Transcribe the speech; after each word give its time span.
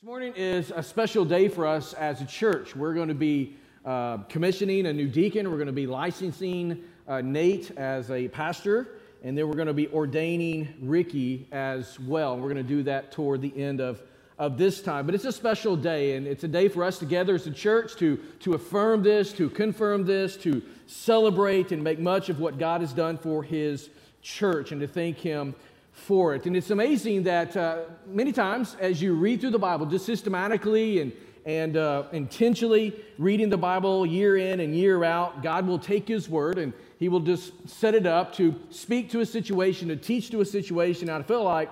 This 0.00 0.06
morning 0.06 0.32
is 0.34 0.72
a 0.74 0.82
special 0.82 1.26
day 1.26 1.48
for 1.48 1.66
us 1.66 1.92
as 1.92 2.22
a 2.22 2.24
church. 2.24 2.74
We're 2.74 2.94
going 2.94 3.08
to 3.08 3.14
be 3.14 3.58
uh, 3.84 4.16
commissioning 4.30 4.86
a 4.86 4.94
new 4.94 5.06
deacon. 5.06 5.50
We're 5.50 5.58
going 5.58 5.66
to 5.66 5.74
be 5.74 5.86
licensing 5.86 6.84
uh, 7.06 7.20
Nate 7.20 7.70
as 7.72 8.10
a 8.10 8.28
pastor, 8.28 8.96
and 9.22 9.36
then 9.36 9.46
we're 9.46 9.56
going 9.56 9.66
to 9.66 9.74
be 9.74 9.88
ordaining 9.88 10.72
Ricky 10.80 11.46
as 11.52 12.00
well. 12.00 12.38
We're 12.38 12.48
going 12.48 12.56
to 12.56 12.62
do 12.62 12.82
that 12.84 13.12
toward 13.12 13.42
the 13.42 13.54
end 13.54 13.82
of, 13.82 14.00
of 14.38 14.56
this 14.56 14.80
time. 14.80 15.04
But 15.04 15.14
it's 15.14 15.26
a 15.26 15.32
special 15.32 15.76
day, 15.76 16.16
and 16.16 16.26
it's 16.26 16.44
a 16.44 16.48
day 16.48 16.68
for 16.68 16.82
us 16.82 16.98
together 16.98 17.34
as 17.34 17.46
a 17.46 17.50
church 17.50 17.94
to, 17.96 18.16
to 18.38 18.54
affirm 18.54 19.02
this, 19.02 19.34
to 19.34 19.50
confirm 19.50 20.06
this, 20.06 20.34
to 20.38 20.62
celebrate 20.86 21.72
and 21.72 21.84
make 21.84 21.98
much 21.98 22.30
of 22.30 22.40
what 22.40 22.58
God 22.58 22.80
has 22.80 22.94
done 22.94 23.18
for 23.18 23.42
his 23.42 23.90
church, 24.22 24.72
and 24.72 24.80
to 24.80 24.88
thank 24.88 25.18
him 25.18 25.54
for 25.92 26.34
it. 26.34 26.46
And 26.46 26.56
it's 26.56 26.70
amazing 26.70 27.24
that 27.24 27.56
uh, 27.56 27.82
many 28.06 28.32
times 28.32 28.76
as 28.80 29.02
you 29.02 29.14
read 29.14 29.40
through 29.40 29.50
the 29.50 29.58
Bible, 29.58 29.86
just 29.86 30.06
systematically 30.06 31.00
and, 31.00 31.12
and 31.44 31.76
uh, 31.76 32.04
intentionally 32.12 32.94
reading 33.18 33.50
the 33.50 33.58
Bible 33.58 34.06
year 34.06 34.36
in 34.36 34.60
and 34.60 34.74
year 34.74 35.04
out, 35.04 35.42
God 35.42 35.66
will 35.66 35.78
take 35.78 36.08
His 36.08 36.28
word 36.28 36.58
and 36.58 36.72
He 36.98 37.08
will 37.08 37.20
just 37.20 37.68
set 37.68 37.94
it 37.94 38.06
up 38.06 38.34
to 38.34 38.54
speak 38.70 39.10
to 39.10 39.20
a 39.20 39.26
situation, 39.26 39.88
to 39.88 39.96
teach 39.96 40.30
to 40.30 40.40
a 40.40 40.46
situation. 40.46 41.08
And 41.08 41.22
I 41.22 41.26
feel 41.26 41.44
like 41.44 41.70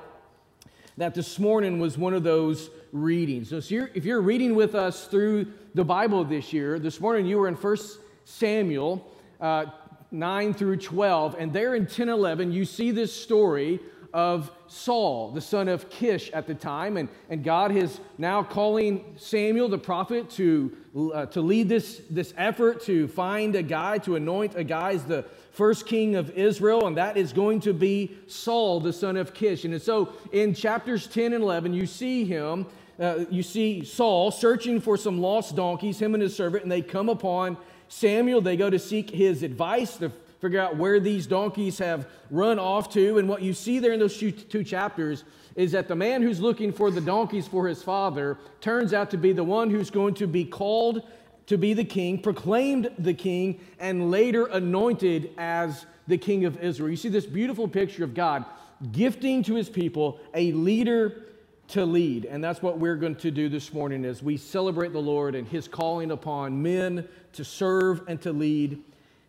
that 0.96 1.14
this 1.14 1.38
morning 1.38 1.78
was 1.78 1.96
one 1.96 2.12
of 2.12 2.24
those 2.24 2.70
readings. 2.92 3.50
So 3.50 3.56
if 3.56 3.70
you're, 3.70 3.90
if 3.94 4.04
you're 4.04 4.20
reading 4.20 4.54
with 4.54 4.74
us 4.74 5.06
through 5.06 5.46
the 5.74 5.84
Bible 5.84 6.24
this 6.24 6.52
year, 6.52 6.78
this 6.78 7.00
morning 7.00 7.26
you 7.26 7.38
were 7.38 7.48
in 7.48 7.54
1 7.54 7.76
Samuel 8.24 9.06
uh, 9.40 9.66
9 10.10 10.54
through 10.54 10.78
12, 10.78 11.36
and 11.38 11.52
there 11.52 11.74
in 11.74 11.86
10 11.86 12.08
11, 12.08 12.52
you 12.52 12.64
see 12.64 12.90
this 12.90 13.12
story 13.12 13.78
of 14.12 14.50
Saul, 14.66 15.32
the 15.32 15.40
son 15.40 15.68
of 15.68 15.90
Kish 15.90 16.30
at 16.30 16.46
the 16.46 16.54
time. 16.54 16.96
And, 16.96 17.08
and 17.28 17.44
God 17.44 17.74
is 17.74 18.00
now 18.16 18.42
calling 18.42 19.14
Samuel, 19.16 19.68
the 19.68 19.78
prophet, 19.78 20.30
to, 20.30 20.76
uh, 21.14 21.26
to 21.26 21.40
lead 21.40 21.68
this, 21.68 22.02
this 22.10 22.32
effort 22.36 22.82
to 22.84 23.08
find 23.08 23.54
a 23.54 23.62
guy, 23.62 23.98
to 23.98 24.16
anoint 24.16 24.54
a 24.56 24.64
guy 24.64 24.92
as 24.92 25.04
the 25.04 25.24
first 25.52 25.86
king 25.86 26.16
of 26.16 26.30
Israel. 26.30 26.86
And 26.86 26.96
that 26.96 27.16
is 27.16 27.32
going 27.32 27.60
to 27.60 27.72
be 27.72 28.16
Saul, 28.26 28.80
the 28.80 28.92
son 28.92 29.16
of 29.16 29.34
Kish. 29.34 29.64
And 29.64 29.80
so 29.80 30.12
in 30.32 30.54
chapters 30.54 31.06
10 31.06 31.32
and 31.32 31.42
11, 31.42 31.72
you 31.74 31.86
see 31.86 32.24
him. 32.24 32.66
Uh, 32.98 33.24
you 33.30 33.42
see 33.42 33.84
Saul 33.84 34.30
searching 34.30 34.80
for 34.80 34.96
some 34.96 35.20
lost 35.20 35.54
donkeys, 35.54 36.00
him 36.00 36.14
and 36.14 36.22
his 36.22 36.34
servant, 36.34 36.64
and 36.64 36.72
they 36.72 36.82
come 36.82 37.08
upon 37.08 37.56
Samuel. 37.88 38.40
They 38.40 38.56
go 38.56 38.70
to 38.70 38.78
seek 38.78 39.10
his 39.10 39.42
advice. 39.42 39.96
The 39.96 40.10
figure 40.40 40.60
out 40.60 40.76
where 40.76 41.00
these 41.00 41.26
donkeys 41.26 41.78
have 41.78 42.08
run 42.30 42.58
off 42.58 42.90
to. 42.92 43.18
And 43.18 43.28
what 43.28 43.42
you 43.42 43.52
see 43.52 43.78
there 43.78 43.92
in 43.92 44.00
those 44.00 44.16
two 44.16 44.64
chapters 44.64 45.24
is 45.56 45.72
that 45.72 45.88
the 45.88 45.96
man 45.96 46.22
who's 46.22 46.40
looking 46.40 46.72
for 46.72 46.90
the 46.90 47.00
donkeys 47.00 47.48
for 47.48 47.66
his 47.66 47.82
father 47.82 48.38
turns 48.60 48.92
out 48.92 49.10
to 49.10 49.16
be 49.16 49.32
the 49.32 49.44
one 49.44 49.70
who's 49.70 49.90
going 49.90 50.14
to 50.14 50.26
be 50.26 50.44
called 50.44 51.02
to 51.46 51.56
be 51.56 51.72
the 51.72 51.84
king, 51.84 52.20
proclaimed 52.20 52.90
the 52.98 53.14
king, 53.14 53.58
and 53.78 54.10
later 54.10 54.46
anointed 54.46 55.32
as 55.38 55.86
the 56.06 56.18
king 56.18 56.44
of 56.44 56.58
Israel. 56.62 56.90
You 56.90 56.96
see 56.96 57.08
this 57.08 57.24
beautiful 57.24 57.66
picture 57.66 58.04
of 58.04 58.12
God 58.12 58.44
gifting 58.92 59.42
to 59.44 59.54
his 59.54 59.68
people 59.70 60.20
a 60.34 60.52
leader 60.52 61.24
to 61.68 61.84
lead. 61.84 62.26
And 62.26 62.44
that's 62.44 62.62
what 62.62 62.78
we're 62.78 62.96
going 62.96 63.16
to 63.16 63.30
do 63.30 63.48
this 63.48 63.72
morning 63.72 64.04
as 64.04 64.22
we 64.22 64.36
celebrate 64.36 64.92
the 64.92 65.00
Lord 65.00 65.34
and 65.34 65.48
his 65.48 65.68
calling 65.68 66.10
upon 66.10 66.62
men 66.62 67.08
to 67.32 67.44
serve 67.44 68.02
and 68.08 68.20
to 68.22 68.32
lead 68.32 68.82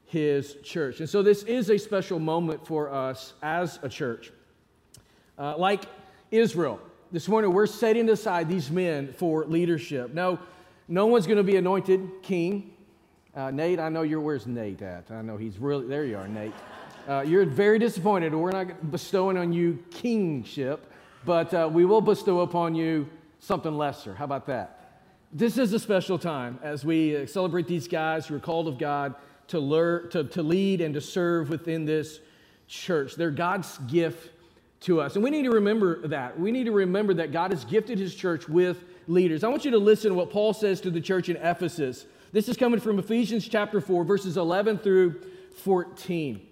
his 0.09 0.55
church. 0.63 0.99
And 0.99 1.09
so 1.09 1.21
this 1.21 1.43
is 1.43 1.69
a 1.69 1.77
special 1.77 2.19
moment 2.19 2.65
for 2.65 2.91
us 2.91 3.33
as 3.43 3.79
a 3.83 3.89
church. 3.89 4.31
Uh, 5.37 5.55
like 5.55 5.83
Israel, 6.31 6.79
this 7.11 7.27
morning 7.27 7.53
we're 7.53 7.67
setting 7.67 8.09
aside 8.09 8.49
these 8.49 8.71
men 8.71 9.13
for 9.13 9.45
leadership. 9.45 10.13
No, 10.13 10.39
no 10.87 11.05
one's 11.05 11.27
going 11.27 11.37
to 11.37 11.43
be 11.43 11.57
anointed 11.57 12.23
king. 12.23 12.73
Uh, 13.35 13.51
Nate, 13.51 13.79
I 13.79 13.89
know 13.89 14.01
you're, 14.01 14.19
where's 14.19 14.47
Nate 14.47 14.81
at? 14.81 15.11
I 15.11 15.21
know 15.21 15.37
he's 15.37 15.59
really, 15.59 15.85
there 15.85 16.05
you 16.05 16.17
are, 16.17 16.27
Nate. 16.27 16.53
Uh, 17.07 17.21
you're 17.21 17.45
very 17.45 17.77
disappointed. 17.77 18.33
We're 18.33 18.51
not 18.51 18.89
bestowing 18.89 19.37
on 19.37 19.53
you 19.53 19.83
kingship, 19.91 20.91
but 21.23 21.53
uh, 21.53 21.69
we 21.71 21.85
will 21.85 22.01
bestow 22.01 22.39
upon 22.39 22.73
you 22.73 23.07
something 23.39 23.77
lesser. 23.77 24.15
How 24.15 24.25
about 24.25 24.47
that? 24.47 25.03
This 25.31 25.59
is 25.59 25.71
a 25.73 25.79
special 25.79 26.17
time 26.17 26.57
as 26.63 26.83
we 26.83 27.27
celebrate 27.27 27.67
these 27.67 27.87
guys 27.87 28.25
who 28.25 28.35
are 28.35 28.39
called 28.39 28.67
of 28.67 28.79
God 28.79 29.13
to, 29.49 29.59
learn, 29.59 30.09
to, 30.09 30.23
to 30.23 30.43
lead 30.43 30.81
and 30.81 30.93
to 30.93 31.01
serve 31.01 31.49
within 31.49 31.85
this 31.85 32.19
church. 32.67 33.15
They're 33.15 33.31
God's 33.31 33.77
gift 33.79 34.29
to 34.81 35.01
us. 35.01 35.15
And 35.15 35.23
we 35.23 35.29
need 35.29 35.43
to 35.43 35.51
remember 35.51 36.07
that. 36.07 36.39
We 36.39 36.51
need 36.51 36.65
to 36.65 36.71
remember 36.71 37.13
that 37.15 37.31
God 37.31 37.51
has 37.51 37.65
gifted 37.65 37.99
his 37.99 38.15
church 38.15 38.47
with 38.47 38.83
leaders. 39.07 39.43
I 39.43 39.49
want 39.49 39.65
you 39.65 39.71
to 39.71 39.77
listen 39.77 40.09
to 40.09 40.15
what 40.15 40.29
Paul 40.29 40.53
says 40.53 40.81
to 40.81 40.89
the 40.89 41.01
church 41.01 41.29
in 41.29 41.35
Ephesus. 41.37 42.05
This 42.31 42.47
is 42.47 42.57
coming 42.57 42.79
from 42.79 42.99
Ephesians 42.99 43.47
chapter 43.47 43.81
4, 43.81 44.03
verses 44.03 44.37
11 44.37 44.79
through 44.79 45.19
14. 45.63 46.45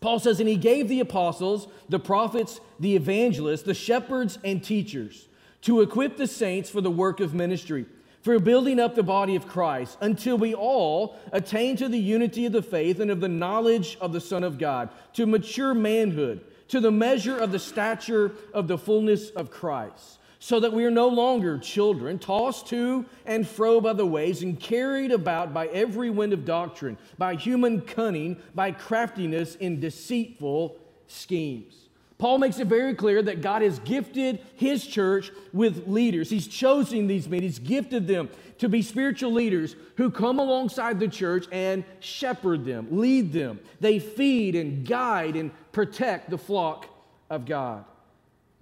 Paul 0.00 0.18
says, 0.18 0.38
And 0.38 0.48
he 0.48 0.56
gave 0.56 0.88
the 0.88 1.00
apostles, 1.00 1.68
the 1.88 1.98
prophets, 1.98 2.60
the 2.78 2.94
evangelists, 2.94 3.62
the 3.62 3.74
shepherds, 3.74 4.38
and 4.44 4.62
teachers 4.62 5.26
to 5.62 5.80
equip 5.80 6.16
the 6.16 6.26
saints 6.26 6.70
for 6.70 6.80
the 6.80 6.90
work 6.90 7.18
of 7.18 7.34
ministry 7.34 7.86
for 8.26 8.40
building 8.40 8.80
up 8.80 8.96
the 8.96 9.04
body 9.04 9.36
of 9.36 9.46
Christ 9.46 9.96
until 10.00 10.36
we 10.36 10.52
all 10.52 11.16
attain 11.30 11.76
to 11.76 11.88
the 11.88 11.96
unity 11.96 12.44
of 12.44 12.52
the 12.52 12.60
faith 12.60 12.98
and 12.98 13.08
of 13.08 13.20
the 13.20 13.28
knowledge 13.28 13.96
of 14.00 14.12
the 14.12 14.20
Son 14.20 14.42
of 14.42 14.58
God, 14.58 14.88
to 15.12 15.26
mature 15.26 15.74
manhood, 15.74 16.40
to 16.66 16.80
the 16.80 16.90
measure 16.90 17.38
of 17.38 17.52
the 17.52 17.60
stature 17.60 18.32
of 18.52 18.66
the 18.66 18.78
fullness 18.78 19.30
of 19.30 19.52
Christ, 19.52 20.18
so 20.40 20.58
that 20.58 20.72
we 20.72 20.84
are 20.84 20.90
no 20.90 21.06
longer 21.06 21.56
children, 21.56 22.18
tossed 22.18 22.66
to 22.70 23.04
and 23.26 23.46
fro 23.46 23.80
by 23.80 23.92
the 23.92 24.04
waves 24.04 24.42
and 24.42 24.58
carried 24.58 25.12
about 25.12 25.54
by 25.54 25.68
every 25.68 26.10
wind 26.10 26.32
of 26.32 26.44
doctrine, 26.44 26.98
by 27.16 27.36
human 27.36 27.80
cunning, 27.80 28.42
by 28.56 28.72
craftiness 28.72 29.54
in 29.54 29.78
deceitful 29.78 30.76
schemes. 31.06 31.85
Paul 32.18 32.38
makes 32.38 32.58
it 32.58 32.66
very 32.66 32.94
clear 32.94 33.20
that 33.22 33.42
God 33.42 33.60
has 33.60 33.78
gifted 33.80 34.40
his 34.54 34.86
church 34.86 35.30
with 35.52 35.86
leaders. 35.86 36.30
He's 36.30 36.46
chosen 36.46 37.06
these 37.06 37.28
men, 37.28 37.42
he's 37.42 37.58
gifted 37.58 38.06
them 38.06 38.30
to 38.58 38.68
be 38.68 38.80
spiritual 38.80 39.32
leaders 39.32 39.76
who 39.96 40.10
come 40.10 40.38
alongside 40.38 40.98
the 40.98 41.08
church 41.08 41.46
and 41.52 41.84
shepherd 42.00 42.64
them, 42.64 42.88
lead 42.90 43.32
them. 43.32 43.60
They 43.80 43.98
feed 43.98 44.54
and 44.54 44.86
guide 44.86 45.36
and 45.36 45.50
protect 45.72 46.30
the 46.30 46.38
flock 46.38 46.86
of 47.28 47.44
God. 47.44 47.84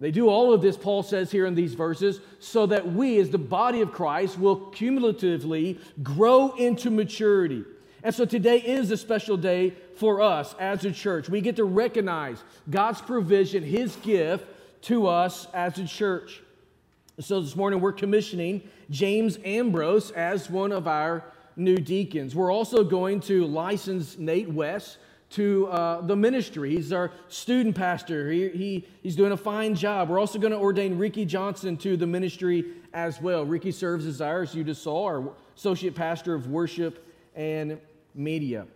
They 0.01 0.11
do 0.11 0.29
all 0.29 0.53
of 0.53 0.61
this, 0.61 0.77
Paul 0.77 1.05
says 1.05 1.31
here 1.31 1.47
in 1.47 1.55
these 1.55 1.75
verses, 1.75 2.21
so 2.41 2.67
that 2.67 2.93
we, 2.93 3.21
as 3.21 3.31
the 3.31 3.39
body 3.39 3.81
of 3.81 3.93
Christ, 3.93 4.37
will 4.37 4.57
cumulatively 4.57 5.79
grow 6.03 6.51
into 6.57 6.91
maturity. 6.91 7.65
And 8.05 8.15
so 8.15 8.27
today 8.27 8.59
is 8.59 8.91
a 8.91 8.99
special 8.99 9.39
day 9.39 9.73
for 9.97 10.21
us 10.21 10.55
as 10.61 10.85
a 10.85 10.93
church. 10.93 11.31
We 11.31 11.41
get 11.41 11.57
to 11.57 11.65
recognize 11.65 12.45
God's 12.69 13.01
provision, 13.01 13.65
His 13.65 13.97
gift 13.97 14.47
to 14.83 15.07
us 15.07 15.49
as 15.55 15.79
a 15.79 15.87
church. 15.87 16.43
So 17.19 17.41
this 17.41 17.57
morning 17.57 17.81
we're 17.81 17.93
commissioning 17.93 18.69
James 18.91 19.39
Ambrose 19.43 20.11
as 20.11 20.51
one 20.51 20.71
of 20.71 20.87
our 20.87 21.25
new 21.57 21.77
deacons. 21.79 22.35
We're 22.35 22.53
also 22.53 22.85
going 22.85 23.21
to 23.21 23.47
license 23.47 24.19
Nate 24.19 24.51
West 24.51 24.99
to 25.31 25.69
uh, 25.69 26.03
the 26.03 26.15
ministry. 26.15 26.77
He's 26.77 26.93
our 26.93 27.11
student 27.29 27.75
pastor. 27.75 28.31
He, 28.31 28.51
he, 28.51 28.89
he's 29.03 29.17
doing 29.17 29.33
a 29.33 29.37
fine 29.37 29.75
job. 29.75 30.11
We're 30.11 30.21
also 30.21 30.39
going 30.39 30.53
to 30.53 30.59
ordain 30.59 30.99
Ricky 30.99 31.25
Johnson 31.25 31.79
to 31.79 31.97
the 31.97 32.07
ministry 32.07 32.67
as 32.93 33.19
well. 33.23 33.47
Ricky 33.47 33.73
serves 33.73 34.05
as 34.05 34.21
our, 34.21 34.45
you 34.45 34.63
just 34.63 34.83
saw, 34.83 35.07
our 35.07 35.33
associate 35.57 35.95
pastor 35.95 36.35
of 36.35 36.49
worship 36.49 37.01
and 37.35 37.81
media. 38.15 38.67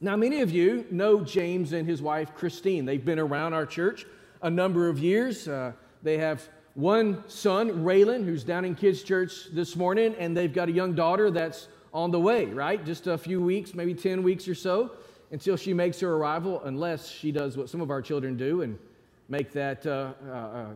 Now, 0.00 0.16
many 0.16 0.42
of 0.42 0.50
you 0.50 0.86
know 0.90 1.22
James 1.22 1.72
and 1.72 1.88
his 1.88 2.02
wife, 2.02 2.34
Christine. 2.34 2.84
They've 2.84 3.04
been 3.04 3.18
around 3.18 3.54
our 3.54 3.64
church 3.64 4.06
a 4.42 4.50
number 4.50 4.88
of 4.88 4.98
years. 4.98 5.48
Uh, 5.48 5.72
they 6.02 6.18
have 6.18 6.46
one 6.74 7.24
son, 7.28 7.70
Raylan, 7.84 8.24
who's 8.24 8.44
down 8.44 8.66
in 8.66 8.74
Kids 8.74 9.02
Church 9.02 9.46
this 9.52 9.74
morning, 9.76 10.14
and 10.18 10.36
they've 10.36 10.52
got 10.52 10.68
a 10.68 10.72
young 10.72 10.94
daughter 10.94 11.30
that's 11.30 11.68
on 11.94 12.10
the 12.10 12.20
way, 12.20 12.44
right? 12.44 12.84
Just 12.84 13.06
a 13.06 13.16
few 13.16 13.40
weeks, 13.40 13.74
maybe 13.74 13.94
10 13.94 14.22
weeks 14.22 14.46
or 14.46 14.54
so, 14.54 14.90
until 15.30 15.56
she 15.56 15.72
makes 15.72 15.98
her 16.00 16.14
arrival, 16.14 16.62
unless 16.64 17.08
she 17.08 17.32
does 17.32 17.56
what 17.56 17.70
some 17.70 17.80
of 17.80 17.90
our 17.90 18.02
children 18.02 18.36
do 18.36 18.60
and 18.60 18.78
make 19.30 19.52
that 19.52 19.86
uh, 19.86 20.12
uh, 20.28 20.32
uh 20.32 20.66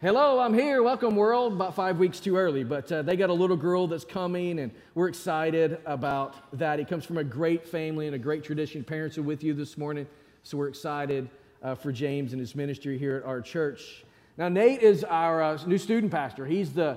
Hello, 0.00 0.38
I'm 0.38 0.54
here. 0.54 0.80
Welcome, 0.80 1.16
world. 1.16 1.54
About 1.54 1.74
five 1.74 1.98
weeks 1.98 2.20
too 2.20 2.36
early, 2.36 2.62
but 2.62 2.92
uh, 2.92 3.02
they 3.02 3.16
got 3.16 3.30
a 3.30 3.34
little 3.34 3.56
girl 3.56 3.88
that's 3.88 4.04
coming, 4.04 4.60
and 4.60 4.70
we're 4.94 5.08
excited 5.08 5.80
about 5.86 6.36
that. 6.56 6.78
He 6.78 6.84
comes 6.84 7.04
from 7.04 7.18
a 7.18 7.24
great 7.24 7.66
family 7.66 8.06
and 8.06 8.14
a 8.14 8.18
great 8.18 8.44
tradition. 8.44 8.84
Parents 8.84 9.18
are 9.18 9.24
with 9.24 9.42
you 9.42 9.54
this 9.54 9.76
morning, 9.76 10.06
so 10.44 10.56
we're 10.56 10.68
excited 10.68 11.28
uh, 11.64 11.74
for 11.74 11.90
James 11.90 12.32
and 12.32 12.38
his 12.38 12.54
ministry 12.54 12.96
here 12.96 13.16
at 13.16 13.24
our 13.24 13.40
church. 13.40 14.04
Now, 14.36 14.48
Nate 14.48 14.82
is 14.82 15.02
our 15.02 15.42
uh, 15.42 15.58
new 15.66 15.78
student 15.78 16.12
pastor. 16.12 16.46
He's 16.46 16.72
the 16.72 16.96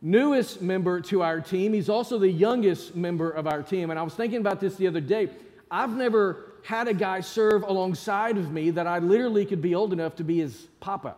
newest 0.00 0.62
member 0.62 1.00
to 1.00 1.24
our 1.24 1.40
team. 1.40 1.72
He's 1.72 1.88
also 1.88 2.20
the 2.20 2.30
youngest 2.30 2.94
member 2.94 3.30
of 3.32 3.48
our 3.48 3.64
team. 3.64 3.90
And 3.90 3.98
I 3.98 4.04
was 4.04 4.14
thinking 4.14 4.38
about 4.38 4.60
this 4.60 4.76
the 4.76 4.86
other 4.86 5.00
day. 5.00 5.28
I've 5.72 5.96
never 5.96 6.52
had 6.62 6.86
a 6.86 6.94
guy 6.94 7.20
serve 7.20 7.64
alongside 7.64 8.36
of 8.36 8.52
me 8.52 8.70
that 8.70 8.86
I 8.86 9.00
literally 9.00 9.44
could 9.44 9.60
be 9.60 9.74
old 9.74 9.92
enough 9.92 10.14
to 10.14 10.22
be 10.22 10.38
his 10.38 10.68
papa. 10.78 11.16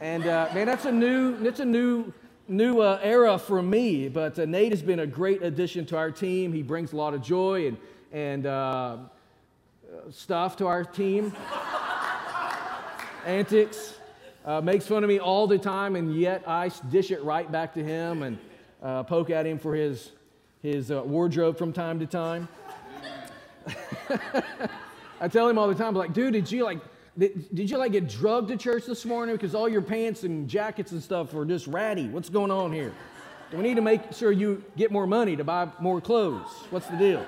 And 0.00 0.26
uh, 0.26 0.48
man, 0.54 0.66
that's 0.66 0.86
a 0.86 0.92
new, 0.92 1.36
that's 1.36 1.60
a 1.60 1.64
new 1.64 2.12
new 2.48 2.80
uh, 2.80 2.98
era 3.02 3.38
for 3.38 3.62
me, 3.62 4.08
but 4.08 4.38
uh, 4.38 4.44
Nate 4.44 4.72
has 4.72 4.82
been 4.82 5.00
a 5.00 5.06
great 5.06 5.42
addition 5.42 5.86
to 5.86 5.96
our 5.96 6.10
team. 6.10 6.52
He 6.52 6.62
brings 6.62 6.92
a 6.92 6.96
lot 6.96 7.14
of 7.14 7.22
joy 7.22 7.68
and, 7.68 7.76
and 8.10 8.46
uh, 8.46 8.96
stuff 10.10 10.56
to 10.56 10.66
our 10.66 10.84
team, 10.84 11.32
antics. 13.26 13.94
Uh, 14.44 14.60
makes 14.60 14.86
fun 14.86 15.04
of 15.04 15.08
me 15.08 15.20
all 15.20 15.46
the 15.46 15.58
time, 15.58 15.96
and 15.96 16.16
yet 16.16 16.42
I 16.48 16.70
dish 16.90 17.10
it 17.10 17.22
right 17.22 17.50
back 17.52 17.74
to 17.74 17.84
him 17.84 18.22
and 18.22 18.38
uh, 18.82 19.02
poke 19.02 19.28
at 19.28 19.46
him 19.46 19.58
for 19.58 19.74
his, 19.74 20.12
his 20.62 20.90
wardrobe 20.90 21.58
from 21.58 21.74
time 21.74 22.00
to 22.00 22.06
time. 22.06 22.48
I 25.20 25.28
tell 25.28 25.46
him 25.46 25.58
all 25.58 25.68
the 25.68 25.74
time, 25.74 25.94
like, 25.94 26.14
dude, 26.14 26.32
did 26.32 26.50
you 26.50 26.64
like, 26.64 26.78
did, 27.20 27.70
you 27.70 27.76
like 27.76 27.92
get 27.92 28.08
drugged 28.08 28.48
to 28.48 28.56
church 28.56 28.86
this 28.86 29.04
morning 29.04 29.36
because 29.36 29.54
all 29.54 29.68
your 29.68 29.82
pants 29.82 30.24
and 30.24 30.48
jackets 30.48 30.92
and 30.92 31.02
stuff 31.02 31.34
are 31.34 31.44
just 31.44 31.66
ratty? 31.66 32.08
What's 32.08 32.30
going 32.30 32.50
on 32.50 32.72
here? 32.72 32.94
We 33.52 33.58
need 33.58 33.74
to 33.74 33.82
make 33.82 34.12
sure 34.12 34.32
you 34.32 34.64
get 34.76 34.90
more 34.90 35.06
money 35.06 35.36
to 35.36 35.44
buy 35.44 35.68
more 35.80 36.00
clothes? 36.00 36.48
What's 36.70 36.86
the 36.86 36.96
deal? 36.96 37.26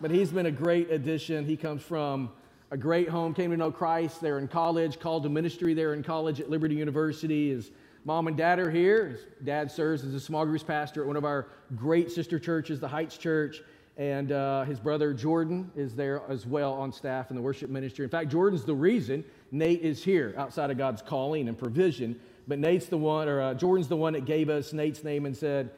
But 0.00 0.12
he's 0.12 0.30
been 0.30 0.46
a 0.46 0.50
great 0.52 0.90
addition. 0.90 1.44
He 1.44 1.56
comes 1.56 1.82
from 1.82 2.30
a 2.70 2.76
great 2.76 3.08
home, 3.08 3.34
came 3.34 3.50
to 3.50 3.56
know 3.56 3.70
Christ. 3.70 4.20
They're 4.20 4.38
in 4.38 4.48
college, 4.48 4.98
called 4.98 5.24
to 5.24 5.28
ministry 5.28 5.74
there 5.74 5.92
in 5.92 6.02
college 6.02 6.40
at 6.40 6.48
Liberty 6.48 6.74
University. 6.74 7.50
His 7.50 7.70
mom 8.04 8.28
and 8.28 8.36
dad 8.36 8.58
are 8.60 8.70
here. 8.70 9.08
His 9.08 9.20
dad 9.44 9.70
serves 9.70 10.04
as 10.04 10.14
a 10.14 10.20
small 10.20 10.46
groups 10.46 10.64
pastor 10.64 11.02
at 11.02 11.06
one 11.06 11.16
of 11.16 11.26
our 11.26 11.48
great 11.76 12.10
sister 12.10 12.38
churches, 12.38 12.80
the 12.80 12.88
Heights 12.88 13.18
Church. 13.18 13.60
And 14.02 14.32
uh, 14.32 14.64
his 14.64 14.80
brother 14.80 15.14
Jordan 15.14 15.70
is 15.76 15.94
there 15.94 16.22
as 16.28 16.44
well 16.44 16.72
on 16.72 16.90
staff 16.90 17.30
in 17.30 17.36
the 17.36 17.42
worship 17.42 17.70
ministry. 17.70 18.02
In 18.02 18.10
fact, 18.10 18.32
Jordan's 18.32 18.64
the 18.64 18.74
reason 18.74 19.22
Nate 19.52 19.80
is 19.82 20.02
here 20.02 20.34
outside 20.36 20.72
of 20.72 20.76
God's 20.76 21.02
calling 21.02 21.46
and 21.46 21.56
provision. 21.56 22.18
But 22.48 22.58
Nate's 22.58 22.86
the 22.86 22.98
one, 22.98 23.28
or 23.28 23.40
uh, 23.40 23.54
Jordan's 23.54 23.86
the 23.86 23.96
one 23.96 24.14
that 24.14 24.24
gave 24.24 24.48
us 24.48 24.72
Nate's 24.72 25.04
name 25.04 25.24
and 25.24 25.36
said, 25.36 25.70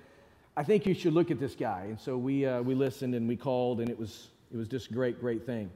I 0.56 0.65
think 0.65 0.87
you 0.87 0.94
should 0.94 1.12
look 1.12 1.31
at 1.31 1.38
this 1.38 1.55
guy. 1.55 1.88
And 1.91 2.00
so 2.00 2.17
we, 2.17 2.47
uh, 2.47 2.62
we 2.62 2.75
listened 2.75 3.15
and 3.15 3.29
we 3.29 3.37
called, 3.37 3.81
and 3.81 3.91
it 3.91 3.99
was, 3.99 4.29
it 4.50 4.56
was 4.56 4.69
just 4.69 4.91
a 4.91 4.94
great, 4.94 5.21
great 5.21 5.44
thing. 5.44 5.71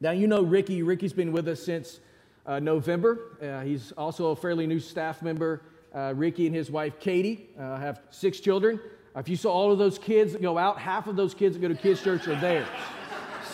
Now, 0.00 0.12
you 0.12 0.28
know 0.28 0.42
Ricky. 0.42 0.84
Ricky's 0.84 1.12
been 1.12 1.32
with 1.32 1.48
us 1.48 1.60
since 1.60 1.98
uh, 2.46 2.60
November. 2.60 3.18
Uh, 3.42 3.62
he's 3.62 3.90
also 3.98 4.26
a 4.26 4.36
fairly 4.36 4.68
new 4.68 4.78
staff 4.78 5.22
member. 5.22 5.62
Uh, 5.92 6.12
Ricky 6.14 6.46
and 6.46 6.54
his 6.54 6.70
wife, 6.70 7.00
Katie, 7.00 7.48
have 7.58 8.00
six 8.10 8.38
children. 8.38 8.78
If 9.16 9.28
you 9.28 9.36
saw 9.36 9.52
all 9.52 9.70
of 9.70 9.78
those 9.78 9.96
kids 9.96 10.32
that 10.32 10.42
go 10.42 10.58
out, 10.58 10.78
half 10.78 11.06
of 11.06 11.14
those 11.14 11.34
kids 11.34 11.54
that 11.54 11.62
go 11.62 11.68
to 11.68 11.74
kids' 11.76 12.02
church 12.02 12.26
are 12.26 12.34
there. 12.40 12.66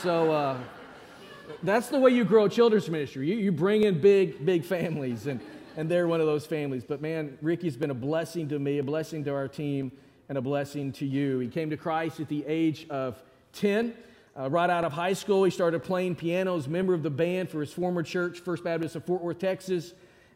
So 0.03 0.33
uh, 0.33 0.59
that's 1.63 1.89
the 1.89 1.99
way 1.99 2.13
you 2.13 2.25
grow 2.25 2.47
a 2.47 2.49
children's 2.49 2.89
ministry. 2.89 3.29
You, 3.29 3.37
you 3.37 3.53
bring 3.53 3.83
in 3.83 4.01
big, 4.01 4.45
big 4.47 4.65
families, 4.65 5.27
and, 5.27 5.39
and 5.77 5.91
they're 5.91 6.09
one 6.09 6.21
of 6.21 6.27
those 6.27 6.47
families. 6.47 6.83
But 6.83 7.03
man, 7.03 7.37
Ricky's 7.43 7.77
been 7.77 7.91
a 7.91 7.95
blessing 7.95 8.49
to 8.49 8.59
me, 8.59 8.79
a 8.79 8.83
blessing 8.83 9.23
to 9.25 9.35
our 9.35 9.49
team, 9.49 9.93
and 10.31 10.39
a 10.39 10.41
blessing 10.41 10.93
to 10.93 11.05
you. 11.05 11.41
He 11.41 11.49
came 11.49 11.69
to 11.69 11.77
Christ 11.77 12.21
at 12.21 12.29
the 12.29 12.43
age 12.47 12.87
of 12.89 13.23
10. 13.53 13.93
Uh, 14.39 14.49
right 14.49 14.71
out 14.71 14.85
of 14.85 14.93
high 14.93 15.13
school, 15.13 15.45
he 15.45 15.51
started 15.51 15.83
playing 15.83 16.15
piano 16.15 16.57
as 16.57 16.69
member 16.69 16.95
of 16.95 17.03
the 17.03 17.11
band 17.11 17.51
for 17.51 17.61
his 17.61 17.71
former 17.71 18.03
church, 18.03 18.41
First 18.41 18.65
Baptist 18.65 18.97
of 18.97 19.05
Fort 19.05 19.21
Worth, 19.21 19.41
Texas. 19.41 19.93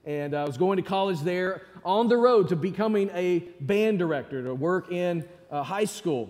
And 0.06 0.35
I 0.35 0.45
was 0.45 0.59
going 0.59 0.77
to 0.77 0.83
college 0.83 1.21
there 1.21 1.62
on 1.85 2.09
the 2.09 2.17
road 2.17 2.49
to 2.51 2.56
becoming 2.56 3.11
a 3.15 3.39
band 3.61 3.99
director 3.99 4.43
to 4.45 4.55
work 4.55 4.93
in 4.93 5.27
uh, 5.51 5.62
high 5.62 5.87
school, 5.87 6.29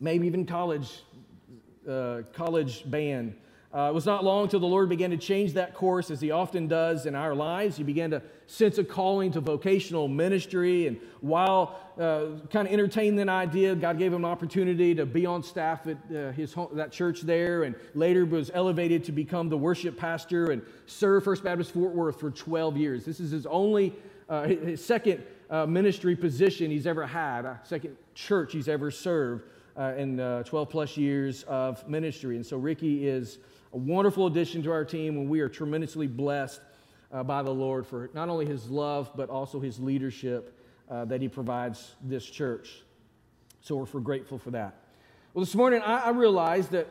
maybe 0.00 0.26
even 0.26 0.46
college, 0.46 1.02
uh, 1.88 2.22
college 2.32 2.88
band. 2.90 3.36
Uh, 3.74 3.88
it 3.90 3.94
was 3.94 4.06
not 4.06 4.22
long 4.22 4.44
until 4.44 4.60
the 4.60 4.66
Lord 4.66 4.88
began 4.88 5.10
to 5.10 5.16
change 5.16 5.54
that 5.54 5.74
course, 5.74 6.08
as 6.10 6.20
He 6.20 6.30
often 6.30 6.68
does 6.68 7.06
in 7.06 7.16
our 7.16 7.34
lives. 7.34 7.76
He 7.76 7.82
began 7.82 8.10
to 8.12 8.22
sense 8.46 8.78
a 8.78 8.84
calling 8.84 9.32
to 9.32 9.40
vocational 9.40 10.06
ministry. 10.06 10.86
And 10.86 11.00
while 11.20 11.80
uh, 11.98 12.26
kind 12.50 12.68
of 12.68 12.72
entertaining 12.72 13.16
that 13.16 13.28
idea, 13.28 13.74
God 13.74 13.98
gave 13.98 14.12
him 14.12 14.24
an 14.24 14.30
opportunity 14.30 14.94
to 14.94 15.04
be 15.04 15.26
on 15.26 15.42
staff 15.42 15.88
at 15.88 15.96
uh, 16.14 16.30
his 16.30 16.52
home, 16.52 16.68
that 16.74 16.92
church 16.92 17.22
there, 17.22 17.64
and 17.64 17.74
later 17.94 18.24
was 18.24 18.52
elevated 18.54 19.02
to 19.04 19.12
become 19.12 19.48
the 19.48 19.58
worship 19.58 19.96
pastor 19.96 20.52
and 20.52 20.62
serve 20.86 21.24
First 21.24 21.42
Baptist 21.42 21.72
Fort 21.72 21.92
Worth 21.92 22.20
for 22.20 22.30
12 22.30 22.76
years. 22.76 23.04
This 23.04 23.18
is 23.18 23.32
his 23.32 23.44
only, 23.44 23.92
uh, 24.28 24.44
his 24.44 24.84
second 24.84 25.20
uh, 25.50 25.66
ministry 25.66 26.14
position 26.14 26.70
he's 26.70 26.86
ever 26.86 27.06
had, 27.06 27.58
second 27.64 27.96
church 28.14 28.52
he's 28.52 28.68
ever 28.68 28.92
served 28.92 29.44
uh, 29.76 29.94
in 29.96 30.20
uh, 30.20 30.42
12 30.44 30.68
plus 30.70 30.96
years 30.96 31.42
of 31.44 31.86
ministry. 31.88 32.36
And 32.36 32.46
so 32.46 32.56
Ricky 32.56 33.08
is 33.08 33.38
a 33.74 33.76
wonderful 33.76 34.28
addition 34.28 34.62
to 34.62 34.70
our 34.70 34.84
team, 34.84 35.18
and 35.18 35.28
we 35.28 35.40
are 35.40 35.48
tremendously 35.48 36.06
blessed 36.06 36.60
uh, 37.12 37.24
by 37.24 37.42
the 37.42 37.50
Lord 37.50 37.84
for 37.84 38.08
not 38.14 38.28
only 38.28 38.46
his 38.46 38.70
love, 38.70 39.10
but 39.16 39.28
also 39.28 39.58
his 39.58 39.80
leadership 39.80 40.56
uh, 40.88 41.04
that 41.06 41.20
he 41.20 41.28
provides 41.28 41.96
this 42.00 42.24
church. 42.24 42.82
So 43.62 43.84
we're, 43.92 44.00
grateful 44.00 44.38
for 44.38 44.52
that. 44.52 44.76
Well, 45.32 45.44
this 45.44 45.56
morning 45.56 45.82
I, 45.82 46.02
I 46.02 46.10
realized 46.10 46.70
that 46.70 46.86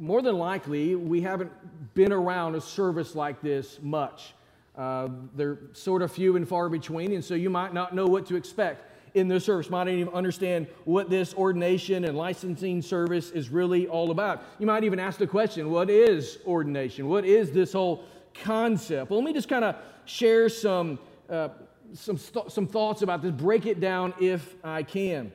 more 0.00 0.22
than 0.22 0.36
likely 0.36 0.96
we 0.96 1.20
haven't 1.20 1.52
been 1.94 2.12
around 2.12 2.56
a 2.56 2.60
service 2.60 3.14
like 3.14 3.40
this 3.40 3.78
much. 3.80 4.34
Uh, 4.76 5.10
they're 5.36 5.58
sort 5.72 6.02
of 6.02 6.10
few 6.10 6.34
and 6.34 6.48
far 6.48 6.68
between, 6.68 7.12
and 7.12 7.24
so 7.24 7.34
you 7.34 7.48
might 7.48 7.72
not 7.72 7.94
know 7.94 8.06
what 8.06 8.26
to 8.26 8.34
expect 8.34 8.90
in 9.14 9.28
this 9.28 9.44
service 9.44 9.70
might 9.70 9.88
even 9.88 10.12
understand 10.12 10.66
what 10.84 11.08
this 11.08 11.34
ordination 11.34 12.04
and 12.04 12.18
licensing 12.18 12.82
service 12.82 13.30
is 13.30 13.48
really 13.48 13.86
all 13.86 14.10
about. 14.10 14.42
You 14.58 14.66
might 14.66 14.84
even 14.84 14.98
ask 14.98 15.18
the 15.18 15.26
question 15.26 15.70
what 15.70 15.88
is 15.88 16.38
ordination? 16.46 17.08
What 17.08 17.24
is 17.24 17.52
this 17.52 17.72
whole 17.72 18.04
concept? 18.34 19.10
Well, 19.10 19.20
let 19.20 19.26
me 19.26 19.32
just 19.32 19.48
kind 19.48 19.64
of 19.64 19.76
share 20.04 20.48
some, 20.48 20.98
uh, 21.30 21.48
some, 21.92 22.18
some 22.18 22.66
thoughts 22.66 23.02
about 23.02 23.22
this, 23.22 23.30
break 23.30 23.66
it 23.66 23.80
down 23.80 24.12
if 24.20 24.56
I 24.64 24.82
can. 24.82 25.32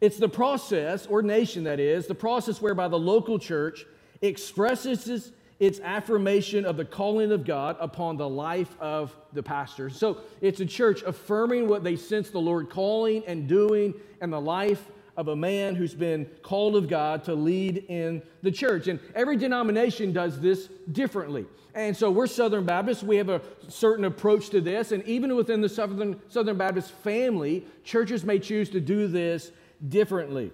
It's 0.00 0.18
the 0.18 0.28
process, 0.28 1.06
ordination 1.06 1.64
that 1.64 1.80
is, 1.80 2.06
the 2.06 2.14
process 2.14 2.60
whereby 2.60 2.88
the 2.88 2.98
local 2.98 3.38
church 3.38 3.86
expresses 4.20 5.32
it's 5.58 5.80
affirmation 5.80 6.66
of 6.66 6.76
the 6.76 6.84
calling 6.84 7.32
of 7.32 7.44
God 7.44 7.76
upon 7.80 8.16
the 8.16 8.28
life 8.28 8.76
of 8.78 9.16
the 9.32 9.42
pastor. 9.42 9.88
So 9.88 10.18
it's 10.40 10.60
a 10.60 10.66
church 10.66 11.02
affirming 11.02 11.68
what 11.68 11.82
they 11.82 11.96
sense 11.96 12.30
the 12.30 12.38
Lord 12.38 12.68
calling 12.68 13.24
and 13.26 13.48
doing 13.48 13.94
and 14.20 14.32
the 14.32 14.40
life 14.40 14.90
of 15.16 15.28
a 15.28 15.36
man 15.36 15.74
who's 15.74 15.94
been 15.94 16.26
called 16.42 16.76
of 16.76 16.88
God 16.88 17.24
to 17.24 17.34
lead 17.34 17.86
in 17.88 18.22
the 18.42 18.50
church. 18.50 18.86
And 18.86 19.00
every 19.14 19.38
denomination 19.38 20.12
does 20.12 20.38
this 20.40 20.68
differently. 20.92 21.46
And 21.74 21.96
so 21.96 22.10
we're 22.10 22.26
Southern 22.26 22.64
Baptists. 22.64 23.02
We 23.02 23.16
have 23.16 23.30
a 23.30 23.40
certain 23.68 24.04
approach 24.04 24.50
to 24.50 24.60
this. 24.60 24.92
And 24.92 25.02
even 25.04 25.34
within 25.36 25.62
the 25.62 25.68
Southern, 25.68 26.20
Southern 26.28 26.58
Baptist 26.58 26.90
family, 26.90 27.66
churches 27.82 28.24
may 28.24 28.38
choose 28.38 28.68
to 28.70 28.80
do 28.80 29.08
this 29.08 29.52
differently. 29.88 30.52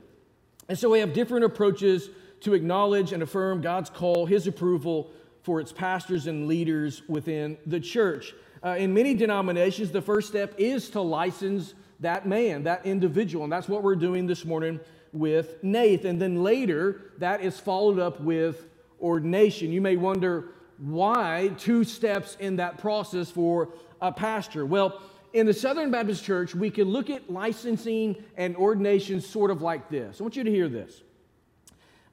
And 0.69 0.79
so 0.79 0.91
we 0.91 1.01
have 1.01 1.13
different 1.13 1.45
approaches 1.45 2.11
to 2.43 2.55
acknowledge 2.55 3.13
and 3.13 3.23
affirm 3.23 3.61
God's 3.61 3.91
call, 3.91 4.27
His 4.27 4.47
approval 4.47 5.11
for 5.43 5.61
its 5.61 5.73
pastors 5.73 6.27
and 6.27 6.47
leaders 6.47 7.03
within 7.09 7.59
the 7.67 7.81
church. 7.81 8.35
Uh, 8.65 8.77
in 8.79 8.95
many 8.95 9.15
denominations, 9.15 9.91
the 9.91 10.03
first 10.03 10.29
step 10.29 10.55
is 10.57 10.89
to 10.91 11.01
license 11.01 11.75
that 12.01 12.27
man, 12.27 12.63
that 12.65 12.87
individual. 12.87 13.45
And 13.45 13.53
that's 13.53 13.69
what 13.69 13.83
we're 13.83 13.97
doing 13.97 14.27
this 14.27 14.45
morning 14.45 14.79
with 15.13 15.63
Nate. 15.63 16.05
And 16.05 16.21
then 16.21 16.43
later, 16.43 17.13
that 17.19 17.43
is 17.43 17.59
followed 17.59 17.99
up 17.99 18.21
with 18.21 18.67
ordination. 19.01 19.73
You 19.73 19.81
may 19.81 19.97
wonder 19.97 20.51
why 20.79 21.53
two 21.59 21.85
steps 21.85 22.37
in 22.41 22.57
that 22.57 22.79
process 22.79 23.31
for 23.31 23.71
a 24.01 24.13
pastor. 24.13 24.65
Well, 24.65 25.01
in 25.33 25.47
the 25.47 25.55
Southern 25.55 25.91
Baptist 25.91 26.25
Church, 26.25 26.55
we 26.55 26.71
can 26.71 26.89
look 26.89 27.09
at 27.09 27.31
licensing 27.31 28.17
and 28.37 28.57
ordination 28.57 29.21
sort 29.21 29.51
of 29.51 29.63
like 29.63 29.89
this. 29.89 30.21
I 30.21 30.23
want 30.23 30.37
you 30.37 30.45
to 30.45 30.51
hear 30.51 30.69
this. 30.69 31.03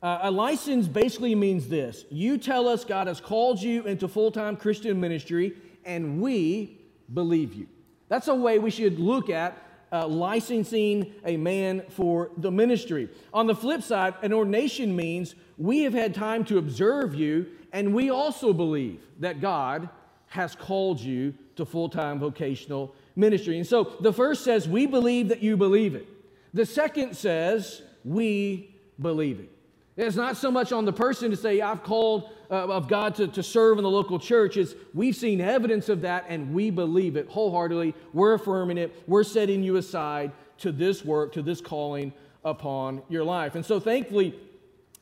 Uh, 0.02 0.20
a 0.24 0.32
license 0.32 0.88
basically 0.88 1.36
means 1.36 1.68
this 1.68 2.06
you 2.10 2.38
tell 2.38 2.68
us 2.68 2.86
God 2.86 3.08
has 3.08 3.20
called 3.20 3.62
you 3.62 3.84
into 3.84 4.08
full 4.08 4.32
time 4.32 4.56
Christian 4.56 5.00
ministry, 5.00 5.54
and 5.86 6.22
we 6.22 6.80
believe 7.14 7.54
you. 7.54 7.68
That's 8.08 8.28
a 8.28 8.36
way 8.36 8.60
we 8.60 8.72
should 8.72 9.00
look 9.00 9.30
at 9.30 9.58
uh, 9.92 10.08
licensing 10.08 11.14
a 11.26 11.38
man 11.38 11.84
for 11.90 12.32
the 12.38 12.52
ministry. 12.52 13.10
On 13.34 13.48
the 13.48 13.56
flip 13.56 13.82
side, 13.82 14.14
an 14.22 14.34
ordination 14.34 14.96
means 14.96 15.36
we 15.58 15.84
have 15.84 15.94
had 15.94 16.14
time 16.14 16.46
to 16.46 16.58
observe 16.58 17.14
you, 17.14 17.48
and 17.74 17.94
we 17.94 18.10
also 18.10 18.54
believe 18.54 19.02
that 19.20 19.42
God 19.42 19.90
has 20.28 20.56
called 20.56 21.00
you 21.00 21.34
to 21.56 21.66
full 21.66 21.90
time 21.90 22.20
vocational 22.20 22.96
ministry. 23.16 23.58
And 23.58 23.68
so 23.68 23.96
the 24.00 24.14
first 24.14 24.44
says, 24.44 24.68
We 24.68 24.86
believe 24.86 25.28
that 25.30 25.44
you 25.44 25.58
believe 25.58 25.96
it. 25.96 26.08
The 26.54 26.66
second 26.66 27.18
says, 27.18 27.82
We 28.06 28.76
believe 29.00 29.40
it. 29.40 29.52
It's 29.98 30.16
not 30.16 30.38
so 30.38 30.50
much 30.50 30.72
on 30.72 30.86
the 30.86 30.94
person 30.94 31.30
to 31.32 31.38
say, 31.38 31.62
I've 31.62 31.84
called 31.84 32.30
uh, 32.50 32.68
of 32.68 32.88
God 32.88 33.16
to, 33.16 33.28
to 33.28 33.44
serve 33.44 33.78
in 33.78 33.84
the 33.84 33.90
local 33.90 34.18
church. 34.18 34.58
It's 34.58 34.74
we've 34.94 35.16
seen 35.16 35.42
evidence 35.42 35.90
of 35.90 36.02
that 36.02 36.26
and 36.30 36.54
we 36.54 36.70
believe 36.70 37.16
it 37.16 37.28
wholeheartedly. 37.28 37.94
We're 38.14 38.34
affirming 38.34 38.78
it. 38.78 39.04
We're 39.08 39.24
setting 39.24 39.62
you 39.64 39.76
aside 39.76 40.32
to 40.60 40.72
this 40.72 41.04
work, 41.04 41.34
to 41.34 41.42
this 41.42 41.62
calling 41.62 42.14
upon 42.44 43.02
your 43.10 43.24
life. 43.24 43.56
And 43.56 43.66
so 43.66 43.80
thankfully, 43.80 44.36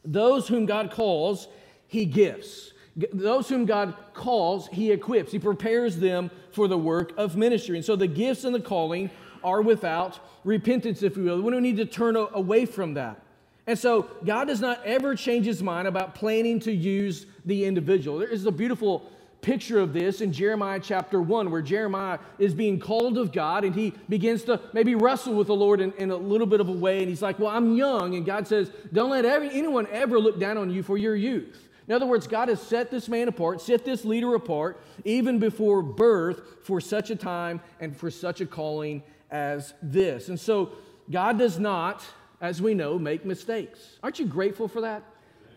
those 0.04 0.48
whom 0.48 0.66
God 0.66 0.92
calls, 0.92 1.48
He 1.88 2.06
gifts. 2.06 2.74
Those 3.14 3.48
whom 3.48 3.66
God 3.66 3.96
calls, 4.14 4.68
He 4.68 4.92
equips. 4.92 5.32
He 5.32 5.40
prepares 5.40 5.98
them 5.98 6.32
for 6.52 6.68
the 6.68 6.78
work 6.78 7.14
of 7.18 7.36
ministry. 7.36 7.78
And 7.78 7.86
so 7.86 7.96
the 7.96 8.08
gifts 8.08 8.44
and 8.44 8.56
the 8.56 8.60
calling 8.60 9.10
are 9.44 9.62
without 9.62 10.20
repentance, 10.44 11.04
if 11.04 11.16
we 11.16 11.24
will. 11.24 11.42
We 11.42 11.52
don't 11.52 11.62
need 11.62 11.78
to 11.78 11.86
turn 11.86 12.16
away 12.16 12.66
from 12.66 12.96
that. 12.96 13.22
And 13.68 13.78
so 13.78 14.10
God 14.26 14.48
does 14.48 14.62
not 14.62 14.84
ever 14.86 15.14
change 15.14 15.46
his 15.46 15.62
mind 15.62 15.88
about 15.88 16.16
planning 16.16 16.60
to 16.62 16.72
use 16.72 17.26
the 17.46 17.66
individual. 17.66 18.20
There 18.20 18.30
is 18.30 18.46
a 18.46 18.52
beautiful 18.52 19.12
picture 19.42 19.80
of 19.80 19.94
this 19.94 20.22
in 20.22 20.32
Jeremiah 20.32 20.80
chapter 20.82 21.22
1, 21.22 21.52
where 21.52 21.62
Jeremiah 21.62 22.20
is 22.40 22.54
being 22.54 22.80
called 22.80 23.18
of 23.18 23.32
God 23.32 23.64
and 23.64 23.76
he 23.76 23.94
begins 24.10 24.44
to 24.44 24.60
maybe 24.74 24.96
wrestle 24.96 25.36
with 25.36 25.48
the 25.48 25.56
Lord 25.56 25.82
in, 25.82 25.92
in 25.94 26.12
a 26.12 26.16
little 26.16 26.48
bit 26.48 26.62
of 26.62 26.70
a 26.70 26.74
way. 26.74 27.00
And 27.00 27.10
he's 27.10 27.22
like, 27.22 27.40
Well, 27.40 27.50
I'm 27.50 27.76
young. 27.76 28.16
And 28.16 28.26
God 28.26 28.48
says, 28.48 28.72
Don't 28.94 29.10
let 29.10 29.26
every, 29.26 29.50
anyone 29.50 29.88
ever 29.92 30.18
look 30.18 30.40
down 30.40 30.58
on 30.58 30.70
you 30.70 30.82
for 30.82 30.98
your 30.98 31.16
youth. 31.16 31.68
In 31.88 31.94
other 31.94 32.06
words, 32.06 32.28
God 32.28 32.50
has 32.50 32.62
set 32.62 32.92
this 32.92 33.08
man 33.08 33.28
apart, 33.28 33.62
set 33.62 33.86
this 33.86 34.04
leader 34.04 34.36
apart, 34.36 34.82
even 35.06 35.40
before 35.40 35.82
birth, 35.82 36.42
for 36.64 36.82
such 36.82 37.10
a 37.10 37.16
time 37.16 37.62
and 37.80 37.96
for 37.96 38.12
such 38.12 38.42
a 38.42 38.46
calling 38.46 39.04
as 39.32 39.74
this. 39.82 40.30
And 40.30 40.40
so, 40.40 40.72
God 41.10 41.38
does 41.38 41.58
not, 41.58 42.04
as 42.42 42.62
we 42.62 42.74
know, 42.74 43.00
make 43.00 43.26
mistakes. 43.26 43.98
Aren't 44.04 44.20
you 44.20 44.26
grateful 44.26 44.68
for 44.68 44.82
that? 44.82 45.04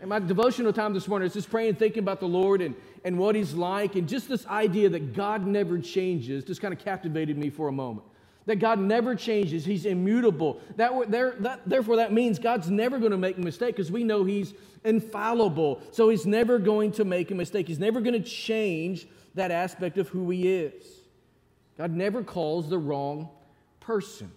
And 0.01 0.09
my 0.09 0.19
devotional 0.19 0.73
time 0.73 0.95
this 0.95 1.07
morning 1.07 1.27
is 1.27 1.35
just 1.35 1.51
praying, 1.51 1.75
thinking 1.75 2.03
about 2.03 2.21
the 2.21 2.29
Lord 2.29 2.63
and, 2.63 2.75
and 3.05 3.19
what 3.19 3.35
He's 3.35 3.53
like, 3.53 3.97
and 3.97 4.09
just 4.09 4.29
this 4.29 4.47
idea 4.47 4.89
that 4.89 5.13
God 5.13 5.47
never 5.47 5.79
changes 5.79 6.43
just 6.45 6.63
kind 6.63 6.73
of 6.73 6.81
captivated 6.81 7.37
me 7.37 7.51
for 7.51 7.69
a 7.69 7.73
moment. 7.73 8.07
That 8.47 8.57
God 8.57 8.79
never 8.79 9.15
changes, 9.15 9.65
He's 9.65 9.85
immutable. 9.85 10.59
That, 10.77 11.11
there, 11.11 11.37
that, 11.41 11.61
therefore, 11.67 11.97
that 11.97 12.15
means 12.15 12.39
God's 12.39 12.71
never 12.71 12.99
going 12.99 13.11
to 13.11 13.19
make 13.19 13.37
a 13.37 13.43
mistake 13.43 13.77
because 13.77 13.93
we 13.93 14.03
know 14.03 14.25
He's 14.25 14.55
infallible. 14.85 15.83
So 15.93 16.09
He's 16.09 16.25
never 16.25 16.59
going 16.59 16.93
to 16.93 17.05
make 17.05 17.31
a 17.31 17.35
mistake. 17.35 17.69
He's 17.69 17.79
never 17.79 18.01
going 18.01 18.21
to 18.21 18.27
change 18.27 19.07
that 19.35 19.51
aspect 19.51 19.99
of 19.99 20.09
who 20.09 20.31
He 20.31 20.49
is. 20.49 20.83
God 21.77 21.93
never 21.93 22.23
calls 22.23 22.71
the 22.71 22.79
wrong 22.79 23.29
person. 23.81 24.33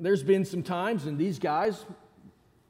There's 0.00 0.22
been 0.22 0.44
some 0.44 0.62
times, 0.62 1.06
and 1.06 1.18
these 1.18 1.38
guys, 1.38 1.84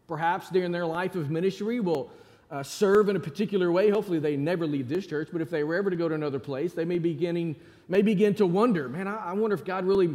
perhaps 0.08 0.50
during 0.50 0.72
their 0.72 0.86
life 0.86 1.14
of 1.14 1.30
ministry, 1.30 1.80
will 1.80 2.10
uh, 2.50 2.62
serve 2.62 3.08
in 3.08 3.16
a 3.16 3.20
particular 3.20 3.72
way. 3.72 3.90
Hopefully, 3.90 4.18
they 4.18 4.36
never 4.36 4.66
leave 4.66 4.88
this 4.88 5.06
church, 5.06 5.28
but 5.32 5.40
if 5.40 5.50
they 5.50 5.64
were 5.64 5.74
ever 5.74 5.90
to 5.90 5.96
go 5.96 6.08
to 6.08 6.14
another 6.14 6.38
place, 6.38 6.74
they 6.74 6.84
may, 6.84 6.98
beginning, 6.98 7.56
may 7.88 8.02
begin 8.02 8.34
to 8.34 8.46
wonder 8.46 8.88
man, 8.88 9.08
I, 9.08 9.30
I 9.30 9.32
wonder 9.32 9.54
if 9.54 9.64
God 9.64 9.84
really 9.86 10.14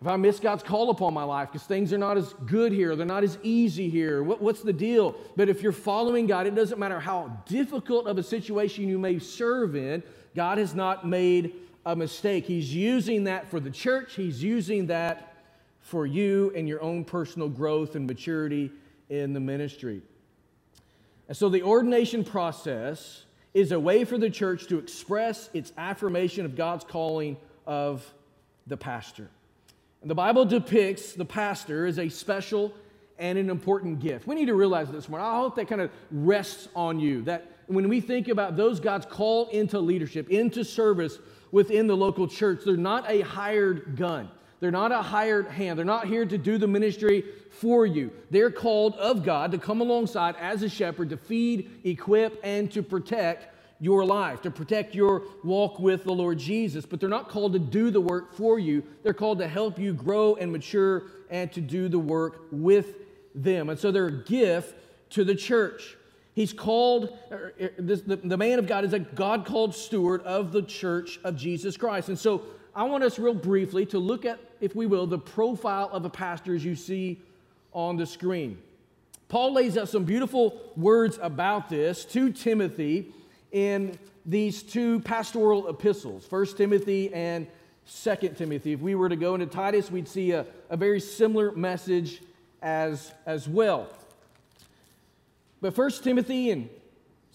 if 0.00 0.06
I 0.06 0.16
miss 0.16 0.38
God's 0.38 0.62
call 0.62 0.90
upon 0.90 1.14
my 1.14 1.24
life 1.24 1.48
because 1.50 1.66
things 1.66 1.92
are 1.92 1.98
not 1.98 2.18
as 2.18 2.34
good 2.44 2.70
here, 2.70 2.94
they're 2.96 3.06
not 3.06 3.24
as 3.24 3.38
easy 3.42 3.88
here, 3.88 4.22
what, 4.22 4.42
what's 4.42 4.60
the 4.60 4.72
deal? 4.72 5.16
But 5.36 5.48
if 5.48 5.62
you're 5.62 5.72
following 5.72 6.26
God, 6.26 6.46
it 6.46 6.54
doesn't 6.54 6.78
matter 6.78 7.00
how 7.00 7.42
difficult 7.46 8.06
of 8.06 8.18
a 8.18 8.22
situation 8.22 8.88
you 8.88 8.98
may 8.98 9.18
serve 9.18 9.74
in, 9.74 10.02
God 10.34 10.58
has 10.58 10.74
not 10.74 11.06
made 11.06 11.54
a 11.86 11.96
mistake. 11.96 12.44
He's 12.44 12.74
using 12.74 13.24
that 13.24 13.48
for 13.50 13.58
the 13.58 13.70
church, 13.70 14.14
He's 14.14 14.42
using 14.42 14.86
that 14.88 15.35
for 15.86 16.04
you 16.04 16.52
and 16.56 16.68
your 16.68 16.82
own 16.82 17.04
personal 17.04 17.48
growth 17.48 17.94
and 17.94 18.08
maturity 18.08 18.72
in 19.08 19.32
the 19.32 19.38
ministry. 19.38 20.02
And 21.28 21.36
so 21.36 21.48
the 21.48 21.62
ordination 21.62 22.24
process 22.24 23.22
is 23.54 23.70
a 23.70 23.78
way 23.78 24.04
for 24.04 24.18
the 24.18 24.28
church 24.28 24.66
to 24.66 24.78
express 24.78 25.48
its 25.54 25.72
affirmation 25.78 26.44
of 26.44 26.56
God's 26.56 26.84
calling 26.84 27.36
of 27.68 28.04
the 28.66 28.76
pastor. 28.76 29.30
And 30.02 30.10
the 30.10 30.16
Bible 30.16 30.44
depicts 30.44 31.12
the 31.12 31.24
pastor 31.24 31.86
as 31.86 32.00
a 32.00 32.08
special 32.08 32.74
and 33.16 33.38
an 33.38 33.48
important 33.48 34.00
gift. 34.00 34.26
We 34.26 34.34
need 34.34 34.46
to 34.46 34.54
realize 34.54 34.90
this 34.90 35.08
morning. 35.08 35.28
I 35.28 35.36
hope 35.36 35.54
that 35.54 35.68
kind 35.68 35.80
of 35.80 35.92
rests 36.10 36.68
on 36.74 36.98
you. 36.98 37.22
That 37.22 37.48
when 37.68 37.88
we 37.88 38.00
think 38.00 38.26
about 38.26 38.56
those 38.56 38.80
God's 38.80 39.06
called 39.06 39.50
into 39.50 39.78
leadership, 39.78 40.30
into 40.30 40.64
service 40.64 41.20
within 41.52 41.86
the 41.86 41.96
local 41.96 42.26
church, 42.26 42.62
they're 42.66 42.76
not 42.76 43.08
a 43.08 43.20
hired 43.20 43.96
gun. 43.96 44.30
They're 44.60 44.70
not 44.70 44.92
a 44.92 45.02
hired 45.02 45.48
hand. 45.48 45.78
They're 45.78 45.84
not 45.84 46.06
here 46.06 46.24
to 46.24 46.38
do 46.38 46.58
the 46.58 46.66
ministry 46.66 47.24
for 47.50 47.86
you. 47.86 48.10
They're 48.30 48.50
called 48.50 48.94
of 48.94 49.24
God 49.24 49.52
to 49.52 49.58
come 49.58 49.80
alongside 49.80 50.36
as 50.36 50.62
a 50.62 50.68
shepherd 50.68 51.10
to 51.10 51.16
feed, 51.16 51.80
equip, 51.84 52.40
and 52.42 52.70
to 52.72 52.82
protect 52.82 53.54
your 53.80 54.04
life, 54.04 54.40
to 54.42 54.50
protect 54.50 54.94
your 54.94 55.22
walk 55.44 55.78
with 55.78 56.04
the 56.04 56.12
Lord 56.12 56.38
Jesus. 56.38 56.86
But 56.86 57.00
they're 57.00 57.08
not 57.08 57.28
called 57.28 57.52
to 57.52 57.58
do 57.58 57.90
the 57.90 58.00
work 58.00 58.34
for 58.34 58.58
you. 58.58 58.82
They're 59.02 59.14
called 59.14 59.38
to 59.38 59.48
help 59.48 59.78
you 59.78 59.92
grow 59.92 60.34
and 60.36 60.50
mature 60.50 61.04
and 61.30 61.52
to 61.52 61.60
do 61.60 61.88
the 61.88 61.98
work 61.98 62.46
with 62.50 62.94
them. 63.34 63.68
And 63.68 63.78
so 63.78 63.90
they're 63.90 64.06
a 64.06 64.24
gift 64.24 64.74
to 65.10 65.24
the 65.24 65.34
church. 65.34 65.96
He's 66.34 66.52
called, 66.52 67.16
er, 67.30 67.54
er, 67.60 67.70
the, 67.78 68.16
the 68.16 68.36
man 68.36 68.58
of 68.58 68.66
God 68.66 68.84
is 68.84 68.92
a 68.92 68.98
God 68.98 69.46
called 69.46 69.74
steward 69.74 70.22
of 70.22 70.52
the 70.52 70.62
church 70.62 71.18
of 71.24 71.36
Jesus 71.36 71.76
Christ. 71.76 72.08
And 72.08 72.18
so 72.18 72.42
I 72.76 72.82
want 72.82 73.02
us 73.04 73.18
real 73.18 73.32
briefly 73.32 73.86
to 73.86 73.98
look 73.98 74.26
at, 74.26 74.38
if 74.60 74.76
we 74.76 74.84
will, 74.84 75.06
the 75.06 75.18
profile 75.18 75.88
of 75.90 76.04
a 76.04 76.10
pastor 76.10 76.54
as 76.54 76.62
you 76.62 76.76
see 76.76 77.18
on 77.72 77.96
the 77.96 78.04
screen. 78.04 78.58
Paul 79.28 79.54
lays 79.54 79.78
out 79.78 79.88
some 79.88 80.04
beautiful 80.04 80.60
words 80.76 81.18
about 81.22 81.70
this 81.70 82.04
to 82.04 82.30
Timothy 82.30 83.14
in 83.50 83.98
these 84.26 84.62
two 84.62 85.00
pastoral 85.00 85.68
epistles, 85.68 86.26
1 86.28 86.46
Timothy 86.58 87.12
and 87.14 87.46
2 87.90 88.14
Timothy. 88.36 88.74
If 88.74 88.80
we 88.80 88.94
were 88.94 89.08
to 89.08 89.16
go 89.16 89.32
into 89.32 89.46
Titus, 89.46 89.90
we'd 89.90 90.06
see 90.06 90.32
a, 90.32 90.44
a 90.68 90.76
very 90.76 91.00
similar 91.00 91.52
message 91.52 92.20
as, 92.60 93.10
as 93.24 93.48
well. 93.48 93.88
But 95.62 95.74
1 95.74 95.90
Timothy 96.02 96.50
and 96.50 96.68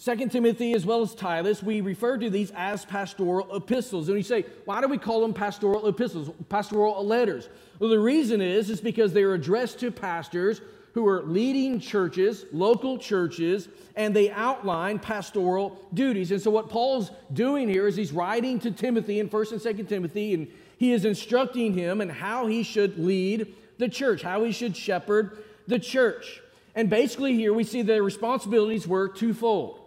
2 0.04 0.30
Timothy 0.30 0.74
as 0.74 0.84
well 0.84 1.04
as 1.04 1.14
Titus, 1.14 1.62
we 1.62 1.80
refer 1.80 2.18
to 2.18 2.30
these 2.32 2.52
as 2.56 2.86
pastoral 2.86 3.56
epistles. 3.56 4.08
And 4.10 4.18
you 4.18 4.24
say, 4.24 4.46
why 4.66 4.82
do 4.82 4.88
we 4.88 4.98
call 4.98 5.22
them 5.22 5.32
pastoral 5.32 5.88
epistles, 5.88 6.32
pastoral 6.50 7.06
letters? 7.06 7.48
Well, 7.78 7.92
the 7.92 8.00
reason 8.00 8.42
is, 8.42 8.72
is 8.72 8.82
because 8.82 9.14
they 9.14 9.22
are 9.22 9.36
addressed 9.36 9.80
to 9.82 9.92
pastors 9.92 10.60
who 10.94 11.08
are 11.08 11.22
leading 11.22 11.80
churches, 11.80 12.46
local 12.52 12.98
churches, 12.98 13.70
and 13.96 14.16
they 14.16 14.32
outline 14.32 14.98
pastoral 14.98 15.80
duties. 15.94 16.32
And 16.32 16.42
so 16.42 16.50
what 16.50 16.70
Paul's 16.70 17.12
doing 17.32 17.70
here 17.70 17.88
is 17.88 17.96
he's 17.96 18.12
writing 18.12 18.60
to 18.62 18.72
Timothy 18.72 19.20
in 19.20 19.30
1st 19.30 19.52
and 19.52 19.62
2nd 19.62 19.88
Timothy, 19.88 20.34
and 20.34 20.48
he 20.80 20.94
is 20.94 21.06
instructing 21.06 21.74
him 21.74 22.02
in 22.02 22.10
how 22.10 22.48
he 22.48 22.64
should 22.64 22.98
lead 22.98 23.54
the 23.78 23.88
church, 23.88 24.24
how 24.24 24.44
he 24.44 24.52
should 24.52 24.76
shepherd 24.76 25.38
the 25.68 25.78
church. 25.78 26.42
And 26.74 26.90
basically 26.90 27.36
here 27.36 27.54
we 27.54 27.64
see 27.64 27.84
the 27.84 28.02
responsibilities 28.02 28.88
were 28.88 29.08
twofold 29.08 29.81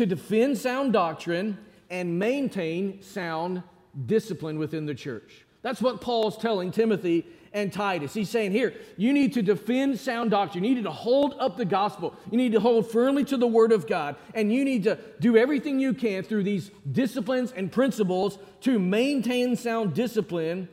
to 0.00 0.06
defend 0.06 0.56
sound 0.56 0.94
doctrine 0.94 1.58
and 1.90 2.18
maintain 2.18 3.02
sound 3.02 3.62
discipline 4.06 4.58
within 4.58 4.86
the 4.86 4.94
church. 4.94 5.44
That's 5.60 5.82
what 5.82 6.00
Paul's 6.00 6.38
telling 6.38 6.70
Timothy 6.70 7.26
and 7.52 7.70
Titus. 7.70 8.14
He's 8.14 8.30
saying 8.30 8.52
here, 8.52 8.72
you 8.96 9.12
need 9.12 9.34
to 9.34 9.42
defend 9.42 10.00
sound 10.00 10.30
doctrine. 10.30 10.64
You 10.64 10.74
need 10.74 10.84
to 10.84 10.90
hold 10.90 11.34
up 11.38 11.58
the 11.58 11.66
gospel. 11.66 12.16
You 12.30 12.38
need 12.38 12.52
to 12.52 12.60
hold 12.60 12.90
firmly 12.90 13.24
to 13.24 13.36
the 13.36 13.46
word 13.46 13.72
of 13.72 13.86
God. 13.86 14.16
And 14.34 14.50
you 14.50 14.64
need 14.64 14.84
to 14.84 14.98
do 15.20 15.36
everything 15.36 15.78
you 15.78 15.92
can 15.92 16.22
through 16.22 16.44
these 16.44 16.70
disciplines 16.90 17.52
and 17.52 17.70
principles 17.70 18.38
to 18.62 18.78
maintain 18.78 19.54
sound 19.54 19.92
discipline, 19.92 20.66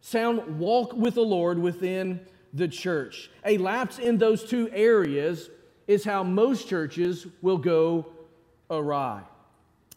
sound 0.00 0.58
walk 0.58 0.92
with 0.92 1.14
the 1.14 1.22
Lord 1.22 1.56
within 1.56 2.18
the 2.52 2.66
church. 2.66 3.30
A 3.44 3.58
lapse 3.58 4.00
in 4.00 4.18
those 4.18 4.42
two 4.42 4.68
areas 4.72 5.50
is 5.86 6.02
how 6.02 6.24
most 6.24 6.68
churches 6.68 7.28
will 7.42 7.58
go 7.58 8.06
awry. 8.72 9.22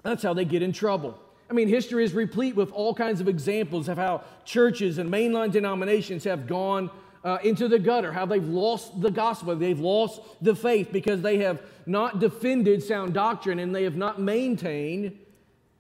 That's 0.03 0.21
how 0.21 0.33
they 0.33 0.45
get 0.45 0.61
in 0.61 0.71
trouble. 0.71 1.19
I 1.49 1.53
mean, 1.53 1.67
history 1.67 2.03
is 2.03 2.13
replete 2.13 2.55
with 2.55 2.71
all 2.71 2.93
kinds 2.93 3.21
of 3.21 3.27
examples 3.27 3.87
of 3.87 3.97
how 3.97 4.23
churches 4.45 4.97
and 4.97 5.11
mainline 5.11 5.51
denominations 5.51 6.23
have 6.23 6.47
gone 6.47 6.89
uh, 7.23 7.37
into 7.43 7.67
the 7.67 7.79
gutter, 7.79 8.11
how 8.11 8.25
they've 8.25 8.47
lost 8.47 9.01
the 9.01 9.09
gospel, 9.09 9.55
they've 9.55 9.79
lost 9.79 10.21
the 10.41 10.55
faith 10.55 10.89
because 10.91 11.21
they 11.21 11.37
have 11.39 11.61
not 11.87 12.19
defended 12.19 12.83
sound 12.83 13.13
doctrine 13.13 13.59
and 13.59 13.73
they 13.73 13.83
have 13.83 13.95
not 13.95 14.21
maintained 14.21 15.17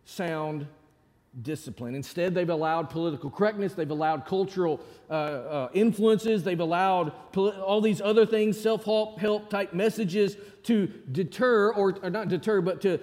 sound 0.05 0.67
discipline. 1.41 1.95
Instead, 1.95 2.33
they've 2.33 2.49
allowed 2.49 2.89
political 2.89 3.29
correctness, 3.29 3.73
they've 3.73 3.91
allowed 3.91 4.25
cultural 4.25 4.79
uh, 5.09 5.13
uh, 5.13 5.69
influences, 5.73 6.43
they've 6.43 6.59
allowed 6.59 7.11
poli- 7.31 7.57
all 7.57 7.81
these 7.81 8.01
other 8.01 8.25
things, 8.25 8.59
self 8.59 8.85
help 8.85 9.49
type 9.49 9.73
messages 9.73 10.37
to 10.63 10.87
deter, 11.11 11.71
or, 11.73 11.97
or 12.01 12.09
not 12.09 12.29
deter, 12.29 12.61
but 12.61 12.81
to 12.81 12.99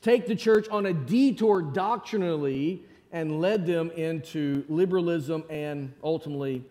take 0.00 0.26
the 0.26 0.34
church 0.34 0.68
on 0.70 0.86
a 0.86 0.92
detour 0.92 1.62
doctrinally 1.62 2.82
and 3.12 3.40
led 3.40 3.66
them 3.66 3.90
into 3.92 4.64
liberalism 4.68 5.44
and 5.48 5.92
ultimately 6.02 6.64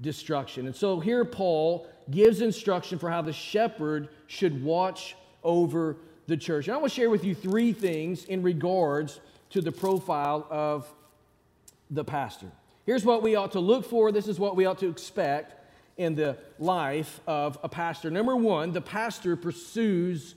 destruction. 0.00 0.66
And 0.66 0.74
so 0.74 1.00
here 1.00 1.24
Paul 1.24 1.86
gives 2.10 2.40
instruction 2.40 2.98
for 2.98 3.10
how 3.10 3.22
the 3.22 3.32
shepherd 3.32 4.08
should 4.26 4.62
watch 4.64 5.16
over 5.44 5.96
the 6.26 6.36
church. 6.36 6.68
And 6.68 6.74
I 6.74 6.78
want 6.78 6.92
to 6.92 6.96
share 6.96 7.10
with 7.10 7.24
you 7.24 7.34
three 7.34 7.72
things 7.72 8.24
in 8.24 8.42
regards 8.42 9.20
to 9.52 9.60
the 9.60 9.72
profile 9.72 10.46
of 10.50 10.92
the 11.90 12.04
pastor. 12.04 12.50
Here's 12.84 13.04
what 13.04 13.22
we 13.22 13.36
ought 13.36 13.52
to 13.52 13.60
look 13.60 13.84
for. 13.84 14.10
This 14.10 14.26
is 14.26 14.38
what 14.38 14.56
we 14.56 14.64
ought 14.66 14.78
to 14.80 14.88
expect 14.88 15.54
in 15.96 16.14
the 16.14 16.36
life 16.58 17.20
of 17.26 17.58
a 17.62 17.68
pastor. 17.68 18.10
Number 18.10 18.34
one, 18.34 18.72
the 18.72 18.80
pastor 18.80 19.36
pursues 19.36 20.34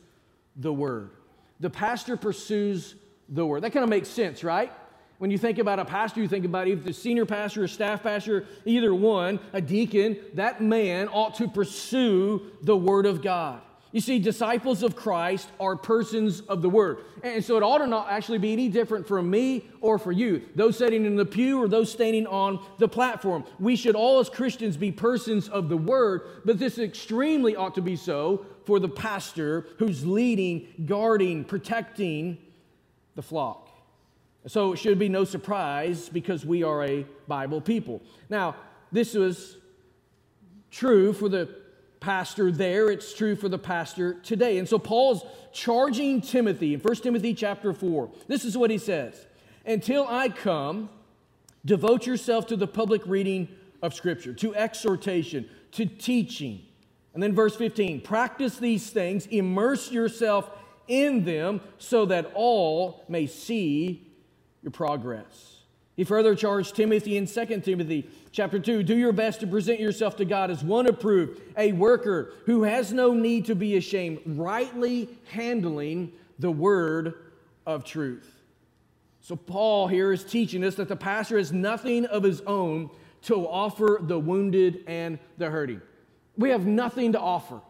the 0.55 0.72
word. 0.72 1.12
The 1.60 1.69
pastor 1.69 2.17
pursues 2.17 2.95
the 3.29 3.45
word. 3.45 3.63
That 3.63 3.72
kind 3.72 3.84
of 3.84 3.89
makes 3.89 4.10
sense, 4.10 4.43
right? 4.43 4.72
When 5.17 5.31
you 5.31 5.38
think 5.38 5.60
about 5.60 5.79
a 5.79 5.86
pastor, 5.86 6.22
you 6.22 6.27
think 6.27 6.45
about 6.45 6.67
either 6.67 6.81
the 6.81 6.93
senior 6.93 7.25
pastor 7.25 7.63
or 7.63 7.67
staff 7.69 8.03
pastor, 8.03 8.45
either 8.65 8.93
one, 8.93 9.39
a 9.53 9.62
deacon, 9.62 10.17
that 10.34 10.62
man 10.62 11.07
ought 11.07 11.36
to 11.36 11.48
pursue 11.48 12.51
the 12.62 12.75
Word 12.75 13.05
of 13.05 13.22
God. 13.22 13.62
You 13.95 14.01
see, 14.01 14.19
disciples 14.19 14.83
of 14.83 14.93
Christ 14.93 15.47
are 15.57 15.77
persons 15.77 16.41
of 16.41 16.61
the 16.61 16.69
Word. 16.69 16.97
And 17.23 17.41
so 17.41 17.55
it 17.55 17.63
ought 17.63 17.77
to 17.77 17.87
not 17.87 18.11
actually 18.11 18.39
be 18.39 18.51
any 18.51 18.67
different 18.67 19.07
from 19.07 19.29
me 19.29 19.69
or 19.79 19.97
for 19.97 20.11
you, 20.11 20.41
those 20.53 20.77
sitting 20.77 21.05
in 21.05 21.15
the 21.15 21.23
pew 21.23 21.63
or 21.63 21.69
those 21.69 21.93
standing 21.93 22.27
on 22.27 22.61
the 22.77 22.89
platform. 22.89 23.45
We 23.57 23.77
should 23.77 23.95
all, 23.95 24.19
as 24.19 24.29
Christians, 24.29 24.75
be 24.75 24.91
persons 24.91 25.47
of 25.47 25.69
the 25.69 25.77
Word, 25.77 26.23
but 26.43 26.59
this 26.59 26.77
extremely 26.77 27.55
ought 27.55 27.73
to 27.75 27.81
be 27.81 27.95
so 27.95 28.45
for 28.65 28.81
the 28.81 28.89
pastor 28.89 29.65
who's 29.77 30.05
leading, 30.05 30.67
guarding, 30.85 31.45
protecting 31.45 32.37
the 33.15 33.21
flock. 33.21 33.69
So 34.45 34.73
it 34.73 34.75
should 34.75 34.99
be 34.99 35.07
no 35.07 35.23
surprise 35.23 36.09
because 36.09 36.45
we 36.45 36.63
are 36.63 36.83
a 36.83 37.05
Bible 37.29 37.61
people. 37.61 38.01
Now, 38.29 38.57
this 38.91 39.13
was 39.13 39.55
true 40.69 41.13
for 41.13 41.29
the 41.29 41.63
pastor 42.05 42.51
there, 42.51 42.91
it's 42.91 43.15
true 43.15 43.35
for 43.35 43.50
the 43.50 43.57
pastor 43.57 44.13
today. 44.13 44.59
And 44.59 44.69
so 44.69 44.77
Paul's 44.77 45.25
charging 45.51 46.21
Timothy 46.21 46.75
in 46.75 46.79
1 46.79 46.95
Timothy 46.97 47.33
chapter 47.33 47.74
4. 47.74 48.12
This 48.27 48.45
is 48.45 48.55
what 48.55 48.69
he 48.69 48.77
says 48.77 49.25
Until 49.65 50.05
I 50.07 50.29
come, 50.29 50.89
devote 51.65 52.05
yourself 52.05 52.45
to 52.47 52.55
the 52.55 52.67
public 52.67 53.01
reading 53.07 53.47
of 53.81 53.95
Scripture, 53.95 54.35
to 54.35 54.53
exhortation, 54.53 55.50
to 55.71 55.88
teaching. 55.88 56.62
And 57.15 57.24
then 57.24 57.33
verse 57.33 57.55
15 57.55 58.01
practice 58.01 58.57
these 58.57 58.91
things, 58.91 59.25
immerse 59.25 59.91
yourself 59.91 60.47
in 60.88 61.25
them, 61.25 61.59
so 61.79 62.05
that 62.05 62.31
all 62.35 63.03
may 63.09 63.25
see 63.25 64.07
your 64.62 64.71
progress. 64.71 65.54
He 65.95 66.03
further 66.03 66.35
charged 66.35 66.75
Timothy 66.75 67.15
in 67.15 67.25
2 67.25 67.61
Timothy 67.61 68.09
chapter 68.31 68.59
2 68.59 68.83
do 68.83 68.97
your 68.97 69.13
best 69.13 69.39
to 69.39 69.47
present 69.47 69.79
yourself 69.79 70.17
to 70.17 70.25
God 70.25 70.51
as 70.51 70.63
one 70.63 70.87
approved, 70.87 71.41
a 71.57 71.71
worker 71.71 72.33
who 72.45 72.63
has 72.63 72.91
no 72.91 73.13
need 73.13 73.45
to 73.45 73.55
be 73.55 73.77
ashamed, 73.77 74.19
rightly 74.25 75.09
handling 75.29 76.11
the 76.37 76.51
word 76.51 77.13
of 77.65 77.85
truth. 77.85 78.29
So, 79.21 79.35
Paul 79.35 79.87
here 79.87 80.11
is 80.11 80.23
teaching 80.23 80.63
us 80.63 80.75
that 80.75 80.89
the 80.89 80.95
pastor 80.95 81.37
has 81.37 81.51
nothing 81.51 82.05
of 82.05 82.23
his 82.23 82.41
own 82.41 82.91
to 83.23 83.47
offer 83.47 83.97
the 84.01 84.19
wounded 84.19 84.83
and 84.85 85.17
the 85.37 85.49
hurting. 85.49 85.81
We 86.37 86.49
have 86.49 86.67
nothing 86.67 87.13
to 87.13 87.19
offer. 87.19 87.61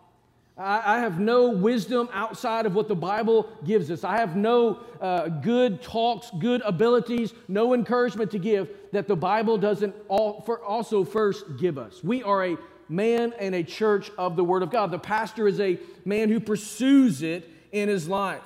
I, 0.57 0.99
have 0.99 1.19
no 1.19 1.49
wisdom 1.49 2.07
outside 2.13 2.65
of 2.65 2.75
what 2.75 2.87
the 2.87 2.95
Bible 2.95 3.49
gives 3.65 3.91
us. 3.91 4.05
I 4.05 4.17
have 4.17 4.37
no 4.37 4.79
uh, 5.01 5.27
good 5.27 5.81
talks, 5.81 6.31
good 6.39 6.61
abilities, 6.61 7.33
no 7.49 7.73
encouragement 7.73 8.31
to 8.31 8.39
give 8.39 8.69
that 8.93 9.07
the 9.07 9.17
Bible 9.17 9.57
doesn't 9.57 9.93
also 10.07 11.03
first 11.03 11.57
give 11.57 11.77
us. 11.77 12.01
We 12.01 12.23
are 12.23 12.45
a 12.45 12.57
man 12.87 13.33
and 13.37 13.53
a 13.53 13.63
church 13.63 14.11
of 14.17 14.37
the 14.37 14.45
Word 14.45 14.63
of 14.63 14.71
God. 14.71 14.91
The 14.91 14.99
pastor 14.99 15.45
is 15.45 15.59
a 15.59 15.77
man 16.05 16.29
who 16.29 16.39
pursues 16.39 17.21
it 17.21 17.49
in 17.73 17.89
his 17.89 18.07
life. 18.07 18.41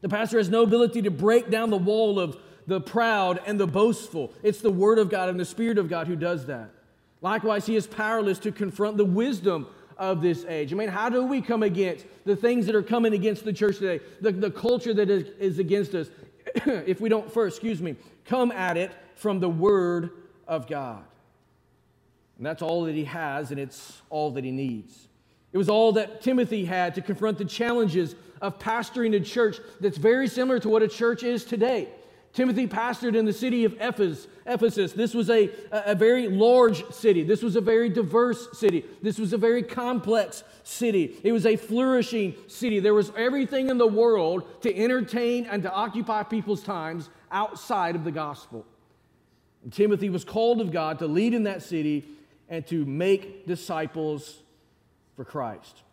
The 0.00 0.08
pastor 0.08 0.38
has 0.38 0.48
no 0.48 0.62
ability 0.64 1.02
to 1.02 1.10
break 1.12 1.50
down 1.50 1.70
the 1.70 1.76
wall 1.76 2.18
of 2.18 2.36
the 2.66 2.80
proud 2.80 3.40
and 3.46 3.60
the 3.60 3.66
boastful. 3.68 4.32
It's 4.42 4.60
the 4.60 4.72
Word 4.72 4.98
of 4.98 5.08
God 5.08 5.28
and 5.28 5.38
the 5.38 5.44
Spirit 5.44 5.78
of 5.78 5.88
God 5.88 6.08
who 6.08 6.16
does 6.16 6.46
that. 6.46 6.70
Likewise, 7.22 7.66
he 7.66 7.76
is 7.76 7.86
powerless 7.86 8.40
to 8.40 8.50
confront 8.50 8.96
the 8.96 9.04
wisdom 9.04 9.68
of 9.98 10.20
this 10.20 10.44
age. 10.44 10.72
I 10.72 10.76
mean, 10.76 10.88
how 10.88 11.08
do 11.08 11.24
we 11.24 11.40
come 11.40 11.62
against 11.62 12.04
the 12.24 12.36
things 12.36 12.66
that 12.66 12.74
are 12.74 12.82
coming 12.82 13.14
against 13.14 13.44
the 13.44 13.52
church 13.52 13.78
today, 13.78 14.04
the, 14.20 14.32
the 14.32 14.50
culture 14.50 14.92
that 14.94 15.10
is, 15.10 15.28
is 15.38 15.58
against 15.58 15.94
us, 15.94 16.08
if 16.54 17.00
we 17.00 17.08
don't 17.08 17.30
first, 17.30 17.56
excuse 17.56 17.80
me, 17.80 17.96
come 18.24 18.52
at 18.52 18.76
it 18.76 18.92
from 19.14 19.40
the 19.40 19.48
Word 19.48 20.10
of 20.46 20.66
God? 20.66 21.04
And 22.36 22.44
that's 22.44 22.62
all 22.62 22.84
that 22.84 22.94
he 22.94 23.04
has, 23.04 23.50
and 23.50 23.58
it's 23.58 24.02
all 24.10 24.30
that 24.32 24.44
he 24.44 24.50
needs. 24.50 25.08
It 25.52 25.58
was 25.58 25.68
all 25.70 25.92
that 25.92 26.20
Timothy 26.20 26.66
had 26.66 26.94
to 26.96 27.00
confront 27.00 27.38
the 27.38 27.44
challenges 27.44 28.14
of 28.42 28.58
pastoring 28.58 29.14
a 29.16 29.20
church 29.20 29.58
that's 29.80 29.96
very 29.96 30.28
similar 30.28 30.58
to 30.60 30.68
what 30.68 30.82
a 30.82 30.88
church 30.88 31.22
is 31.22 31.44
today. 31.44 31.88
Timothy 32.36 32.66
pastored 32.66 33.16
in 33.16 33.24
the 33.24 33.32
city 33.32 33.64
of 33.64 33.74
Ephesus. 33.80 34.92
This 34.92 35.14
was 35.14 35.30
a, 35.30 35.48
a 35.72 35.94
very 35.94 36.28
large 36.28 36.84
city. 36.92 37.22
This 37.22 37.42
was 37.42 37.56
a 37.56 37.62
very 37.62 37.88
diverse 37.88 38.58
city. 38.58 38.84
This 39.00 39.18
was 39.18 39.32
a 39.32 39.38
very 39.38 39.62
complex 39.62 40.44
city. 40.62 41.18
It 41.24 41.32
was 41.32 41.46
a 41.46 41.56
flourishing 41.56 42.34
city. 42.46 42.78
There 42.78 42.92
was 42.92 43.10
everything 43.16 43.70
in 43.70 43.78
the 43.78 43.86
world 43.86 44.46
to 44.60 44.76
entertain 44.76 45.46
and 45.46 45.62
to 45.62 45.72
occupy 45.72 46.24
people's 46.24 46.62
times 46.62 47.08
outside 47.32 47.96
of 47.96 48.04
the 48.04 48.12
gospel. 48.12 48.66
And 49.64 49.72
Timothy 49.72 50.10
was 50.10 50.22
called 50.22 50.60
of 50.60 50.70
God 50.70 50.98
to 50.98 51.06
lead 51.06 51.32
in 51.32 51.44
that 51.44 51.62
city 51.62 52.04
and 52.50 52.66
to 52.66 52.84
make 52.84 53.46
disciples 53.46 54.40
for 55.16 55.24
Christ. 55.24 55.84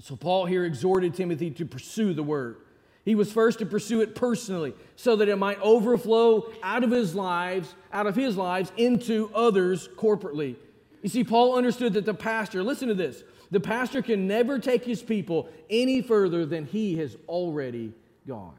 So, 0.00 0.16
Paul 0.16 0.46
here 0.46 0.64
exhorted 0.64 1.14
Timothy 1.14 1.52
to 1.52 1.64
pursue 1.64 2.14
the 2.14 2.24
word. 2.24 2.56
He 3.04 3.14
was 3.14 3.32
first 3.32 3.58
to 3.58 3.66
pursue 3.66 4.00
it 4.00 4.14
personally 4.14 4.74
so 4.94 5.16
that 5.16 5.28
it 5.28 5.36
might 5.36 5.60
overflow 5.60 6.52
out 6.62 6.84
of 6.84 6.90
his 6.90 7.14
lives, 7.14 7.74
out 7.92 8.06
of 8.06 8.14
his 8.14 8.36
lives 8.36 8.70
into 8.76 9.30
others 9.34 9.88
corporately. 9.96 10.56
You 11.02 11.08
see, 11.08 11.24
Paul 11.24 11.56
understood 11.56 11.94
that 11.94 12.04
the 12.04 12.14
pastor, 12.14 12.62
listen 12.62 12.88
to 12.88 12.94
this, 12.94 13.24
the 13.50 13.60
pastor 13.60 14.02
can 14.02 14.28
never 14.28 14.58
take 14.58 14.84
his 14.84 15.02
people 15.02 15.48
any 15.68 16.00
further 16.00 16.46
than 16.46 16.64
he 16.64 16.96
has 16.98 17.16
already 17.28 17.92
gone. 18.26 18.54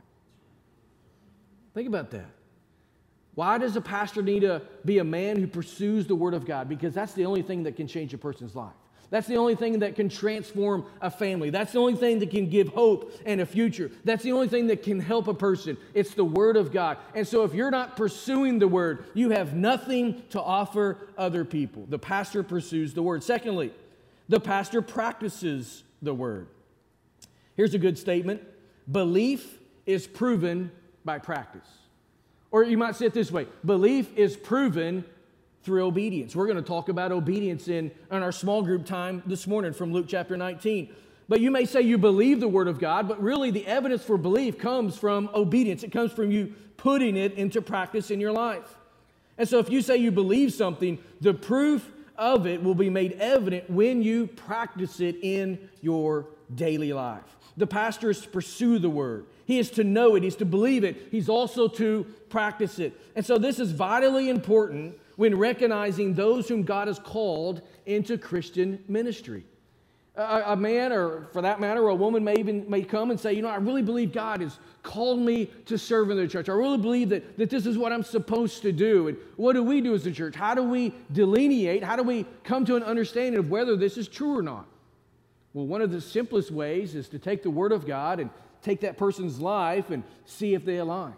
Think 1.74 1.88
about 1.88 2.12
that. 2.12 2.30
Why 3.36 3.58
does 3.58 3.76
a 3.76 3.82
pastor 3.82 4.22
need 4.22 4.42
to 4.42 4.62
be 4.86 5.00
a 5.00 5.04
man 5.04 5.38
who 5.38 5.48
pursues 5.48 6.06
the 6.06 6.16
Word 6.16 6.34
of 6.34 6.46
God? 6.46 6.70
Because 6.70 6.94
that's 6.94 7.14
the 7.14 7.26
only 7.26 7.42
thing 7.42 7.64
that 7.64 7.76
can 7.76 7.88
change 7.88 8.14
a 8.14 8.18
person's 8.18 8.56
life. 8.56 8.74
That's 9.14 9.28
the 9.28 9.38
only 9.38 9.54
thing 9.54 9.78
that 9.82 9.96
can 9.96 10.10
transform 10.10 10.88
a 11.00 11.12
family. 11.12 11.52
That's 11.52 11.74
the 11.74 11.78
only 11.78 11.94
thing 11.94 12.18
that 12.18 12.32
can 12.32 12.50
give 12.50 12.70
hope 12.70 13.14
and 13.28 13.42
a 13.42 13.46
future. 13.46 13.92
That's 14.04 14.24
the 14.24 14.32
only 14.32 14.48
thing 14.48 14.66
that 14.68 14.82
can 14.82 15.00
help 15.00 15.28
a 15.28 15.36
person. 15.36 15.78
It's 15.94 16.16
the 16.16 16.26
Word 16.26 16.58
of 16.58 16.72
God. 16.72 16.98
And 17.14 17.28
so 17.28 17.44
if 17.44 17.54
you're 17.54 17.70
not 17.70 17.96
pursuing 17.96 18.58
the 18.58 18.68
Word, 18.68 19.06
you 19.14 19.30
have 19.30 19.54
nothing 19.54 20.24
to 20.32 20.42
offer 20.42 20.98
other 21.16 21.46
people. 21.46 21.86
The 21.88 22.00
pastor 22.00 22.42
pursues 22.42 22.96
the 22.96 23.04
Word. 23.04 23.24
Secondly, 23.24 23.72
the 24.30 24.40
pastor 24.40 24.82
practices 24.82 25.84
the 26.02 26.16
Word. 26.16 26.48
Here's 27.56 27.76
a 27.76 27.80
good 27.80 28.00
statement 28.00 28.42
belief 28.92 29.60
is 29.86 30.08
proven 30.08 30.72
by 31.06 31.20
practice. 31.20 31.70
Or 32.50 32.64
you 32.64 32.80
might 32.80 32.96
say 32.96 33.06
it 33.06 33.14
this 33.14 33.32
way 33.32 33.46
belief 33.64 34.10
is 34.18 34.36
proven 34.36 35.06
through 35.64 35.86
obedience. 35.86 36.36
We're 36.36 36.46
going 36.46 36.58
to 36.58 36.62
talk 36.62 36.90
about 36.90 37.12
obedience 37.12 37.68
in, 37.68 37.92
in 38.12 38.24
our 38.24 38.32
small 38.32 38.62
group 38.62 38.86
time 38.86 39.24
this 39.26 39.48
morning 39.48 39.74
from 39.74 39.94
Luke 39.94 40.06
chapter 40.10 40.36
19. 40.36 40.94
But 41.30 41.40
you 41.40 41.52
may 41.52 41.66
say 41.66 41.82
you 41.82 41.98
believe 41.98 42.42
the 42.42 42.50
Word 42.50 42.68
of 42.68 42.80
God, 42.80 43.08
but 43.08 43.22
really 43.22 43.50
the 43.50 43.66
evidence 43.66 44.04
for 44.04 44.18
belief 44.18 44.58
comes 44.58 44.98
from 44.98 45.30
obedience. 45.34 45.84
It 45.84 45.92
comes 45.92 46.12
from 46.12 46.32
you 46.32 46.54
putting 46.76 47.16
it 47.16 47.34
into 47.34 47.62
practice 47.62 48.12
in 48.12 48.20
your 48.20 48.34
life. 48.34 48.78
And 49.38 49.48
so 49.48 49.58
if 49.60 49.70
you 49.70 49.82
say 49.82 49.98
you 49.98 50.12
believe 50.12 50.52
something, 50.54 51.00
the 51.22 51.34
proof 51.34 51.90
of 52.18 52.46
it 52.46 52.62
will 52.62 52.76
be 52.76 52.90
made 52.90 53.14
evident 53.14 53.70
when 53.70 54.04
you 54.04 54.28
practice 54.28 55.00
it 55.00 55.16
in 55.22 55.70
your 55.82 56.28
daily 56.54 56.92
life. 56.92 57.24
The 57.56 57.68
pastor 57.68 58.10
is 58.10 58.22
to 58.22 58.28
pursue 58.28 58.80
the 58.80 58.90
Word. 58.90 59.26
He 59.46 59.60
is 59.60 59.72
to 59.72 59.84
know 59.84 60.16
it, 60.16 60.24
he's 60.24 60.36
to 60.38 60.46
believe 60.46 60.84
it, 60.84 61.08
he's 61.10 61.30
also 61.30 61.68
to 61.70 62.06
practice 62.30 62.80
it. 62.80 63.00
And 63.16 63.26
so 63.26 63.38
this 63.38 63.60
is 63.60 63.72
vitally 63.72 64.30
important 64.30 64.96
when 65.16 65.38
recognizing 65.38 66.14
those 66.14 66.48
whom 66.48 66.64
God 66.64 66.88
has 66.88 67.00
called 67.00 67.62
into 67.86 68.18
Christian 68.18 68.84
ministry. 68.88 69.46
A, 70.16 70.44
a, 70.48 70.56
man, 70.56 70.92
or 70.92 71.28
for 71.34 71.42
that 71.42 71.60
matter, 71.60 71.88
a 71.88 71.96
woman 71.96 72.24
may 72.24 72.36
even 72.36 72.70
may 72.70 72.84
come 72.84 73.10
and 73.10 73.20
say, 73.20 73.34
you 73.34 73.42
know, 73.42 73.48
I 73.48 73.56
really 73.56 73.82
believe 73.82 74.14
God 74.14 74.42
has 74.42 74.60
called 74.84 75.20
me 75.20 75.48
to 75.66 75.78
serve 75.78 76.12
in 76.12 76.18
the 76.18 76.28
church. 76.28 76.50
I 76.50 76.54
really 76.54 76.78
believe 76.78 77.10
that, 77.10 77.38
that 77.38 77.50
this 77.50 77.66
is 77.66 77.80
what 77.80 77.92
I'm 77.92 78.04
supposed 78.04 78.62
to 78.62 78.72
do. 78.72 79.08
And 79.08 79.18
what 79.38 79.54
do 79.54 79.64
we 79.64 79.82
do 79.82 79.96
as 79.96 80.06
a 80.06 80.12
church? 80.12 80.36
How 80.36 80.54
do 80.54 80.62
we 80.62 80.94
delineate? 81.12 81.84
How 81.84 81.96
do 81.96 82.04
we 82.04 82.28
come 82.44 82.64
to 82.66 82.76
an 82.76 82.84
understanding 82.84 83.40
of 83.40 83.50
whether 83.50 83.76
this 83.76 83.98
is 83.98 84.08
true 84.08 84.38
or 84.38 84.44
not? 84.44 84.68
Well, 85.54 85.66
one 85.66 85.82
of 85.82 85.92
the 85.92 86.02
simplest 86.02 86.52
ways 86.52 86.94
is 86.94 87.10
to 87.10 87.20
take 87.20 87.42
the 87.42 87.50
Word 87.50 87.72
of 87.72 87.88
God 87.88 88.20
and 88.20 88.30
take 88.62 88.82
that 88.82 88.98
person's 88.98 89.40
life 89.40 89.90
and 89.90 90.04
see 90.26 90.54
if 90.54 90.64
they 90.64 90.78
align. 90.78 91.14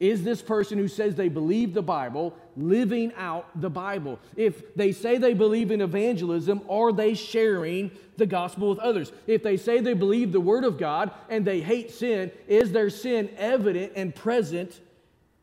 Is 0.00 0.22
this 0.22 0.40
person 0.40 0.78
who 0.78 0.86
says 0.86 1.16
they 1.16 1.28
believe 1.28 1.74
the 1.74 1.82
Bible 1.82 2.36
living 2.56 3.12
out 3.16 3.48
the 3.60 3.70
Bible? 3.70 4.20
If 4.36 4.74
they 4.76 4.92
say 4.92 5.18
they 5.18 5.34
believe 5.34 5.72
in 5.72 5.80
evangelism, 5.80 6.62
are 6.68 6.92
they 6.92 7.14
sharing 7.14 7.90
the 8.16 8.26
gospel 8.26 8.70
with 8.70 8.78
others? 8.78 9.10
If 9.26 9.42
they 9.42 9.56
say 9.56 9.80
they 9.80 9.94
believe 9.94 10.30
the 10.30 10.40
Word 10.40 10.62
of 10.62 10.78
God 10.78 11.10
and 11.28 11.44
they 11.44 11.60
hate 11.60 11.90
sin, 11.90 12.30
is 12.46 12.70
their 12.70 12.90
sin 12.90 13.28
evident 13.36 13.92
and 13.96 14.14
present 14.14 14.80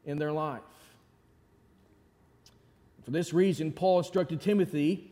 in 0.05 0.19
their 0.19 0.31
life? 0.31 0.61
For 3.03 3.11
this 3.11 3.33
reason, 3.33 3.73
Paul 3.73 3.99
instructed 3.99 4.39
Timothy 4.39 5.11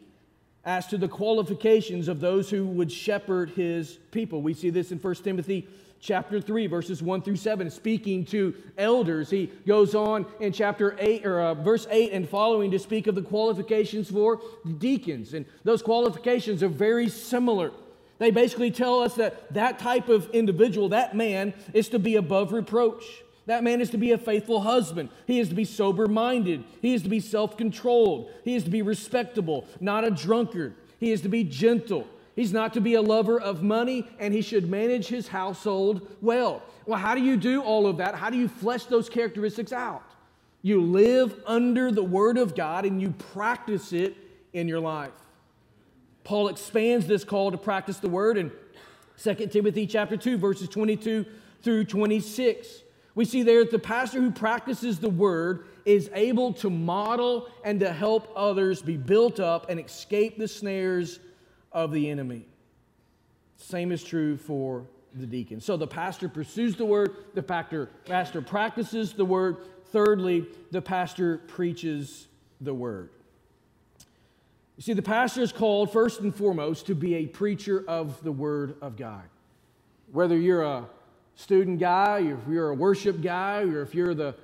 as 0.63 0.88
to 0.88 0.97
the 0.97 1.10
qualifications 1.10 2.08
of 2.08 2.21
those 2.21 2.49
who 2.49 2.65
would 2.65 2.91
shepherd 2.91 3.49
his 3.51 3.99
people. 4.12 4.41
We 4.41 4.53
see 4.53 4.69
this 4.69 4.93
in 4.93 4.99
1 4.99 5.15
Timothy 5.15 5.67
chapter 6.04 6.42
3, 6.42 6.68
verses 6.68 7.02
1 7.02 7.22
through 7.22 7.38
7, 7.38 7.70
speaking 7.70 8.26
to 8.26 8.54
elders. 8.78 9.30
He 9.30 9.50
goes 9.66 9.96
on 9.96 10.26
in 10.42 10.52
chapter 10.52 10.98
8, 11.00 11.26
or 11.26 11.39
uh, 11.39 11.54
verse 11.54 11.88
8 11.89 12.12
and 12.12 12.28
following 12.28 12.70
to 12.72 12.80
speak 12.80 13.08
of 13.08 13.16
the 13.16 13.22
qualifications 13.22 14.12
for 14.12 14.42
deacons. 14.78 15.34
And 15.34 15.46
those 15.63 15.82
qualifications 15.82 16.62
are 16.62 16.68
very 16.68 17.08
similar. 17.08 17.72
They 18.20 18.32
basically 18.32 18.70
tell 18.70 19.02
us 19.02 19.16
that 19.16 19.54
that 19.54 19.80
type 19.80 20.10
of 20.10 20.30
individual, 20.32 20.89
that 20.89 21.16
man, 21.16 21.54
is 21.74 21.88
to 21.89 22.00
be 22.00 22.18
above 22.18 22.52
reproach. 22.52 23.04
That 23.46 23.63
man 23.63 23.82
is 23.82 23.89
to 23.92 23.98
be 23.98 24.12
a 24.12 24.18
faithful 24.18 24.62
husband. 24.62 25.10
He 25.26 25.39
is 25.39 25.50
to 25.50 25.56
be 25.56 25.66
sober 25.66 26.08
minded. 26.08 26.63
He 26.82 26.94
is 26.94 27.04
to 27.04 27.10
be 27.10 27.20
self 27.20 27.58
controlled. 27.58 28.30
He 28.44 28.56
is 28.56 28.63
to 28.66 28.70
be 28.70 28.82
respectable, 28.82 29.68
not 29.80 30.06
a 30.06 30.12
drunkard. 30.12 30.76
He 31.00 31.12
is 31.12 31.22
to 31.22 31.30
be 31.30 31.44
gentle. 31.44 32.08
He's 32.36 32.52
not 32.52 32.74
to 32.74 32.82
be 32.82 32.96
a 32.96 33.02
lover 33.02 33.39
of 33.39 33.62
money, 33.62 34.08
and 34.19 34.34
he 34.34 34.41
should 34.41 34.69
manage 34.69 35.08
his 35.08 35.28
household 35.28 36.08
well. 36.22 36.63
Well, 36.86 37.00
how 37.00 37.13
do 37.15 37.22
you 37.22 37.38
do 37.38 37.62
all 37.62 37.86
of 37.86 37.98
that? 37.98 38.15
How 38.15 38.30
do 38.30 38.38
you 38.38 38.48
flesh 38.48 38.86
those 38.86 39.08
characteristics 39.08 39.72
out? 39.72 40.04
You 40.63 40.82
live 40.82 41.39
under 41.46 41.91
the 41.91 42.04
Word 42.04 42.38
of 42.38 42.56
God 42.56 42.86
and 42.86 43.02
you 43.02 43.12
practice 43.12 43.93
it 43.93 44.15
in 44.54 44.67
your 44.67 44.80
life. 44.80 45.12
Paul 46.24 46.48
expands 46.48 47.06
this 47.06 47.24
call 47.26 47.52
to 47.52 47.58
practice 47.58 47.98
the 47.98 48.10
Word 48.10 48.38
in 48.38 48.52
2 49.22 49.36
Timothy 49.48 49.86
chapter 49.86 50.17
2, 50.17 50.38
verses 50.38 50.69
22 50.69 51.26
through 51.62 51.84
26. 51.84 52.82
We 53.13 53.26
see 53.26 53.43
there 53.43 53.60
that 53.60 53.72
the 53.72 53.80
pastor 53.80 54.19
who 54.19 54.32
practices 54.32 55.00
the 55.00 55.10
Word 55.10 55.65
is 55.86 56.10
able 56.13 56.54
to 56.54 56.69
model 56.69 57.50
and 57.63 57.80
to 57.82 57.91
help 57.91 58.32
others 58.36 58.82
be 58.82 58.98
built 58.98 59.39
up 59.39 59.69
and 59.69 59.80
escape 59.80 60.38
the 60.38 60.48
snares 60.48 61.19
of 61.74 61.92
the 61.92 62.10
enemy. 62.10 62.46
Same 63.58 63.92
is 63.92 64.04
true 64.04 64.38
for 64.38 64.86
the 65.14 65.26
deacon. 65.26 65.62
So 65.62 65.78
the 65.78 65.88
pastor 65.88 66.28
pursues 66.30 66.76
the 66.76 66.86
word, 66.86 67.16
the 67.34 67.44
pastor, 67.44 67.90
pastor 68.06 68.42
practices 68.42 69.14
the 69.14 69.26
word. 69.26 69.58
Thirdly, 69.92 70.46
the 70.72 70.82
pastor 70.82 71.38
preaches 71.38 72.28
the 72.60 72.74
word. 72.74 73.10
You 74.76 74.82
see, 74.82 74.94
the 74.94 75.04
pastor 75.04 75.42
is 75.42 75.52
called 75.52 75.92
first 75.94 76.22
and 76.22 76.34
foremost 76.34 76.88
to 76.88 76.96
be 76.96 77.16
a 77.16 77.28
preacher 77.28 77.84
of 77.88 78.22
the 78.24 78.32
word 78.32 78.76
of 78.82 78.98
God. 78.98 79.24
Whether 80.12 80.38
you're 80.38 80.64
a 80.64 80.86
student 81.36 81.80
guy, 81.80 82.20
if 82.20 82.40
you're 82.50 82.70
a 82.70 82.76
worship 82.76 83.22
guy, 83.22 83.62
or 83.62 83.82
if 83.82 83.94
you're 83.94 84.16
the 84.16 84.36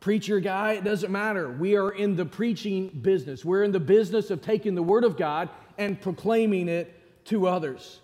preacher 0.00 0.40
guy, 0.40 0.72
it 0.74 0.84
doesn't 0.84 1.10
matter. 1.10 1.50
We 1.50 1.76
are 1.76 1.90
in 1.90 2.16
the 2.16 2.26
preaching 2.26 2.88
business. 2.88 3.44
We're 3.44 3.64
in 3.64 3.72
the 3.72 3.80
business 3.80 4.30
of 4.30 4.42
taking 4.42 4.74
the 4.74 4.82
word 4.82 5.04
of 5.04 5.16
God 5.16 5.48
and 5.78 6.00
proclaiming 6.00 6.68
it 6.68 6.92
to 7.26 7.46
others. 7.46 8.00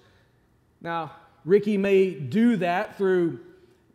Now, 0.80 1.12
Ricky 1.44 1.76
may 1.76 2.10
do 2.10 2.56
that 2.56 2.96
through 2.96 3.40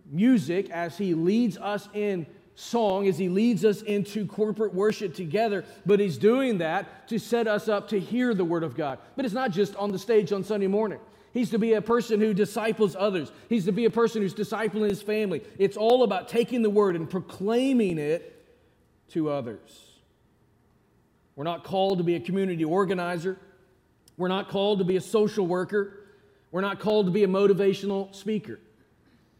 music 0.09 0.69
as 0.69 0.97
he 0.97 1.13
leads 1.13 1.57
us 1.57 1.87
in 1.93 2.25
song, 2.55 3.07
as 3.07 3.17
he 3.17 3.29
leads 3.29 3.63
us 3.63 3.83
into 3.83 4.25
corporate 4.25 4.73
worship 4.73 5.13
together, 5.13 5.63
but 5.85 5.99
he's 5.99 6.17
doing 6.17 6.57
that 6.57 7.07
to 7.07 7.19
set 7.19 7.47
us 7.47 7.67
up 7.67 7.87
to 7.89 7.99
hear 7.99 8.33
the 8.33 8.43
Word 8.43 8.63
of 8.63 8.75
God. 8.75 8.97
But 9.15 9.25
it's 9.25 9.33
not 9.33 9.51
just 9.51 9.75
on 9.75 9.91
the 9.91 9.99
stage 9.99 10.31
on 10.31 10.43
Sunday 10.43 10.67
morning. 10.67 10.99
He's 11.33 11.51
to 11.51 11.59
be 11.59 11.73
a 11.73 11.81
person 11.81 12.19
who 12.19 12.33
disciples 12.33 12.95
others. 12.97 13.31
He's 13.47 13.65
to 13.65 13.71
be 13.71 13.85
a 13.85 13.91
person 13.91 14.23
who's 14.23 14.33
discipling 14.33 14.89
his 14.89 15.03
family. 15.03 15.43
It's 15.59 15.77
all 15.77 16.01
about 16.01 16.29
taking 16.29 16.63
the 16.63 16.69
Word 16.69 16.95
and 16.95 17.07
proclaiming 17.07 17.99
it 17.99 18.33
to 19.09 19.29
others. 19.29 19.83
We're 21.35 21.43
not 21.43 21.63
called 21.63 21.99
to 21.99 22.03
be 22.03 22.15
a 22.15 22.19
community 22.19 22.63
organizer. 22.63 23.37
We're 24.17 24.27
not 24.27 24.49
called 24.49 24.79
to 24.79 24.85
be 24.85 24.97
a 24.97 25.01
social 25.01 25.45
worker. 25.45 25.93
We're 26.51 26.61
not 26.61 26.79
called 26.79 27.05
to 27.05 27.11
be 27.11 27.23
a 27.23 27.27
motivational 27.27 28.13
speaker. 28.15 28.59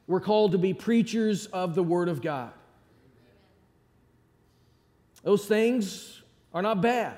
We're 0.06 0.22
called 0.22 0.54
to 0.54 0.58
be 0.58 0.74
preachers 0.74 1.48
of 1.48 1.76
the 1.76 1.84
Word 1.84 2.10
of 2.10 2.22
God. 2.22 2.52
Those 5.24 5.46
things 5.46 6.22
are 6.54 6.62
not 6.62 6.82
bad. 6.82 7.18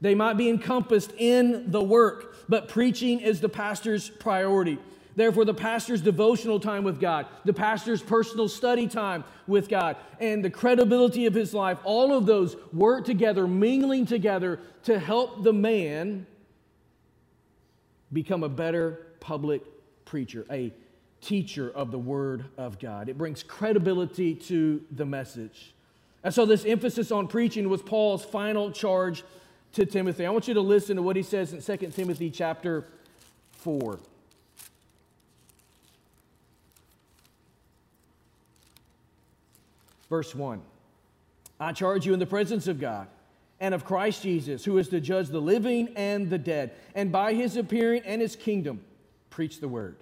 They 0.00 0.14
might 0.14 0.34
be 0.34 0.48
encompassed 0.48 1.12
in 1.18 1.70
the 1.70 1.82
work, 1.82 2.36
but 2.48 2.68
preaching 2.68 3.20
is 3.20 3.40
the 3.40 3.48
pastor's 3.48 4.08
priority. 4.08 4.78
Therefore, 5.16 5.44
the 5.44 5.54
pastor's 5.54 6.00
devotional 6.00 6.60
time 6.60 6.84
with 6.84 7.00
God, 7.00 7.26
the 7.44 7.52
pastor's 7.52 8.00
personal 8.00 8.48
study 8.48 8.86
time 8.86 9.24
with 9.48 9.68
God, 9.68 9.96
and 10.20 10.44
the 10.44 10.50
credibility 10.50 11.26
of 11.26 11.34
his 11.34 11.52
life, 11.52 11.78
all 11.82 12.16
of 12.16 12.24
those 12.26 12.54
work 12.72 13.04
together, 13.04 13.48
mingling 13.48 14.06
together 14.06 14.60
to 14.84 15.00
help 15.00 15.42
the 15.42 15.52
man 15.52 16.24
become 18.12 18.42
a 18.42 18.48
better 18.48 19.06
public 19.20 19.62
preacher, 20.04 20.46
a 20.50 20.72
teacher 21.20 21.70
of 21.70 21.90
the 21.90 21.98
Word 21.98 22.44
of 22.56 22.78
God. 22.78 23.08
It 23.08 23.18
brings 23.18 23.42
credibility 23.42 24.34
to 24.34 24.82
the 24.90 25.04
message. 25.04 25.74
And 26.24 26.32
so, 26.32 26.46
this 26.46 26.64
emphasis 26.64 27.10
on 27.10 27.28
preaching 27.28 27.68
was 27.68 27.82
Paul's 27.82 28.24
final 28.24 28.70
charge 28.70 29.24
to 29.72 29.86
Timothy. 29.86 30.26
I 30.26 30.30
want 30.30 30.48
you 30.48 30.54
to 30.54 30.60
listen 30.60 30.96
to 30.96 31.02
what 31.02 31.16
he 31.16 31.22
says 31.22 31.52
in 31.52 31.78
2 31.78 31.88
Timothy 31.88 32.30
chapter 32.30 32.86
4. 33.52 33.98
Verse 40.08 40.34
1 40.34 40.62
I 41.60 41.72
charge 41.72 42.06
you 42.06 42.14
in 42.14 42.18
the 42.18 42.26
presence 42.26 42.66
of 42.66 42.80
God 42.80 43.08
and 43.60 43.74
of 43.74 43.84
Christ 43.84 44.22
Jesus, 44.22 44.64
who 44.64 44.78
is 44.78 44.88
to 44.88 45.00
judge 45.00 45.28
the 45.28 45.40
living 45.40 45.88
and 45.96 46.30
the 46.30 46.38
dead, 46.38 46.72
and 46.94 47.10
by 47.10 47.34
his 47.34 47.56
appearing 47.56 48.02
and 48.04 48.20
his 48.20 48.36
kingdom, 48.36 48.80
preach 49.30 49.60
the 49.60 49.68
word. 49.68 49.96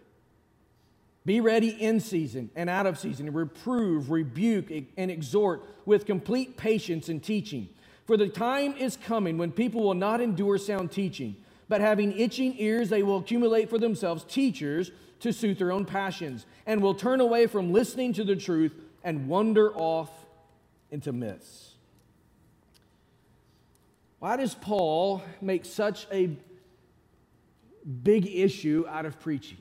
Be 1.25 1.41
ready 1.41 1.71
in 1.71 1.99
season 1.99 2.51
and 2.55 2.71
out 2.71 2.87
of 2.87 2.99
season, 2.99 3.33
reprove, 3.33 4.11
rebuke, 4.11 4.71
and 4.97 5.11
exhort 5.11 5.65
with 5.85 6.07
complete 6.07 6.57
patience 6.57 7.09
and 7.09 7.23
teaching. 7.23 7.69
For 8.07 8.17
the 8.17 8.29
time 8.29 8.77
is 8.77 8.97
coming 8.97 9.37
when 9.37 9.51
people 9.51 9.83
will 9.83 9.95
not 9.95 10.21
endure 10.21 10.59
sound 10.59 10.93
teaching, 10.93 11.37
but 11.69 11.81
having 11.81 12.17
itching 12.17 12.55
ears, 12.59 12.91
they 12.91 13.03
will 13.03 13.19
accumulate 13.19 13.69
for 13.69 13.79
themselves 13.79 14.25
teachers 14.25 14.93
to 15.19 15.33
suit 15.33 15.59
their 15.59 15.73
own 15.73 15.85
passions, 15.85 16.47
and 16.67 16.81
will 16.81 16.95
turn 16.95 17.21
away 17.21 17.49
from 17.49 17.73
listening 17.73 18.13
to 18.13 18.23
the 18.23 18.37
truth 18.37 18.73
and 19.03 19.27
wander 19.27 19.75
off 19.75 20.11
into 20.93 21.13
myths. 21.13 21.66
Why 24.19 24.37
does 24.37 24.55
Paul 24.55 25.23
make 25.41 25.65
such 25.65 26.07
a 26.11 26.31
big 28.03 28.27
issue 28.27 28.85
out 28.89 29.07
of 29.07 29.21
preaching? 29.21 29.59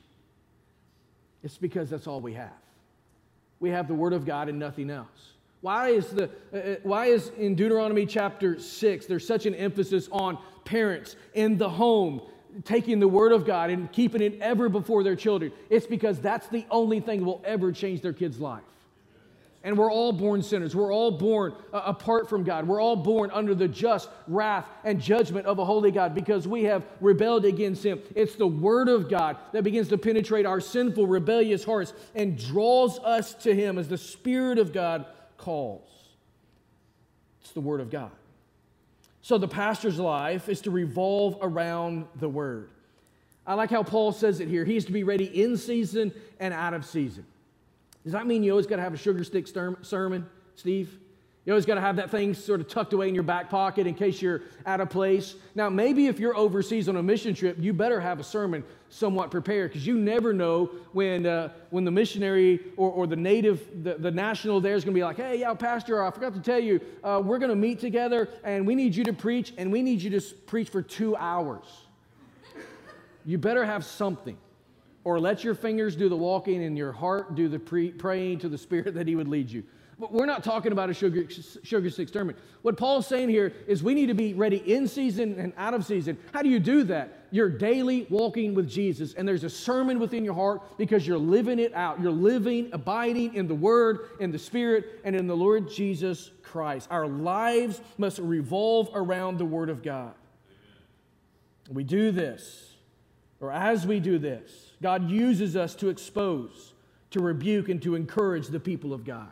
It's 1.42 1.58
because 1.58 1.90
that's 1.90 2.06
all 2.06 2.20
we 2.20 2.34
have. 2.34 2.52
We 3.60 3.70
have 3.70 3.88
the 3.88 3.94
Word 3.94 4.12
of 4.12 4.24
God 4.24 4.48
and 4.48 4.58
nothing 4.58 4.90
else. 4.90 5.32
Why 5.60 5.88
is, 5.88 6.08
the, 6.08 6.30
uh, 6.52 6.56
uh 6.56 6.76
why 6.82 7.06
is 7.06 7.30
in 7.36 7.54
Deuteronomy 7.54 8.06
chapter 8.06 8.58
6 8.58 9.06
there's 9.06 9.26
such 9.26 9.46
an 9.46 9.54
emphasis 9.54 10.08
on 10.12 10.38
parents 10.64 11.16
in 11.34 11.56
the 11.56 11.68
home 11.68 12.20
taking 12.64 13.00
the 13.00 13.08
Word 13.08 13.32
of 13.32 13.46
God 13.46 13.70
and 13.70 13.90
keeping 13.92 14.22
it 14.22 14.38
ever 14.40 14.68
before 14.68 15.02
their 15.02 15.16
children? 15.16 15.52
It's 15.70 15.86
because 15.86 16.18
that's 16.20 16.48
the 16.48 16.64
only 16.70 17.00
thing 17.00 17.20
that 17.20 17.26
will 17.26 17.42
ever 17.44 17.72
change 17.72 18.00
their 18.00 18.12
kid's 18.12 18.40
life. 18.40 18.62
And 19.66 19.76
we're 19.76 19.90
all 19.90 20.12
born 20.12 20.44
sinners. 20.44 20.76
We're 20.76 20.94
all 20.94 21.10
born 21.10 21.52
uh, 21.72 21.82
apart 21.86 22.28
from 22.28 22.44
God. 22.44 22.68
We're 22.68 22.80
all 22.80 22.94
born 22.94 23.32
under 23.32 23.52
the 23.52 23.66
just 23.66 24.08
wrath 24.28 24.64
and 24.84 25.00
judgment 25.00 25.44
of 25.44 25.58
a 25.58 25.64
holy 25.64 25.90
God 25.90 26.14
because 26.14 26.46
we 26.46 26.62
have 26.62 26.86
rebelled 27.00 27.44
against 27.44 27.84
Him. 27.84 28.00
It's 28.14 28.36
the 28.36 28.46
Word 28.46 28.88
of 28.88 29.08
God 29.08 29.38
that 29.50 29.64
begins 29.64 29.88
to 29.88 29.98
penetrate 29.98 30.46
our 30.46 30.60
sinful, 30.60 31.08
rebellious 31.08 31.64
hearts 31.64 31.94
and 32.14 32.38
draws 32.38 33.00
us 33.00 33.34
to 33.42 33.52
Him 33.52 33.76
as 33.76 33.88
the 33.88 33.98
Spirit 33.98 34.60
of 34.60 34.72
God 34.72 35.04
calls. 35.36 35.90
It's 37.40 37.50
the 37.50 37.60
Word 37.60 37.80
of 37.80 37.90
God. 37.90 38.12
So 39.20 39.36
the 39.36 39.48
pastor's 39.48 39.98
life 39.98 40.48
is 40.48 40.60
to 40.60 40.70
revolve 40.70 41.38
around 41.42 42.06
the 42.14 42.28
Word. 42.28 42.70
I 43.44 43.54
like 43.54 43.70
how 43.70 43.82
Paul 43.82 44.12
says 44.12 44.38
it 44.38 44.46
here. 44.46 44.64
He 44.64 44.76
is 44.76 44.84
to 44.84 44.92
be 44.92 45.02
ready 45.02 45.24
in 45.24 45.56
season 45.56 46.12
and 46.38 46.54
out 46.54 46.72
of 46.72 46.86
season. 46.86 47.26
Does 48.06 48.12
that 48.12 48.24
mean 48.24 48.44
you 48.44 48.52
always 48.52 48.68
got 48.68 48.76
to 48.76 48.82
have 48.82 48.94
a 48.94 48.96
sugar 48.96 49.24
stick 49.24 49.48
sermon, 49.82 50.26
Steve? 50.54 50.96
You 51.44 51.52
always 51.52 51.66
got 51.66 51.74
to 51.74 51.80
have 51.80 51.96
that 51.96 52.08
thing 52.08 52.34
sort 52.34 52.60
of 52.60 52.68
tucked 52.68 52.92
away 52.92 53.08
in 53.08 53.16
your 53.16 53.24
back 53.24 53.50
pocket 53.50 53.84
in 53.88 53.94
case 53.94 54.22
you're 54.22 54.42
out 54.64 54.80
of 54.80 54.90
place. 54.90 55.34
Now, 55.56 55.68
maybe 55.68 56.06
if 56.06 56.20
you're 56.20 56.36
overseas 56.36 56.88
on 56.88 56.94
a 56.94 57.02
mission 57.02 57.34
trip, 57.34 57.56
you 57.58 57.72
better 57.72 58.00
have 58.00 58.20
a 58.20 58.22
sermon 58.22 58.62
somewhat 58.90 59.32
prepared 59.32 59.72
because 59.72 59.84
you 59.84 59.98
never 59.98 60.32
know 60.32 60.66
when, 60.92 61.26
uh, 61.26 61.48
when 61.70 61.84
the 61.84 61.90
missionary 61.90 62.60
or, 62.76 62.92
or 62.92 63.08
the 63.08 63.16
native, 63.16 63.82
the, 63.82 63.94
the 63.94 64.12
national 64.12 64.60
there 64.60 64.76
is 64.76 64.84
going 64.84 64.94
to 64.94 64.98
be 64.98 65.02
like, 65.02 65.16
hey, 65.16 65.40
yeah, 65.40 65.52
Pastor, 65.54 66.00
I 66.04 66.12
forgot 66.12 66.32
to 66.34 66.40
tell 66.40 66.60
you, 66.60 66.80
uh, 67.02 67.20
we're 67.24 67.38
going 67.38 67.50
to 67.50 67.56
meet 67.56 67.80
together 67.80 68.28
and 68.44 68.64
we 68.64 68.76
need 68.76 68.94
you 68.94 69.02
to 69.02 69.12
preach 69.12 69.52
and 69.58 69.72
we 69.72 69.82
need 69.82 70.00
you 70.00 70.10
to 70.10 70.20
preach 70.46 70.68
for 70.68 70.80
two 70.80 71.16
hours. 71.16 71.64
you 73.24 73.36
better 73.36 73.64
have 73.64 73.84
something 73.84 74.38
or 75.06 75.20
let 75.20 75.44
your 75.44 75.54
fingers 75.54 75.94
do 75.94 76.08
the 76.08 76.16
walking 76.16 76.64
and 76.64 76.76
your 76.76 76.90
heart 76.90 77.36
do 77.36 77.46
the 77.46 77.60
pre- 77.60 77.92
praying 77.92 78.40
to 78.40 78.48
the 78.48 78.58
Spirit 78.58 78.92
that 78.94 79.06
He 79.06 79.14
would 79.14 79.28
lead 79.28 79.48
you. 79.48 79.62
But 80.00 80.12
we're 80.12 80.26
not 80.26 80.42
talking 80.42 80.72
about 80.72 80.90
a 80.90 80.94
sugar, 80.94 81.28
sugar 81.62 81.90
stick 81.90 82.08
sermon. 82.08 82.34
What 82.62 82.76
Paul's 82.76 83.06
saying 83.06 83.28
here 83.28 83.52
is 83.68 83.84
we 83.84 83.94
need 83.94 84.06
to 84.06 84.14
be 84.14 84.34
ready 84.34 84.56
in 84.56 84.88
season 84.88 85.38
and 85.38 85.52
out 85.56 85.74
of 85.74 85.86
season. 85.86 86.18
How 86.34 86.42
do 86.42 86.48
you 86.48 86.58
do 86.58 86.82
that? 86.84 87.28
You're 87.30 87.48
daily 87.48 88.08
walking 88.10 88.52
with 88.52 88.68
Jesus, 88.68 89.14
and 89.14 89.28
there's 89.28 89.44
a 89.44 89.48
sermon 89.48 90.00
within 90.00 90.24
your 90.24 90.34
heart 90.34 90.76
because 90.76 91.06
you're 91.06 91.18
living 91.18 91.60
it 91.60 91.72
out. 91.72 92.00
You're 92.00 92.10
living, 92.10 92.70
abiding 92.72 93.36
in 93.36 93.46
the 93.46 93.54
Word, 93.54 94.08
in 94.18 94.32
the 94.32 94.40
Spirit, 94.40 95.02
and 95.04 95.14
in 95.14 95.28
the 95.28 95.36
Lord 95.36 95.70
Jesus 95.70 96.32
Christ. 96.42 96.88
Our 96.90 97.06
lives 97.06 97.80
must 97.96 98.18
revolve 98.18 98.90
around 98.92 99.38
the 99.38 99.44
Word 99.44 99.70
of 99.70 99.84
God. 99.84 100.14
We 101.70 101.84
do 101.84 102.10
this, 102.10 102.74
or 103.40 103.52
as 103.52 103.86
we 103.86 104.00
do 104.00 104.18
this, 104.18 104.65
God 104.82 105.10
uses 105.10 105.56
us 105.56 105.74
to 105.76 105.88
expose, 105.88 106.74
to 107.10 107.20
rebuke, 107.20 107.68
and 107.68 107.80
to 107.82 107.94
encourage 107.94 108.48
the 108.48 108.60
people 108.60 108.92
of 108.92 109.04
God. 109.04 109.28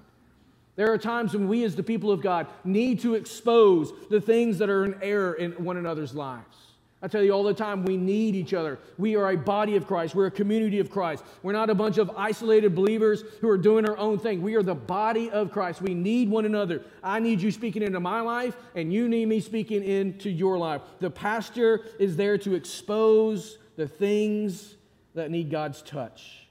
There 0.76 0.92
are 0.92 0.98
times 0.98 1.34
when 1.34 1.48
we, 1.48 1.64
as 1.64 1.76
the 1.76 1.82
people 1.82 2.10
of 2.10 2.20
God, 2.20 2.46
need 2.64 3.00
to 3.00 3.14
expose 3.14 3.92
the 4.10 4.20
things 4.20 4.58
that 4.58 4.68
are 4.68 4.84
in 4.84 4.96
error 5.02 5.34
in 5.34 5.52
one 5.52 5.76
another's 5.76 6.14
lives. 6.14 6.56
I 7.04 7.06
tell 7.06 7.22
you 7.22 7.32
all 7.32 7.44
the 7.44 7.52
time, 7.52 7.84
we 7.84 7.98
need 7.98 8.34
each 8.34 8.54
other. 8.54 8.78
We 8.96 9.14
are 9.14 9.30
a 9.30 9.36
body 9.36 9.76
of 9.76 9.86
Christ. 9.86 10.14
We're 10.14 10.28
a 10.28 10.30
community 10.30 10.80
of 10.80 10.90
Christ. 10.90 11.22
We're 11.42 11.52
not 11.52 11.68
a 11.68 11.74
bunch 11.74 11.98
of 11.98 12.10
isolated 12.16 12.74
believers 12.74 13.24
who 13.42 13.48
are 13.50 13.58
doing 13.58 13.86
our 13.86 13.98
own 13.98 14.18
thing. 14.18 14.40
We 14.40 14.54
are 14.54 14.62
the 14.62 14.74
body 14.74 15.30
of 15.30 15.52
Christ. 15.52 15.82
We 15.82 15.92
need 15.92 16.30
one 16.30 16.46
another. 16.46 16.80
I 17.02 17.20
need 17.20 17.42
you 17.42 17.52
speaking 17.52 17.82
into 17.82 18.00
my 18.00 18.22
life, 18.22 18.56
and 18.74 18.90
you 18.90 19.06
need 19.06 19.26
me 19.26 19.40
speaking 19.40 19.84
into 19.84 20.30
your 20.30 20.56
life. 20.56 20.80
The 21.00 21.10
pastor 21.10 21.82
is 21.98 22.16
there 22.16 22.38
to 22.38 22.54
expose 22.54 23.58
the 23.76 23.86
things 23.86 24.76
that 25.14 25.30
need 25.30 25.50
God's 25.50 25.82
touch. 25.82 26.46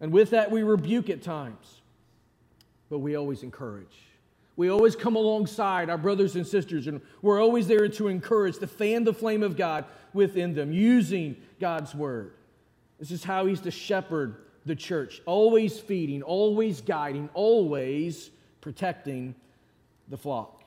And 0.00 0.12
with 0.12 0.30
that, 0.30 0.50
we 0.50 0.62
rebuke 0.62 1.10
at 1.10 1.22
times 1.22 1.80
but 2.88 2.98
we 2.98 3.16
always 3.16 3.42
encourage. 3.42 3.96
We 4.56 4.70
always 4.70 4.96
come 4.96 5.16
alongside 5.16 5.90
our 5.90 5.98
brothers 5.98 6.36
and 6.36 6.46
sisters, 6.46 6.86
and 6.86 7.00
we're 7.20 7.42
always 7.42 7.68
there 7.68 7.88
to 7.88 8.08
encourage, 8.08 8.58
to 8.58 8.66
fan 8.66 9.04
the 9.04 9.12
flame 9.12 9.42
of 9.42 9.56
God 9.56 9.84
within 10.14 10.54
them, 10.54 10.72
using 10.72 11.36
God's 11.60 11.94
word. 11.94 12.32
This 12.98 13.10
is 13.10 13.22
how 13.22 13.46
He's 13.46 13.60
to 13.62 13.70
shepherd 13.70 14.36
the 14.64 14.74
church, 14.74 15.20
always 15.26 15.78
feeding, 15.78 16.22
always 16.22 16.80
guiding, 16.80 17.28
always 17.34 18.30
protecting 18.60 19.34
the 20.08 20.16
flock. 20.16 20.64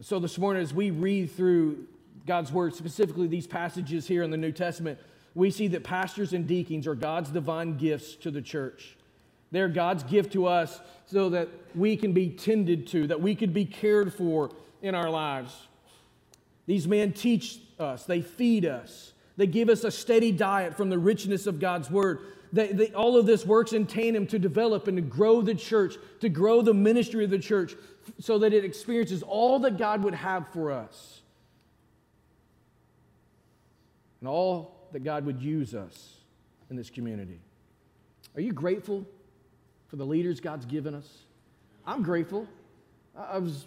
So, 0.00 0.18
this 0.18 0.38
morning, 0.38 0.62
as 0.62 0.72
we 0.72 0.90
read 0.90 1.30
through 1.32 1.86
God's 2.26 2.50
word, 2.50 2.74
specifically 2.74 3.26
these 3.26 3.46
passages 3.46 4.08
here 4.08 4.22
in 4.22 4.30
the 4.30 4.38
New 4.38 4.52
Testament, 4.52 4.98
we 5.34 5.50
see 5.50 5.68
that 5.68 5.84
pastors 5.84 6.32
and 6.32 6.46
deacons 6.46 6.86
are 6.86 6.94
God's 6.94 7.30
divine 7.30 7.76
gifts 7.76 8.14
to 8.16 8.30
the 8.30 8.42
church. 8.42 8.96
They're 9.52 9.68
God's 9.68 10.02
gift 10.02 10.32
to 10.32 10.46
us 10.46 10.80
so 11.06 11.30
that 11.30 11.48
we 11.74 11.96
can 11.96 12.12
be 12.12 12.30
tended 12.30 12.86
to, 12.88 13.06
that 13.08 13.20
we 13.20 13.34
could 13.34 13.52
be 13.52 13.64
cared 13.64 14.14
for 14.14 14.50
in 14.82 14.94
our 14.94 15.10
lives. 15.10 15.54
These 16.66 16.86
men 16.86 17.12
teach 17.12 17.58
us, 17.78 18.04
they 18.04 18.22
feed 18.22 18.64
us, 18.64 19.12
they 19.36 19.46
give 19.46 19.68
us 19.68 19.84
a 19.84 19.90
steady 19.90 20.32
diet 20.32 20.76
from 20.76 20.90
the 20.90 20.98
richness 20.98 21.46
of 21.46 21.58
God's 21.58 21.90
word. 21.90 22.20
They, 22.52 22.68
they, 22.72 22.92
all 22.92 23.16
of 23.16 23.26
this 23.26 23.46
works 23.46 23.72
in 23.72 23.86
tandem 23.86 24.26
to 24.28 24.38
develop 24.38 24.88
and 24.88 24.96
to 24.96 25.02
grow 25.02 25.40
the 25.40 25.54
church, 25.54 25.94
to 26.20 26.28
grow 26.28 26.62
the 26.62 26.74
ministry 26.74 27.24
of 27.24 27.30
the 27.30 27.38
church, 27.38 27.74
so 28.18 28.38
that 28.38 28.52
it 28.52 28.64
experiences 28.64 29.22
all 29.22 29.60
that 29.60 29.78
God 29.78 30.02
would 30.02 30.14
have 30.14 30.48
for 30.48 30.72
us 30.72 31.20
and 34.20 34.28
all 34.28 34.79
that 34.92 35.04
God 35.04 35.24
would 35.26 35.40
use 35.40 35.74
us 35.74 36.16
in 36.70 36.76
this 36.76 36.90
community. 36.90 37.40
Are 38.34 38.40
you 38.40 38.52
grateful 38.52 39.06
for 39.90 39.96
the 39.96 40.06
leaders 40.06 40.40
God's 40.40 40.64
given 40.64 40.94
us. 40.94 41.08
I'm 41.84 42.02
grateful. 42.02 42.46
I 43.16 43.38
was, 43.38 43.66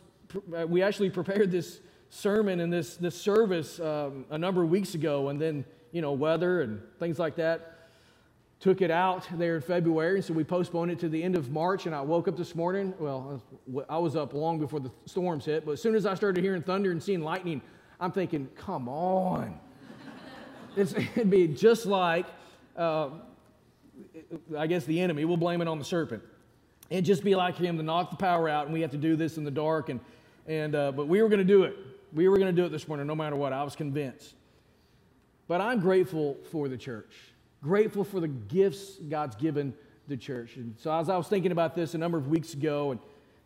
uh, 0.58 0.66
we 0.66 0.82
actually 0.82 1.10
prepared 1.10 1.52
this 1.52 1.82
sermon 2.10 2.62
and 2.62 2.72
this, 2.72 2.96
this 2.96 3.20
service 3.20 3.80
um, 3.82 4.26
a 4.30 4.38
number 4.38 4.64
of 4.64 4.70
weeks 4.70 4.96
ago, 4.96 5.28
and 5.28 5.40
then, 5.40 5.66
you 5.92 6.02
know, 6.02 6.14
weather 6.14 6.62
and 6.62 6.82
things 6.98 7.20
like 7.20 7.36
that 7.36 7.72
took 8.62 8.82
it 8.82 8.90
out 8.90 9.28
there 9.34 9.58
in 9.58 9.62
February, 9.62 10.16
and 10.16 10.24
so 10.24 10.34
we 10.34 10.46
postponed 10.46 10.90
it 10.90 10.98
to 10.98 11.10
the 11.10 11.22
end 11.22 11.36
of 11.36 11.52
March. 11.52 11.86
And 11.86 11.94
I 11.94 12.00
woke 12.00 12.30
up 12.30 12.38
this 12.38 12.56
morning. 12.56 12.94
Well, 12.98 13.44
I 13.90 13.98
was 13.98 14.16
up 14.16 14.34
long 14.34 14.58
before 14.58 14.80
the 14.80 14.92
storms 15.06 15.44
hit, 15.44 15.66
but 15.66 15.74
as 15.74 15.82
soon 15.82 15.96
as 15.96 16.06
I 16.06 16.14
started 16.14 16.42
hearing 16.42 16.62
thunder 16.62 16.92
and 16.92 17.04
seeing 17.04 17.20
lightning, 17.20 17.62
I'm 18.00 18.14
thinking, 18.14 18.48
come 18.56 18.88
on. 18.88 19.60
it'd 21.16 21.30
be 21.30 21.48
just 21.48 21.86
like 21.86 22.26
uh, 22.76 23.10
I 24.58 24.68
guess 24.68 24.86
the 24.86 25.00
enemy, 25.00 25.26
we'll 25.26 25.38
blame 25.38 25.62
it 25.62 25.68
on 25.68 25.80
the 25.80 25.86
serpent. 25.86 26.24
It'd 26.90 27.06
just 27.06 27.24
be 27.24 27.36
like 27.36 27.56
him 27.56 27.78
to 27.78 27.84
knock 27.84 28.12
the 28.12 28.18
power 28.18 28.50
out, 28.50 28.66
and 28.66 28.74
we 28.74 28.82
have 28.82 28.92
to 28.92 28.98
do 28.98 29.16
this 29.16 29.38
in 29.38 29.44
the 29.44 29.52
dark. 29.52 29.90
And, 29.90 30.00
and, 30.48 30.76
uh, 30.76 30.92
but 30.92 31.08
we 31.08 31.22
were 31.22 31.30
going 31.30 31.40
to 31.40 31.46
do 31.46 31.64
it. 31.64 31.76
We 32.14 32.28
were 32.30 32.38
going 32.38 32.54
to 32.54 32.62
do 32.62 32.66
it 32.66 32.70
this 32.70 32.88
morning, 32.88 33.08
no 33.08 33.16
matter 33.16 33.36
what. 33.36 33.54
I 33.54 33.64
was 33.64 33.76
convinced. 33.76 34.36
But 35.48 35.62
I'm 35.62 35.80
grateful 35.80 36.38
for 36.52 36.68
the 36.68 36.78
church, 36.78 37.14
grateful 37.62 38.04
for 38.04 38.20
the 38.20 38.28
gifts 38.28 38.98
God's 39.10 39.36
given 39.36 39.74
the 40.08 40.18
church. 40.18 40.56
And 40.56 40.76
so, 40.80 40.94
as 40.94 41.10
I 41.10 41.18
was 41.18 41.28
thinking 41.28 41.52
about 41.52 41.76
this 41.76 41.96
a 41.96 41.98
number 41.98 42.18
of 42.18 42.28
weeks 42.28 42.54
ago, 42.54 42.92
and 42.92 43.00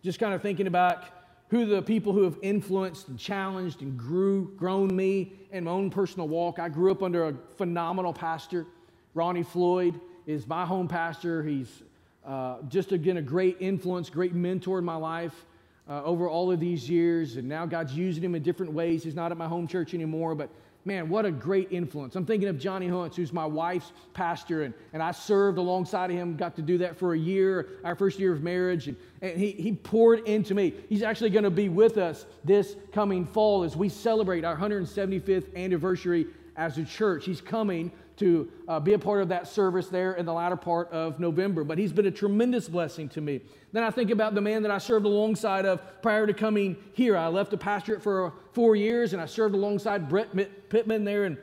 just 0.04 0.20
kind 0.20 0.34
of 0.34 0.42
thinking 0.42 0.68
about 0.68 1.04
who 1.50 1.66
the 1.66 1.82
people 1.82 2.14
who 2.14 2.24
have 2.24 2.38
influenced 2.42 3.08
and 3.08 3.18
challenged 3.18 3.82
and 3.82 3.98
grew, 3.98 4.54
grown 4.58 4.94
me 4.96 5.34
in 5.52 5.64
my 5.64 5.72
own 5.72 5.90
personal 5.90 6.28
walk. 6.28 6.60
I 6.60 6.70
grew 6.70 6.92
up 6.92 7.02
under 7.02 7.28
a 7.30 7.34
phenomenal 7.56 8.14
pastor, 8.14 8.66
Ronnie 9.14 9.44
Floyd 9.44 10.00
is 10.28 10.46
my 10.46 10.66
home 10.66 10.88
pastor. 10.88 11.42
He's 11.42 11.82
uh, 12.26 12.58
just, 12.68 12.92
again, 12.92 13.18
a 13.18 13.22
great 13.22 13.58
influence, 13.60 14.10
great 14.10 14.36
mentor 14.36 14.78
in 14.78 14.86
my 14.86 14.96
life 14.96 15.46
uh, 15.90 16.04
over 16.04 16.30
all 16.30 16.52
of 16.52 16.60
these 16.60 16.90
years. 16.90 17.38
And 17.38 17.48
now 17.48 17.66
God's 17.66 17.94
using 17.94 18.24
him 18.24 18.36
in 18.36 18.44
different 18.44 18.74
ways. 18.74 19.04
He's 19.04 19.16
not 19.16 19.32
at 19.32 19.38
my 19.38 19.48
home 19.48 19.68
church 19.68 19.94
anymore, 19.94 20.36
but 20.36 20.50
man, 20.88 21.10
what 21.10 21.26
a 21.26 21.32
great 21.32 21.68
influence. 21.70 22.16
I'm 22.16 22.26
thinking 22.26 22.48
of 22.48 22.58
Johnny 22.58 22.88
Huntz, 22.88 23.16
who's 23.16 23.34
my 23.34 23.46
wife's 23.46 23.92
pastor, 24.14 24.64
and, 24.64 24.74
and 24.94 25.04
I 25.04 25.12
served 25.12 25.58
alongside 25.58 26.10
of 26.10 26.16
him, 26.16 26.38
got 26.38 26.56
to 26.56 26.62
do 26.62 26.78
that 26.78 26.98
for 26.98 27.14
a 27.14 27.18
year, 27.18 27.68
our 27.84 27.94
first 27.94 28.18
year 28.18 28.32
of 28.32 28.42
marriage, 28.42 28.88
and, 28.88 28.96
and 29.22 29.38
he, 29.38 29.52
he 29.52 29.74
poured 29.74 30.26
into 30.26 30.56
me. 30.56 30.74
He's 30.88 31.04
actually 31.04 31.32
going 31.32 31.44
to 31.44 31.50
be 31.50 31.68
with 31.68 31.98
us 31.98 32.26
this 32.46 32.78
coming 32.94 33.26
fall 33.26 33.64
as 33.64 33.76
we 33.76 33.90
celebrate 33.90 34.46
our 34.46 34.56
175th 34.56 35.54
anniversary 35.58 36.28
as 36.56 36.78
a 36.78 36.86
church. 36.86 37.26
He's 37.26 37.42
coming 37.42 37.92
to 38.18 38.52
uh, 38.68 38.80
be 38.80 38.94
a 38.94 39.00
part 39.00 39.22
of 39.22 39.30
that 39.30 39.48
service 39.48 39.88
there 39.88 40.14
in 40.14 40.26
the 40.26 40.34
latter 40.34 40.56
part 40.56 40.92
of 40.92 41.20
November. 41.20 41.64
But 41.64 41.78
he's 41.78 41.94
been 41.94 42.08
a 42.08 42.12
tremendous 42.12 42.68
blessing 42.68 43.10
to 43.10 43.22
me. 43.22 43.42
Then 43.72 43.84
I 43.84 43.92
think 43.92 44.10
about 44.10 44.36
the 44.36 44.42
man 44.42 44.64
that 44.64 44.72
I 44.72 44.80
served 44.80 45.06
alongside 45.06 45.66
of 45.66 45.82
prior 46.02 46.26
to 46.26 46.34
coming 46.34 46.78
here. 46.94 47.16
I 47.16 47.28
left 47.28 47.52
the 47.52 47.58
pastorate 47.58 48.02
for 48.02 48.34
four 48.54 48.76
years 48.76 49.14
and 49.14 49.22
I 49.22 49.26
served 49.28 49.54
alongside 49.56 50.10
Brett 50.10 50.36
Pittman 50.70 51.04
there 51.04 51.26
in, 51.26 51.38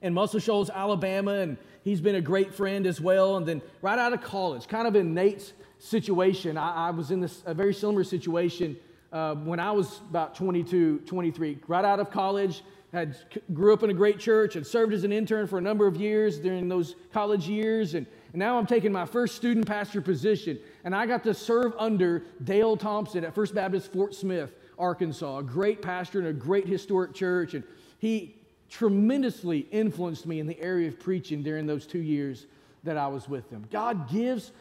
in 0.00 0.14
Muscle 0.14 0.40
Shoals, 0.40 0.70
Alabama. 0.70 1.32
And 1.32 1.56
he's 1.82 2.00
been 2.00 2.14
a 2.14 2.20
great 2.20 2.54
friend 2.54 2.86
as 2.86 3.00
well. 3.00 3.36
And 3.36 3.46
then 3.46 3.60
right 3.82 3.98
out 3.98 4.12
of 4.12 4.22
college, 4.22 4.68
kind 4.68 4.86
of 4.86 4.94
in 4.94 5.12
Nate's 5.12 5.52
situation, 5.78 6.56
I, 6.56 6.88
I 6.88 6.90
was 6.90 7.10
in 7.10 7.20
this, 7.20 7.42
a 7.46 7.54
very 7.54 7.74
similar 7.74 8.04
situation 8.04 8.76
uh, 9.12 9.34
when 9.34 9.58
I 9.58 9.72
was 9.72 10.00
about 10.08 10.36
22, 10.36 11.00
23. 11.00 11.58
Right 11.66 11.84
out 11.84 11.98
of 11.98 12.12
college, 12.12 12.62
had 12.92 13.16
grew 13.54 13.72
up 13.72 13.82
in 13.82 13.90
a 13.90 13.94
great 13.94 14.18
church, 14.18 14.54
had 14.54 14.66
served 14.66 14.92
as 14.92 15.04
an 15.04 15.12
intern 15.12 15.46
for 15.46 15.58
a 15.58 15.62
number 15.62 15.86
of 15.86 15.96
years 15.96 16.38
during 16.38 16.68
those 16.68 16.96
college 17.12 17.48
years, 17.48 17.94
and, 17.94 18.06
and 18.32 18.38
now 18.38 18.58
I'm 18.58 18.66
taking 18.66 18.90
my 18.90 19.06
first 19.06 19.36
student 19.36 19.66
pastor 19.66 20.00
position. 20.00 20.58
And 20.84 20.94
I 20.94 21.06
got 21.06 21.22
to 21.24 21.34
serve 21.34 21.72
under 21.78 22.24
Dale 22.42 22.76
Thompson 22.76 23.24
at 23.24 23.34
First 23.34 23.54
Baptist 23.54 23.92
Fort 23.92 24.14
Smith, 24.14 24.52
Arkansas, 24.78 25.38
a 25.38 25.42
great 25.42 25.82
pastor 25.82 26.20
in 26.20 26.26
a 26.26 26.32
great 26.32 26.66
historic 26.66 27.14
church. 27.14 27.54
And 27.54 27.62
he 27.98 28.36
tremendously 28.70 29.66
influenced 29.70 30.26
me 30.26 30.40
in 30.40 30.46
the 30.46 30.58
area 30.60 30.88
of 30.88 30.98
preaching 30.98 31.42
during 31.42 31.66
those 31.66 31.86
two 31.86 32.00
years 32.00 32.46
that 32.84 32.96
I 32.96 33.06
was 33.08 33.28
with 33.28 33.50
him. 33.50 33.66
God 33.70 34.08
gives 34.10 34.52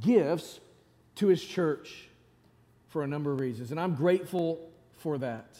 gifts 0.00 0.60
to 1.16 1.28
his 1.28 1.42
church 1.42 2.08
for 2.88 3.02
a 3.02 3.06
number 3.06 3.32
of 3.32 3.40
reasons, 3.40 3.70
and 3.70 3.80
I'm 3.80 3.94
grateful 3.94 4.68
for 4.98 5.18
that. 5.18 5.56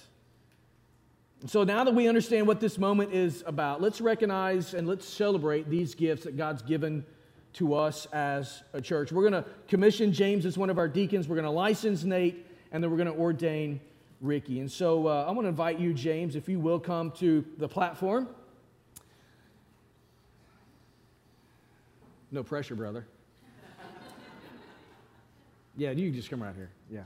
So 1.48 1.62
now 1.62 1.84
that 1.84 1.94
we 1.94 2.08
understand 2.08 2.48
what 2.48 2.58
this 2.58 2.76
moment 2.76 3.12
is 3.12 3.44
about, 3.46 3.80
let's 3.80 4.00
recognize 4.00 4.74
and 4.74 4.88
let's 4.88 5.06
celebrate 5.06 5.70
these 5.70 5.94
gifts 5.94 6.24
that 6.24 6.36
God's 6.36 6.60
given 6.60 7.04
to 7.52 7.74
us 7.74 8.06
as 8.06 8.64
a 8.72 8.80
church. 8.80 9.12
We're 9.12 9.30
going 9.30 9.44
to 9.44 9.48
commission 9.68 10.12
James 10.12 10.44
as 10.44 10.58
one 10.58 10.70
of 10.70 10.78
our 10.78 10.88
deacons. 10.88 11.28
We're 11.28 11.36
going 11.36 11.44
to 11.44 11.50
license 11.50 12.02
Nate, 12.02 12.44
and 12.72 12.82
then 12.82 12.90
we're 12.90 12.96
going 12.96 13.12
to 13.12 13.14
ordain 13.14 13.80
Ricky. 14.20 14.58
And 14.58 14.70
so 14.70 15.06
uh, 15.06 15.24
I 15.28 15.30
want 15.30 15.44
to 15.44 15.48
invite 15.48 15.78
you, 15.78 15.94
James, 15.94 16.34
if 16.34 16.48
you 16.48 16.58
will 16.58 16.80
come 16.80 17.12
to 17.12 17.44
the 17.58 17.68
platform. 17.68 18.28
No 22.32 22.42
pressure, 22.42 22.74
brother. 22.74 23.06
yeah, 25.76 25.92
you 25.92 26.10
just 26.10 26.28
come 26.28 26.42
right 26.42 26.56
here. 26.56 26.70
Yeah. 26.90 27.02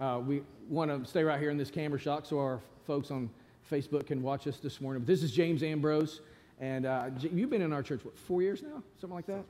Uh, 0.00 0.20
we 0.20 0.42
want 0.70 0.90
to 0.90 1.08
stay 1.08 1.22
right 1.22 1.38
here 1.38 1.50
in 1.50 1.58
this 1.58 1.70
camera 1.70 1.98
shot 1.98 2.26
so 2.26 2.38
our 2.38 2.60
folks 2.86 3.10
on 3.10 3.28
Facebook 3.70 4.06
can 4.06 4.22
watch 4.22 4.46
us 4.46 4.58
this 4.58 4.80
morning. 4.80 5.02
But 5.02 5.06
this 5.06 5.22
is 5.22 5.32
James 5.32 5.62
Ambrose, 5.62 6.20
and 6.60 6.86
uh, 6.86 7.10
you've 7.20 7.50
been 7.50 7.62
in 7.62 7.72
our 7.72 7.82
church, 7.82 8.04
what, 8.04 8.16
four 8.16 8.42
years 8.42 8.62
now? 8.62 8.82
Something 9.00 9.16
like 9.16 9.26
that? 9.26 9.44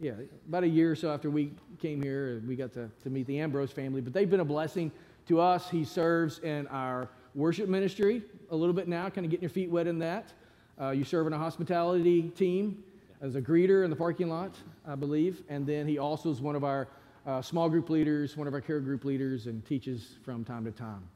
yeah, 0.00 0.12
about 0.48 0.64
a 0.64 0.68
year 0.68 0.90
or 0.90 0.96
so 0.96 1.12
after 1.12 1.30
we 1.30 1.52
came 1.78 2.00
here, 2.00 2.42
we 2.48 2.56
got 2.56 2.72
to, 2.72 2.90
to 3.02 3.10
meet 3.10 3.26
the 3.26 3.38
Ambrose 3.38 3.70
family. 3.70 4.00
But 4.00 4.14
they've 4.14 4.28
been 4.28 4.40
a 4.40 4.44
blessing 4.44 4.90
to 5.28 5.40
us. 5.40 5.68
He 5.68 5.84
serves 5.84 6.38
in 6.38 6.66
our 6.68 7.10
worship 7.34 7.68
ministry 7.68 8.22
a 8.50 8.56
little 8.56 8.72
bit 8.72 8.88
now, 8.88 9.10
kind 9.10 9.26
of 9.26 9.30
getting 9.30 9.42
your 9.42 9.50
feet 9.50 9.70
wet 9.70 9.86
in 9.86 9.98
that. 9.98 10.32
Uh, 10.80 10.90
you 10.90 11.04
serve 11.04 11.26
in 11.26 11.34
a 11.34 11.38
hospitality 11.38 12.22
team 12.30 12.82
as 13.20 13.34
a 13.36 13.42
greeter 13.42 13.84
in 13.84 13.90
the 13.90 13.96
parking 13.96 14.30
lot, 14.30 14.56
I 14.86 14.94
believe. 14.94 15.42
And 15.50 15.66
then 15.66 15.86
he 15.86 15.98
also 15.98 16.30
is 16.30 16.40
one 16.40 16.56
of 16.56 16.64
our 16.64 16.88
uh, 17.26 17.42
small 17.42 17.68
group 17.68 17.90
leaders, 17.90 18.38
one 18.38 18.48
of 18.48 18.54
our 18.54 18.62
care 18.62 18.80
group 18.80 19.04
leaders, 19.04 19.46
and 19.46 19.64
teaches 19.66 20.16
from 20.24 20.44
time 20.44 20.64
to 20.64 20.70
time. 20.70 21.06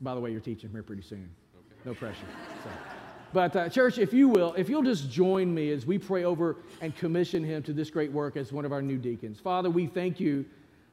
By 0.00 0.14
the 0.14 0.20
way, 0.20 0.30
you're 0.30 0.40
teaching 0.40 0.70
here 0.70 0.82
pretty 0.82 1.02
soon. 1.02 1.28
No 1.84 1.94
pressure. 1.94 2.26
So. 2.62 2.70
But, 3.32 3.56
uh, 3.56 3.68
church, 3.68 3.98
if 3.98 4.12
you 4.12 4.28
will, 4.28 4.52
if 4.54 4.68
you'll 4.68 4.82
just 4.82 5.10
join 5.10 5.52
me 5.54 5.70
as 5.70 5.86
we 5.86 5.98
pray 5.98 6.24
over 6.24 6.56
and 6.80 6.94
commission 6.94 7.42
him 7.42 7.62
to 7.62 7.72
this 7.72 7.90
great 7.90 8.12
work 8.12 8.36
as 8.36 8.52
one 8.52 8.64
of 8.64 8.72
our 8.72 8.82
new 8.82 8.98
deacons. 8.98 9.40
Father, 9.40 9.70
we 9.70 9.86
thank 9.86 10.20
you 10.20 10.44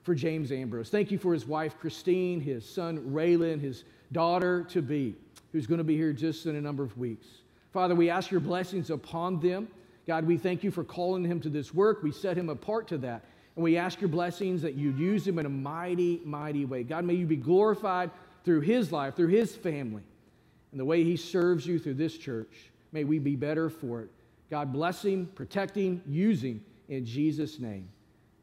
for 0.03 0.15
James 0.15 0.51
Ambrose. 0.51 0.89
Thank 0.89 1.11
you 1.11 1.17
for 1.17 1.33
his 1.33 1.45
wife, 1.45 1.77
Christine, 1.77 2.39
his 2.39 2.67
son, 2.67 2.99
Raylan, 3.11 3.59
his 3.59 3.83
daughter 4.13 4.63
to 4.69 4.81
be, 4.81 5.15
who's 5.51 5.67
going 5.67 5.79
to 5.79 5.83
be 5.83 5.97
here 5.97 6.13
just 6.13 6.45
in 6.45 6.55
a 6.55 6.61
number 6.61 6.81
of 6.81 6.97
weeks. 6.97 7.27
Father, 7.73 7.93
we 7.93 8.09
ask 8.09 8.31
your 8.31 8.39
blessings 8.39 8.89
upon 8.89 9.39
them. 9.41 9.67
God, 10.07 10.25
we 10.25 10.37
thank 10.37 10.63
you 10.63 10.71
for 10.71 10.83
calling 10.83 11.25
him 11.25 11.41
to 11.41 11.49
this 11.49 11.73
work. 11.73 12.01
We 12.01 12.11
set 12.11 12.37
him 12.37 12.49
apart 12.49 12.87
to 12.87 12.97
that. 12.99 13.25
And 13.55 13.63
we 13.63 13.75
ask 13.75 13.99
your 13.99 14.07
blessings 14.07 14.61
that 14.61 14.75
you'd 14.75 14.97
use 14.97 15.27
him 15.27 15.37
in 15.39 15.45
a 15.45 15.49
mighty, 15.49 16.21
mighty 16.23 16.63
way. 16.63 16.83
God, 16.83 17.03
may 17.03 17.15
you 17.15 17.25
be 17.25 17.35
glorified 17.35 18.09
through 18.45 18.61
his 18.61 18.93
life, 18.93 19.15
through 19.17 19.27
his 19.27 19.55
family 19.55 20.03
and 20.71 20.79
the 20.79 20.85
way 20.85 21.03
He 21.03 21.15
serves 21.15 21.65
you 21.65 21.79
through 21.79 21.95
this 21.95 22.17
church. 22.17 22.71
May 22.91 23.03
we 23.03 23.19
be 23.19 23.35
better 23.35 23.69
for 23.69 24.01
it. 24.01 24.09
God 24.49 24.73
bless 24.73 25.03
him, 25.03 25.29
protecting, 25.35 26.01
using 26.07 26.61
in 26.87 27.05
Jesus' 27.05 27.59
name. 27.59 27.87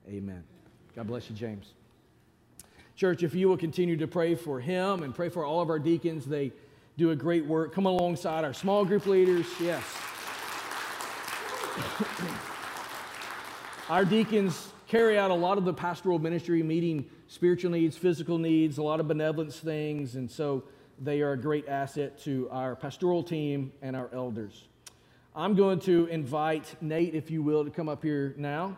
Amen. 0.09 0.45
God 0.95 1.09
bless 1.09 1.29
you, 1.29 1.35
James. 1.35 1.73
Church, 2.95 3.23
if 3.23 3.35
you 3.35 3.49
will 3.49 3.57
continue 3.57 3.97
to 3.97 4.07
pray 4.07 4.35
for 4.35 4.61
him 4.61 5.03
and 5.03 5.15
pray 5.15 5.29
for 5.29 5.45
all 5.45 5.61
of 5.61 5.69
our 5.69 5.81
deacons, 5.81 6.25
they 6.25 6.53
do 6.97 7.11
a 7.11 7.17
great 7.17 7.45
work. 7.45 7.75
Come 7.75 7.87
alongside 7.87 8.45
our 8.45 8.55
small 8.55 8.85
group 8.85 9.07
leaders. 9.07 9.47
Yes. 9.61 9.85
our 13.91 14.05
deacons 14.05 14.73
carry 14.87 15.19
out 15.19 15.31
a 15.31 15.35
lot 15.35 15.59
of 15.59 15.65
the 15.65 15.75
pastoral 15.75 16.19
ministry, 16.19 16.63
meeting 16.63 17.05
spiritual 17.27 17.73
needs, 17.73 17.97
physical 17.97 18.39
needs, 18.39 18.79
a 18.79 18.83
lot 18.83 19.01
of 19.01 19.09
benevolence 19.09 19.59
things. 19.59 20.15
And 20.15 20.31
so 20.31 20.63
they 21.01 21.21
are 21.21 21.33
a 21.33 21.37
great 21.37 21.69
asset 21.69 22.19
to 22.23 22.49
our 22.51 22.75
pastoral 22.75 23.23
team 23.23 23.73
and 23.83 23.95
our 23.95 24.09
elders. 24.13 24.69
I'm 25.35 25.55
going 25.55 25.81
to 25.81 26.07
invite 26.07 26.75
Nate, 26.81 27.15
if 27.15 27.31
you 27.31 27.43
will, 27.43 27.65
to 27.65 27.71
come 27.71 27.89
up 27.89 28.03
here 28.03 28.35
now, 28.39 28.77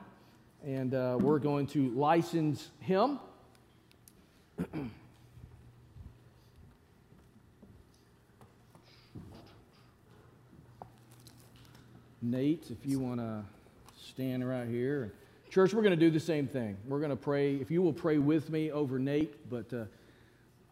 and 0.64 0.92
uh, 0.94 1.16
we're 1.20 1.38
going 1.38 1.68
to 1.68 1.90
license 1.90 2.70
him. 2.80 3.20
Nate, 12.20 12.64
if 12.70 12.84
you 12.84 12.98
want 12.98 13.20
to 13.20 13.44
stand 13.96 14.48
right 14.48 14.66
here. 14.66 15.12
Church, 15.50 15.72
we're 15.72 15.82
going 15.82 15.96
to 15.98 16.04
do 16.04 16.10
the 16.10 16.18
same 16.18 16.48
thing. 16.48 16.76
We're 16.88 16.98
going 16.98 17.10
to 17.10 17.16
pray. 17.16 17.54
If 17.54 17.70
you 17.70 17.80
will 17.80 17.92
pray 17.92 18.18
with 18.18 18.50
me 18.50 18.72
over 18.72 18.98
Nate, 18.98 19.48
but 19.48 19.72
uh, 19.72 19.84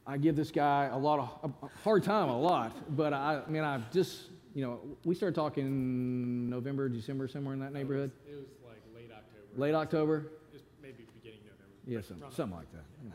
I 0.07 0.19
give 0.19 0.37
this 0.37 0.51
guy 0.51 0.89
a 0.93 0.97
lot 0.97 1.19
of 1.43 1.53
a 1.63 1.67
hard 1.83 2.05
time, 2.05 2.29
a 2.29 2.39
lot. 2.39 2.97
But 2.97 3.13
I, 3.13 3.43
I 3.45 3.51
mean, 3.51 3.65
I've 3.65 3.91
just, 3.91 4.31
you 4.55 4.65
know, 4.65 4.81
we 5.05 5.15
started 5.15 5.35
talking 5.35 6.49
November, 6.49 6.89
December, 6.89 7.27
somewhere 7.27 7.55
in 7.55 7.61
that 7.61 7.73
neighborhood. 7.73 8.13
It 8.29 8.37
was, 8.37 8.45
it 8.45 8.49
was 8.65 8.69
like 8.69 8.83
late 8.95 9.11
October. 9.13 9.61
Late 9.61 9.75
October. 9.75 10.27
Just 10.53 10.65
maybe 10.81 11.07
beginning 11.15 11.41
November. 11.45 11.65
Yeah, 11.87 12.01
something, 12.03 12.31
something 12.31 12.57
like 12.57 12.71
that. 12.73 12.85
You 13.03 13.09
know. 13.11 13.15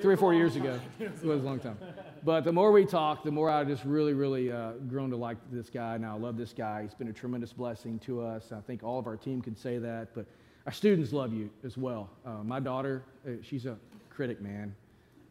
Three 0.00 0.14
or 0.14 0.16
four 0.16 0.32
years 0.32 0.54
ago. 0.54 0.78
it 1.00 1.24
was 1.24 1.42
a 1.42 1.46
long 1.46 1.58
time. 1.58 1.78
But 2.22 2.44
the 2.44 2.52
more 2.52 2.70
we 2.70 2.84
talk, 2.84 3.24
the 3.24 3.32
more 3.32 3.50
I 3.50 3.64
just 3.64 3.84
really, 3.84 4.12
really 4.12 4.52
uh, 4.52 4.72
grown 4.88 5.10
to 5.10 5.16
like 5.16 5.38
this 5.50 5.70
guy. 5.70 5.96
Now 5.96 6.14
I 6.14 6.18
love 6.18 6.36
this 6.36 6.52
guy. 6.52 6.82
He's 6.82 6.94
been 6.94 7.08
a 7.08 7.12
tremendous 7.12 7.52
blessing 7.52 7.98
to 8.00 8.22
us. 8.22 8.52
I 8.52 8.60
think 8.60 8.84
all 8.84 8.98
of 8.98 9.06
our 9.06 9.16
team 9.16 9.40
can 9.40 9.56
say 9.56 9.78
that. 9.78 10.14
But 10.14 10.26
our 10.66 10.72
students 10.72 11.12
love 11.12 11.32
you 11.32 11.50
as 11.64 11.76
well. 11.76 12.10
Uh, 12.24 12.44
my 12.44 12.60
daughter, 12.60 13.02
uh, 13.26 13.30
she's 13.42 13.66
a 13.66 13.76
critic, 14.10 14.40
man. 14.40 14.74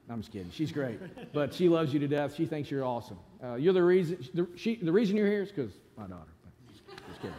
I'm 0.10 0.22
just 0.22 0.32
kidding. 0.32 0.52
She's 0.52 0.72
great, 0.72 1.00
but 1.34 1.54
she 1.54 1.68
loves 1.68 1.94
you 1.94 2.00
to 2.00 2.08
death. 2.08 2.36
She 2.36 2.46
thinks 2.46 2.70
you're 2.70 2.86
awesome. 2.86 3.18
Uh, 3.44 3.56
you're 3.56 3.74
the 3.74 3.84
reason. 3.84 4.24
The, 4.34 4.48
she, 4.56 4.76
the 4.76 4.92
reason 4.92 5.18
you're 5.18 5.28
here 5.28 5.42
is 5.42 5.50
because 5.50 5.72
my 5.98 6.06
daughter. 6.06 6.30
Just, 6.72 6.84
just, 7.08 7.22
kidding. 7.22 7.36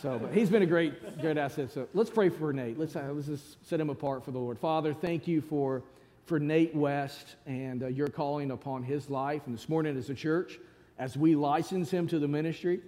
So, 0.00 0.18
but 0.18 0.32
he's 0.32 0.50
been 0.50 0.62
a 0.62 0.66
great, 0.66 1.20
great 1.20 1.36
asset. 1.36 1.72
So 1.72 1.88
let's 1.94 2.10
pray 2.10 2.28
for 2.28 2.52
Nate. 2.52 2.78
Let's 2.78 2.94
uh, 2.94 3.10
let's 3.12 3.26
just 3.26 3.66
set 3.66 3.80
him 3.80 3.90
apart 3.90 4.24
for 4.24 4.30
the 4.30 4.38
Lord. 4.38 4.58
Father, 4.58 4.94
thank 4.94 5.26
you 5.26 5.40
for 5.40 5.82
for 6.26 6.38
Nate 6.38 6.74
West 6.74 7.36
and 7.46 7.82
uh, 7.82 7.86
your 7.88 8.08
calling 8.08 8.50
upon 8.50 8.82
his 8.82 9.10
life. 9.10 9.42
And 9.46 9.54
this 9.54 9.68
morning, 9.68 9.96
as 9.96 10.10
a 10.10 10.14
church, 10.14 10.58
as 10.98 11.16
we 11.16 11.34
license 11.34 11.90
him 11.90 12.06
to 12.08 12.18
the 12.18 12.28
ministry, 12.28 12.80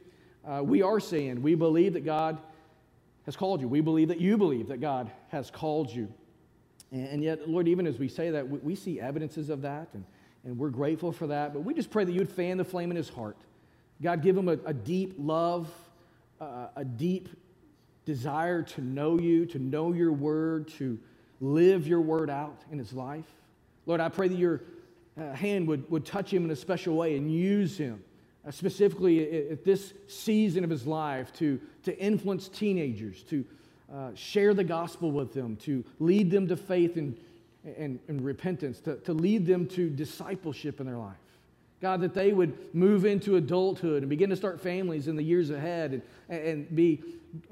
uh, 0.47 0.63
we 0.63 0.83
are 0.83 1.01
saying 1.01 1.43
we 1.43 1.55
believe 1.55 1.95
that 1.95 2.05
God 2.05 2.39
has 3.25 3.35
called 3.35 3.61
you. 3.61 3.69
We 3.69 3.81
believe 3.81 4.09
that 4.09 4.21
you 4.21 4.37
believe 4.37 4.69
that 4.69 4.81
God 4.81 5.11
has 5.29 5.51
called 5.51 5.91
you. 5.91 6.13
And 6.93 7.23
yet, 7.23 7.49
Lord, 7.49 7.67
even 7.67 7.87
as 7.87 7.99
we 7.99 8.09
say 8.09 8.31
that, 8.31 8.49
we 8.49 8.75
see 8.77 9.01
evidences 9.01 9.51
of 9.51 9.63
that, 9.63 9.89
and, 9.93 10.05
and 10.45 10.57
we're 10.57 10.71
grateful 10.71 11.11
for 11.11 11.27
that. 11.27 11.53
But 11.53 11.61
we 11.61 11.75
just 11.75 11.91
pray 11.91 12.05
that 12.05 12.13
you 12.13 12.21
would 12.21 12.31
fan 12.31 12.57
the 12.59 12.65
flame 12.65 12.91
in 12.91 12.97
his 12.97 13.09
heart. 13.09 13.37
God, 14.01 14.23
give 14.23 14.37
him 14.37 14.49
a, 14.49 14.59
a 14.65 14.73
deep 14.73 15.15
love, 15.19 15.69
uh, 16.41 16.69
a 16.77 16.85
deep 16.85 17.29
desire 18.05 18.63
to 18.63 18.81
know 18.81 19.19
you, 19.19 19.47
to 19.47 19.59
know 19.59 19.93
your 19.93 20.13
word, 20.13 20.69
to 20.69 20.99
live 21.41 21.87
your 21.89 22.01
word 22.01 22.31
out 22.31 22.63
in 22.71 22.79
his 22.79 22.93
life. 22.93 23.27
Lord, 23.85 24.01
I 24.01 24.09
pray 24.09 24.29
that 24.29 24.39
your 24.39 24.63
uh, 25.19 25.33
hand 25.33 25.67
would, 25.67 25.91
would 25.91 26.07
touch 26.07 26.33
him 26.33 26.45
in 26.45 26.51
a 26.51 26.57
special 26.57 26.97
way 26.97 27.17
and 27.17 27.33
use 27.33 27.77
him, 27.77 28.03
uh, 28.47 28.51
specifically 28.51 29.51
at, 29.51 29.65
this 29.65 29.93
season 30.07 30.63
of 30.63 30.71
his 30.71 30.87
life, 30.87 31.33
to, 31.35 31.61
to 31.83 31.99
influence 31.99 32.49
teenagers, 32.49 33.23
to 33.25 33.45
uh, 33.93 34.11
share 34.15 34.55
the 34.55 34.65
gospel 34.65 35.11
with 35.11 35.33
them, 35.33 35.57
to 35.57 35.85
lead 35.99 36.31
them 36.31 36.49
to 36.49 36.57
faith 36.57 36.97
and, 36.97 37.17
and, 37.77 37.99
and 38.09 38.25
repentance, 38.25 38.81
to, 38.81 38.97
to 38.99 39.13
lead 39.13 39.47
them 39.47 39.67
to 39.69 39.89
discipleship 39.89 40.81
in 40.81 40.87
their 40.87 40.99
life. 40.99 41.17
God, 41.81 42.01
that 42.01 42.15
they 42.15 42.33
would 42.33 42.75
move 42.75 43.05
into 43.05 43.37
adulthood 43.37 44.03
and 44.03 44.09
begin 44.09 44.31
to 44.31 44.37
start 44.37 44.61
families 44.61 45.09
in 45.09 45.17
the 45.17 45.23
years 45.23 45.51
ahead 45.51 46.03
and, 46.29 46.41
and 46.41 46.75
be 46.75 47.03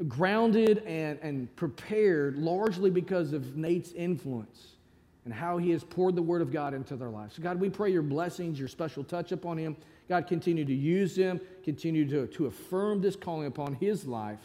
grounded 0.09 0.79
and, 0.87 1.19
and 1.21 1.55
prepared 1.57 2.39
largely 2.39 2.91
because 2.91 3.33
of 3.33 3.57
Nate's 3.57 3.93
influence 3.93 4.75
and 5.25 5.33
how 5.33 5.59
he 5.59 5.71
has 5.71 5.85
poured 5.85 6.17
the 6.17 6.23
Word 6.23 6.43
of 6.43 6.53
God 6.53 6.75
into 6.75 6.97
their 6.97 7.11
lives. 7.11 7.37
So, 7.37 7.43
God, 7.43 7.61
we 7.61 7.71
pray 7.71 7.91
your 7.91 8.03
blessings, 8.03 8.59
your 8.59 8.69
special 8.69 9.05
touch 9.05 9.33
upon 9.33 9.59
him. 9.59 9.77
God, 10.09 10.27
continue 10.27 10.65
to 10.65 10.75
use 10.75 11.17
him, 11.17 11.41
continue 11.63 12.09
to, 12.11 12.27
to 12.27 12.47
affirm 12.47 13.01
this 13.01 13.17
calling 13.17 13.47
upon 13.47 13.75
his 13.75 14.07
life 14.07 14.41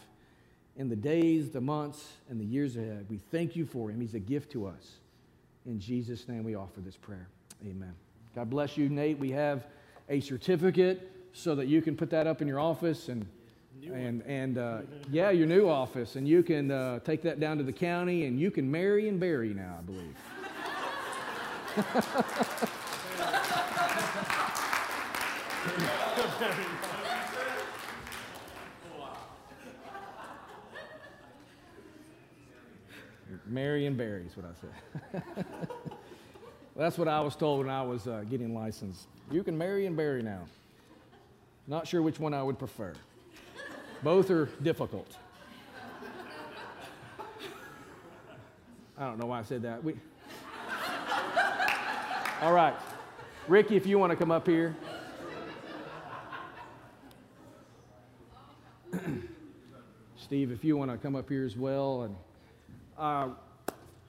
in 0.77 0.89
the 0.89 0.95
days, 0.95 1.49
the 1.49 1.61
months, 1.61 2.13
and 2.29 2.39
the 2.39 2.45
years 2.45 2.77
ahead. 2.77 3.05
We 3.09 3.17
thank 3.31 3.55
you 3.55 3.65
for 3.65 3.89
him. 3.89 3.99
He's 3.99 4.13
a 4.13 4.19
gift 4.19 4.51
to 4.53 4.65
us. 4.65 4.97
In 5.65 5.79
Jesus' 5.79 6.27
name, 6.27 6.43
we 6.43 6.55
offer 6.55 6.79
this 6.79 6.95
prayer. 6.95 7.27
Amen. 7.65 7.93
God 8.35 8.49
bless 8.49 8.77
you, 8.77 8.89
Nate. 8.89 9.19
We 9.19 9.31
have 9.31 9.65
a 10.07 10.19
certificate 10.19 11.11
so 11.33 11.55
that 11.55 11.67
you 11.67 11.81
can 11.81 11.95
put 11.95 12.09
that 12.11 12.27
up 12.27 12.41
in 12.41 12.47
your 12.47 12.59
office 12.59 13.09
and 13.09 13.25
and 13.93 14.21
and 14.23 14.57
uh, 14.57 14.79
yeah, 15.11 15.29
your 15.29 15.47
new 15.47 15.67
office, 15.69 16.15
and 16.15 16.27
you 16.27 16.43
can 16.43 16.71
uh, 16.71 16.99
take 16.99 17.21
that 17.23 17.39
down 17.39 17.57
to 17.57 17.63
the 17.63 17.73
county, 17.73 18.25
and 18.25 18.39
you 18.39 18.51
can 18.51 18.69
marry 18.69 19.07
and 19.07 19.19
bury 19.19 19.53
now, 19.53 19.77
I 19.77 19.81
believe. 19.81 20.15
Marry 33.49 33.87
and 33.87 33.97
bury 33.97 34.25
is 34.25 34.37
what 34.37 34.45
I 34.45 34.51
said. 34.61 34.69
well, 35.65 35.97
that's 36.75 36.99
what 36.99 37.07
I 37.07 37.19
was 37.19 37.35
told 37.35 37.59
when 37.59 37.69
I 37.69 37.81
was 37.81 38.07
uh, 38.07 38.23
getting 38.29 38.53
licensed. 38.53 39.07
You 39.31 39.43
can 39.43 39.57
marry 39.57 39.87
and 39.87 39.97
bury 39.97 40.21
now. 40.21 40.41
Not 41.67 41.87
sure 41.87 42.03
which 42.03 42.19
one 42.19 42.33
I 42.33 42.43
would 42.43 42.59
prefer. 42.59 42.93
Both 44.03 44.29
are 44.29 44.45
difficult. 44.61 45.17
I 48.97 49.05
don't 49.05 49.17
know 49.17 49.25
why 49.25 49.39
I 49.39 49.43
said 49.43 49.61
that. 49.63 49.83
We... 49.83 49.93
All 52.41 52.53
right. 52.53 52.75
Ricky, 53.47 53.75
if 53.75 53.87
you 53.87 53.97
want 53.97 54.11
to 54.11 54.15
come 54.15 54.29
up 54.29 54.45
here. 54.45 54.75
Steve, 60.17 60.51
if 60.51 60.63
you 60.63 60.77
want 60.77 60.91
to 60.91 60.97
come 60.97 61.15
up 61.15 61.27
here 61.29 61.45
as 61.45 61.57
well. 61.57 62.03
And 62.03 62.15
uh, 62.99 63.29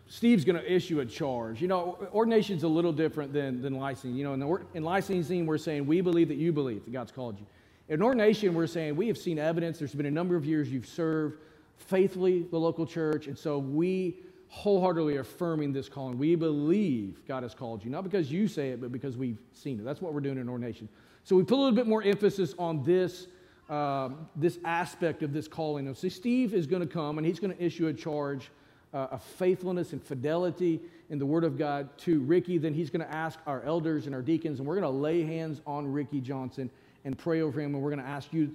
Steve's 0.06 0.44
going 0.44 0.60
to 0.60 0.72
issue 0.72 1.00
a 1.00 1.06
charge. 1.06 1.62
You 1.62 1.68
know, 1.68 1.96
ordination 2.12 2.56
is 2.56 2.64
a 2.64 2.68
little 2.68 2.92
different 2.92 3.32
than, 3.32 3.62
than 3.62 3.74
licensing. 3.74 4.16
You 4.16 4.24
know, 4.24 4.34
in, 4.34 4.40
the, 4.40 4.60
in 4.74 4.82
licensing, 4.82 5.46
we're 5.46 5.58
saying 5.58 5.86
we 5.86 6.00
believe 6.00 6.28
that 6.28 6.36
you 6.36 6.52
believe 6.52 6.84
that 6.84 6.92
God's 6.92 7.12
called 7.12 7.38
you. 7.38 7.46
In 7.88 8.02
ordination, 8.02 8.54
we're 8.54 8.66
saying 8.66 8.96
we 8.96 9.06
have 9.06 9.16
seen 9.16 9.38
evidence. 9.38 9.78
There's 9.78 9.94
been 9.94 10.06
a 10.06 10.10
number 10.10 10.34
of 10.34 10.44
years 10.44 10.68
you've 10.68 10.86
served 10.86 11.38
faithfully 11.76 12.42
the 12.50 12.58
local 12.58 12.86
church. 12.86 13.28
And 13.28 13.38
so 13.38 13.58
we 13.58 14.16
wholeheartedly 14.48 15.18
affirming 15.18 15.72
this 15.72 15.88
calling. 15.88 16.18
We 16.18 16.34
believe 16.34 17.22
God 17.26 17.44
has 17.44 17.54
called 17.54 17.84
you, 17.84 17.90
not 17.90 18.02
because 18.02 18.32
you 18.32 18.48
say 18.48 18.70
it, 18.70 18.80
but 18.80 18.90
because 18.90 19.16
we've 19.16 19.38
seen 19.52 19.78
it. 19.78 19.84
That's 19.84 20.02
what 20.02 20.12
we're 20.12 20.20
doing 20.20 20.38
in 20.38 20.48
ordination. 20.48 20.88
So 21.22 21.36
we 21.36 21.44
put 21.44 21.54
a 21.54 21.62
little 21.62 21.72
bit 21.72 21.86
more 21.86 22.02
emphasis 22.02 22.52
on 22.58 22.82
this, 22.82 23.28
um, 23.68 24.28
this 24.34 24.58
aspect 24.64 25.22
of 25.22 25.32
this 25.32 25.46
calling. 25.46 25.94
So 25.94 26.08
Steve 26.08 26.52
is 26.52 26.66
going 26.66 26.82
to 26.82 26.92
come 26.92 27.18
and 27.18 27.26
he's 27.26 27.38
going 27.38 27.56
to 27.56 27.62
issue 27.62 27.86
a 27.86 27.92
charge 27.92 28.50
uh, 28.92 29.08
of 29.10 29.22
faithfulness 29.22 29.92
and 29.92 30.02
fidelity 30.02 30.80
in 31.08 31.18
the 31.18 31.26
Word 31.26 31.44
of 31.44 31.56
God 31.56 31.96
to 31.98 32.20
Ricky. 32.20 32.58
Then 32.58 32.74
he's 32.74 32.90
going 32.90 33.04
to 33.04 33.12
ask 33.12 33.38
our 33.46 33.62
elders 33.62 34.06
and 34.06 34.14
our 34.14 34.22
deacons, 34.22 34.58
and 34.58 34.66
we're 34.66 34.80
going 34.80 34.92
to 34.92 34.98
lay 34.98 35.22
hands 35.22 35.60
on 35.66 35.90
Ricky 35.90 36.20
Johnson 36.20 36.70
and 37.04 37.16
pray 37.16 37.40
over 37.40 37.60
him. 37.60 37.74
And 37.74 37.82
we're 37.82 37.90
going 37.90 38.02
to 38.02 38.08
ask 38.08 38.32
you 38.32 38.54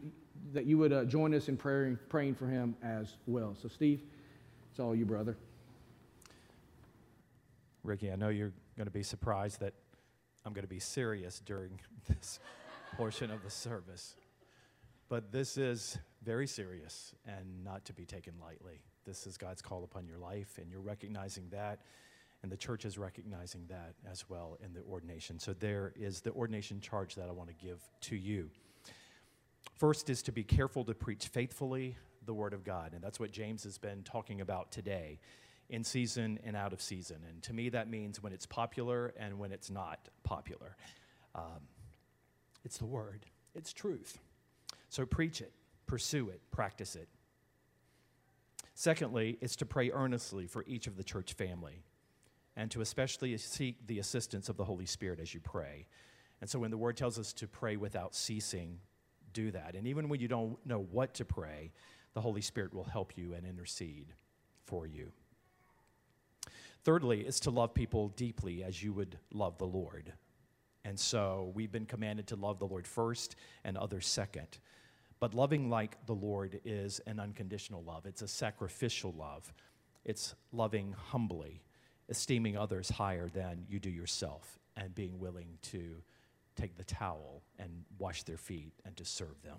that 0.53 0.65
you 0.65 0.77
would 0.77 0.93
uh, 0.93 1.05
join 1.05 1.33
us 1.33 1.47
in 1.47 1.57
praying, 1.57 1.97
praying 2.09 2.35
for 2.35 2.47
him 2.47 2.75
as 2.83 3.15
well. 3.27 3.55
So, 3.61 3.67
Steve, 3.67 4.01
it's 4.71 4.79
all 4.79 4.95
you, 4.95 5.05
brother. 5.05 5.37
Ricky, 7.83 8.11
I 8.11 8.15
know 8.15 8.29
you're 8.29 8.53
going 8.77 8.87
to 8.87 8.91
be 8.91 9.03
surprised 9.03 9.59
that 9.61 9.73
I'm 10.45 10.53
going 10.53 10.63
to 10.63 10.69
be 10.69 10.79
serious 10.79 11.41
during 11.45 11.79
this 12.07 12.39
portion 12.97 13.31
of 13.31 13.43
the 13.43 13.49
service. 13.49 14.15
But 15.07 15.31
this 15.31 15.57
is 15.57 15.97
very 16.23 16.47
serious 16.47 17.13
and 17.27 17.63
not 17.63 17.85
to 17.85 17.93
be 17.93 18.05
taken 18.05 18.33
lightly. 18.41 18.81
This 19.05 19.27
is 19.27 19.37
God's 19.37 19.61
call 19.61 19.83
upon 19.83 20.07
your 20.07 20.17
life, 20.17 20.57
and 20.59 20.69
you're 20.71 20.81
recognizing 20.81 21.47
that, 21.51 21.79
and 22.41 22.51
the 22.51 22.57
church 22.57 22.85
is 22.85 22.97
recognizing 22.97 23.65
that 23.69 23.93
as 24.09 24.27
well 24.29 24.57
in 24.63 24.73
the 24.73 24.81
ordination. 24.81 25.39
So 25.39 25.53
there 25.53 25.93
is 25.95 26.21
the 26.21 26.31
ordination 26.31 26.81
charge 26.81 27.15
that 27.15 27.29
I 27.29 27.31
want 27.31 27.49
to 27.49 27.55
give 27.55 27.79
to 28.01 28.15
you. 28.15 28.49
First 29.77 30.09
is 30.09 30.21
to 30.23 30.31
be 30.31 30.43
careful 30.43 30.83
to 30.85 30.93
preach 30.93 31.27
faithfully 31.27 31.97
the 32.25 32.33
word 32.33 32.53
of 32.53 32.63
God, 32.63 32.93
and 32.93 33.03
that's 33.03 33.19
what 33.19 33.31
James 33.31 33.63
has 33.63 33.77
been 33.77 34.03
talking 34.03 34.41
about 34.41 34.71
today 34.71 35.19
in 35.69 35.83
season 35.83 36.39
and 36.43 36.55
out 36.55 36.73
of 36.73 36.81
season. 36.81 37.17
And 37.27 37.41
to 37.43 37.53
me, 37.53 37.69
that 37.69 37.89
means 37.89 38.21
when 38.21 38.33
it's 38.33 38.45
popular 38.45 39.13
and 39.17 39.37
when 39.37 39.51
it's 39.51 39.69
not 39.69 40.09
popular. 40.23 40.75
Um, 41.33 41.67
it's 42.63 42.77
the 42.77 42.85
word, 42.85 43.25
it's 43.53 43.73
truth. 43.73 44.17
So 44.89 45.05
preach 45.05 45.41
it, 45.41 45.51
pursue 45.85 46.29
it, 46.29 46.41
practice 46.51 46.95
it. 46.95 47.07
Secondly, 48.75 49.37
it's 49.39 49.55
to 49.55 49.65
pray 49.65 49.89
earnestly 49.89 50.47
for 50.47 50.65
each 50.67 50.85
of 50.85 50.97
the 50.97 51.03
church 51.03 51.33
family 51.33 51.83
and 52.57 52.69
to 52.71 52.81
especially 52.81 53.35
seek 53.37 53.87
the 53.87 53.99
assistance 53.99 54.49
of 54.49 54.57
the 54.57 54.65
Holy 54.65 54.85
Spirit 54.85 55.19
as 55.19 55.33
you 55.33 55.39
pray. 55.39 55.87
And 56.41 56.49
so 56.49 56.59
when 56.59 56.71
the 56.71 56.77
word 56.77 56.97
tells 56.97 57.17
us 57.17 57.31
to 57.33 57.47
pray 57.47 57.77
without 57.77 58.13
ceasing, 58.13 58.79
do 59.33 59.49
that. 59.51 59.75
And 59.75 59.87
even 59.87 60.09
when 60.09 60.19
you 60.19 60.27
don't 60.27 60.57
know 60.65 60.85
what 60.91 61.13
to 61.15 61.25
pray, 61.25 61.71
the 62.13 62.21
Holy 62.21 62.41
Spirit 62.41 62.73
will 62.73 62.83
help 62.83 63.17
you 63.17 63.33
and 63.33 63.45
intercede 63.45 64.13
for 64.65 64.85
you. 64.85 65.11
Thirdly, 66.83 67.21
is 67.21 67.39
to 67.41 67.51
love 67.51 67.73
people 67.73 68.09
deeply 68.09 68.61
as 68.63 68.83
you 68.83 68.91
would 68.93 69.17
love 69.33 69.57
the 69.57 69.65
Lord. 69.65 70.11
And 70.83 70.99
so 70.99 71.51
we've 71.55 71.71
been 71.71 71.85
commanded 71.85 72.27
to 72.27 72.35
love 72.35 72.59
the 72.59 72.67
Lord 72.67 72.85
first 72.85 73.37
and 73.63 73.77
others 73.77 74.05
second. 74.05 74.59
But 75.19 75.33
loving 75.33 75.69
like 75.69 76.05
the 76.05 76.13
Lord 76.13 76.59
is 76.65 76.99
an 77.07 77.19
unconditional 77.19 77.83
love, 77.83 78.05
it's 78.05 78.21
a 78.21 78.27
sacrificial 78.27 79.13
love. 79.17 79.53
It's 80.05 80.35
loving 80.51 80.93
humbly, 80.93 81.63
esteeming 82.09 82.55
others 82.55 82.89
higher 82.89 83.27
than 83.27 83.65
you 83.67 83.79
do 83.79 83.89
yourself, 83.89 84.59
and 84.77 84.93
being 84.93 85.19
willing 85.19 85.57
to 85.63 86.03
take 86.55 86.77
the 86.77 86.83
towel 86.83 87.41
and 87.57 87.83
wash 87.97 88.23
their 88.23 88.37
feet 88.37 88.73
and 88.85 88.95
to 88.97 89.03
serve 89.03 89.41
them. 89.43 89.57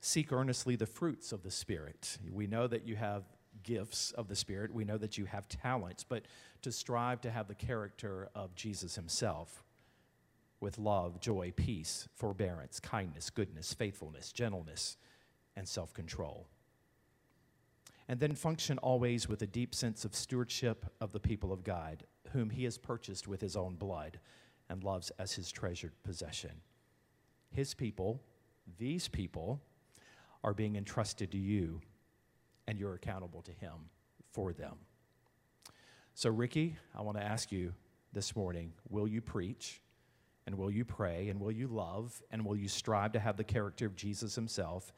Seek 0.00 0.32
earnestly 0.32 0.76
the 0.76 0.86
fruits 0.86 1.32
of 1.32 1.42
the 1.42 1.50
Spirit. 1.50 2.18
We 2.32 2.46
know 2.46 2.66
that 2.66 2.86
you 2.86 2.96
have 2.96 3.24
gifts 3.62 4.12
of 4.12 4.28
the 4.28 4.36
Spirit. 4.36 4.72
We 4.72 4.84
know 4.84 4.98
that 4.98 5.18
you 5.18 5.24
have 5.26 5.48
talents, 5.48 6.04
but 6.04 6.24
to 6.62 6.72
strive 6.72 7.20
to 7.22 7.30
have 7.30 7.48
the 7.48 7.54
character 7.54 8.28
of 8.34 8.54
Jesus 8.54 8.94
himself 8.94 9.64
with 10.60 10.78
love, 10.78 11.20
joy, 11.20 11.52
peace, 11.54 12.08
forbearance, 12.14 12.80
kindness, 12.80 13.30
goodness, 13.30 13.72
faithfulness, 13.72 14.32
gentleness, 14.32 14.96
and 15.56 15.68
self 15.68 15.92
control. 15.94 16.48
And 18.08 18.20
then 18.20 18.34
function 18.34 18.78
always 18.78 19.28
with 19.28 19.42
a 19.42 19.46
deep 19.46 19.74
sense 19.74 20.04
of 20.04 20.14
stewardship 20.14 20.86
of 21.00 21.12
the 21.12 21.20
people 21.20 21.52
of 21.52 21.62
God, 21.62 22.04
whom 22.32 22.50
he 22.50 22.64
has 22.64 22.78
purchased 22.78 23.28
with 23.28 23.40
his 23.40 23.56
own 23.56 23.74
blood 23.74 24.18
and 24.70 24.82
loves 24.82 25.10
as 25.18 25.32
his 25.32 25.50
treasured 25.50 25.92
possession. 26.02 26.62
His 27.50 27.74
people, 27.74 28.22
these 28.78 29.08
people, 29.08 29.60
are 30.44 30.54
being 30.54 30.76
entrusted 30.76 31.30
to 31.32 31.38
you 31.38 31.80
and 32.68 32.78
you're 32.78 32.94
accountable 32.94 33.42
to 33.42 33.52
Him 33.52 33.88
for 34.30 34.52
them. 34.52 34.74
So, 36.14 36.30
Ricky, 36.30 36.76
I 36.94 37.00
want 37.00 37.16
to 37.16 37.24
ask 37.24 37.50
you 37.50 37.72
this 38.12 38.36
morning 38.36 38.72
will 38.88 39.08
you 39.08 39.20
preach? 39.20 39.80
And 40.48 40.56
will 40.56 40.70
you 40.70 40.86
pray? 40.86 41.28
And 41.28 41.40
will 41.40 41.52
you 41.52 41.68
love? 41.68 42.22
And 42.30 42.42
will 42.42 42.56
you 42.56 42.68
strive 42.68 43.12
to 43.12 43.20
have 43.20 43.36
the 43.36 43.44
character 43.44 43.84
of 43.84 43.94
Jesus 43.94 44.34
Himself 44.34 44.94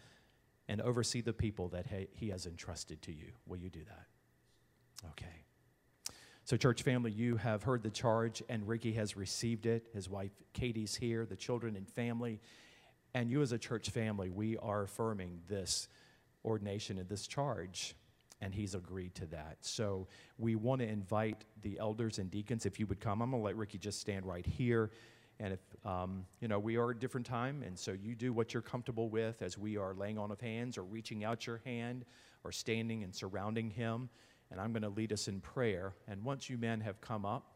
and 0.69 0.81
oversee 0.81 1.23
the 1.23 1.33
people 1.33 1.71
that 1.71 1.87
He 2.13 2.29
has 2.29 2.47
entrusted 2.47 3.03
to 3.03 3.13
you? 3.13 3.33
Will 3.49 3.57
you 3.57 3.69
do 3.69 3.81
that? 3.81 5.09
Okay. 5.09 5.43
So, 6.45 6.57
church 6.57 6.83
family, 6.85 7.11
you 7.11 7.37
have 7.37 7.65
heard 7.65 7.83
the 7.83 7.91
charge, 7.91 8.45
and 8.49 8.69
Ricky 8.69 8.93
has 8.93 9.17
received 9.17 9.67
it. 9.67 9.89
His 9.93 10.09
wife 10.09 10.31
Katie's 10.53 10.95
here, 10.95 11.27
the 11.27 11.35
children 11.35 11.75
and 11.75 11.89
family. 11.89 12.39
And 13.13 13.29
you, 13.29 13.43
as 13.43 13.51
a 13.51 13.59
church 13.59 13.91
family, 13.91 14.31
we 14.31 14.57
are 14.59 14.85
affirming 14.85 15.41
this 15.49 15.89
ordination 16.45 16.97
and 16.97 17.09
this 17.09 17.27
charge 17.27 17.97
and 18.41 18.55
he's 18.55 18.75
agreed 18.75 19.15
to 19.17 19.27
that. 19.27 19.59
So 19.61 20.07
we 20.39 20.55
want 20.55 20.81
to 20.81 20.89
invite 20.89 21.45
the 21.61 21.79
elders 21.79 22.19
and 22.19 22.31
deacons 22.31 22.65
if 22.65 22.81
you 22.81 22.87
would 22.87 22.99
come. 22.99 23.21
I'm 23.21 23.33
going 23.33 23.43
to 23.43 23.45
let 23.45 23.57
Ricky 23.57 23.77
just 23.77 24.01
stand 24.01 24.25
right 24.25 24.47
here. 24.47 24.91
And 25.41 25.55
if, 25.55 25.87
um, 25.87 26.27
you 26.41 26.49
know, 26.49 26.59
we 26.59 26.77
are 26.77 26.91
a 26.91 26.95
different 26.95 27.27
time, 27.27 27.63
and 27.63 27.79
so 27.79 27.93
you 27.93 28.15
do 28.15 28.33
what 28.33 28.53
you're 28.53 28.63
comfortable 28.63 29.09
with 29.09 29.41
as 29.41 29.57
we 29.57 29.79
are 29.79 29.95
laying 29.95 30.19
on 30.19 30.31
of 30.31 30.39
hands 30.41 30.77
or 30.77 30.85
reaching 30.85 31.25
out 31.25 31.47
your 31.47 31.63
hand 31.65 32.05
or 32.45 32.53
standing 32.53 33.03
and 33.03 33.15
surrounding 33.15 33.71
him. 33.71 34.11
And 34.51 34.61
I'm 34.61 34.73
going 34.73 34.83
to 34.83 34.91
lead 34.91 35.13
us 35.13 35.29
in 35.29 35.41
prayer. 35.41 35.95
And 36.07 36.23
once 36.25 36.51
you 36.51 36.59
men 36.59 36.83
have 36.83 37.01
come 37.01 37.25
up, 37.25 37.55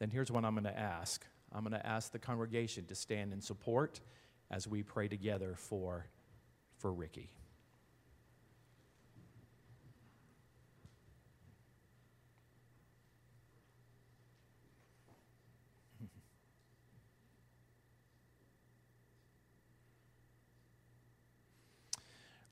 then 0.00 0.10
here's 0.10 0.32
what 0.32 0.44
I'm 0.44 0.54
going 0.54 0.64
to 0.64 0.78
ask 0.78 1.24
I'm 1.54 1.62
going 1.62 1.72
to 1.72 1.86
ask 1.86 2.10
the 2.10 2.18
congregation 2.18 2.86
to 2.86 2.94
stand 2.94 3.32
in 3.32 3.40
support 3.40 4.00
as 4.50 4.66
we 4.66 4.82
pray 4.82 5.06
together 5.06 5.54
for 5.56 6.06
for 6.78 6.92
Ricky. 6.92 7.30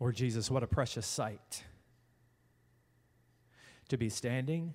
Lord 0.00 0.16
Jesus, 0.16 0.50
what 0.50 0.62
a 0.62 0.66
precious 0.66 1.06
sight 1.06 1.62
to 3.90 3.98
be 3.98 4.08
standing 4.08 4.72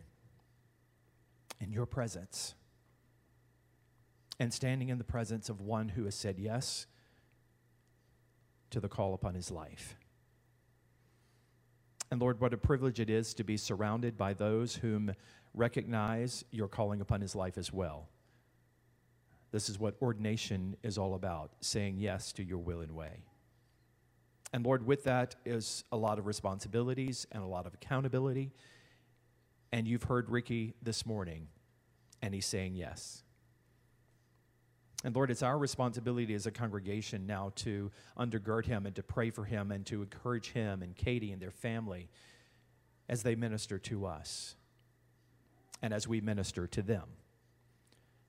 in 1.59 1.71
your 1.71 1.87
presence 1.87 2.53
and 4.39 4.53
standing 4.53 4.89
in 4.89 4.99
the 4.99 5.03
presence 5.03 5.49
of 5.49 5.61
one 5.61 5.89
who 5.89 6.05
has 6.05 6.13
said 6.13 6.37
yes 6.37 6.85
to 8.69 8.79
the 8.79 8.87
call 8.87 9.15
upon 9.15 9.33
his 9.33 9.49
life. 9.49 9.95
And 12.11 12.21
Lord, 12.21 12.39
what 12.39 12.53
a 12.53 12.57
privilege 12.57 12.99
it 12.99 13.09
is 13.09 13.33
to 13.33 13.43
be 13.43 13.57
surrounded 13.57 14.17
by 14.17 14.33
those 14.33 14.75
whom 14.75 15.13
recognize 15.55 16.45
your 16.51 16.67
calling 16.67 17.01
upon 17.01 17.21
his 17.21 17.35
life 17.35 17.57
as 17.57 17.73
well. 17.73 18.09
This 19.51 19.69
is 19.69 19.79
what 19.79 19.95
ordination 20.01 20.75
is 20.83 20.97
all 20.97 21.15
about 21.15 21.51
saying 21.61 21.97
yes 21.97 22.31
to 22.33 22.43
your 22.43 22.59
will 22.59 22.81
and 22.81 22.91
way. 22.91 23.23
And 24.55 24.65
Lord, 24.65 24.87
with 24.87 25.03
that 25.03 25.35
is 25.43 25.83
a 25.91 25.97
lot 25.97 26.17
of 26.17 26.25
responsibilities 26.25 27.27
and 27.33 27.43
a 27.43 27.45
lot 27.45 27.67
of 27.67 27.73
accountability. 27.73 28.53
And 29.73 29.85
you've 29.85 30.03
heard 30.03 30.29
Ricky 30.29 30.75
this 30.81 31.05
morning, 31.05 31.49
and 32.21 32.33
he's 32.33 32.45
saying 32.45 32.75
yes. 32.75 33.23
And 35.03 35.13
Lord, 35.13 35.29
it's 35.29 35.43
our 35.43 35.57
responsibility 35.57 36.33
as 36.33 36.45
a 36.45 36.51
congregation 36.51 37.27
now 37.27 37.51
to 37.57 37.91
undergird 38.17 38.65
him 38.65 38.85
and 38.85 38.95
to 38.95 39.03
pray 39.03 39.29
for 39.29 39.43
him 39.43 39.71
and 39.71 39.85
to 39.87 40.01
encourage 40.01 40.53
him 40.53 40.81
and 40.81 40.95
Katie 40.95 41.33
and 41.33 41.41
their 41.41 41.51
family 41.51 42.07
as 43.09 43.23
they 43.23 43.35
minister 43.35 43.77
to 43.77 44.05
us 44.05 44.55
and 45.81 45.93
as 45.93 46.07
we 46.07 46.21
minister 46.21 46.65
to 46.65 46.81
them. 46.81 47.09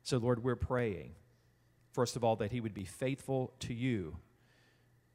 So, 0.02 0.18
Lord, 0.18 0.42
we're 0.42 0.56
praying, 0.56 1.12
first 1.92 2.16
of 2.16 2.24
all, 2.24 2.34
that 2.34 2.50
he 2.50 2.60
would 2.60 2.74
be 2.74 2.84
faithful 2.84 3.52
to 3.60 3.72
you. 3.72 4.16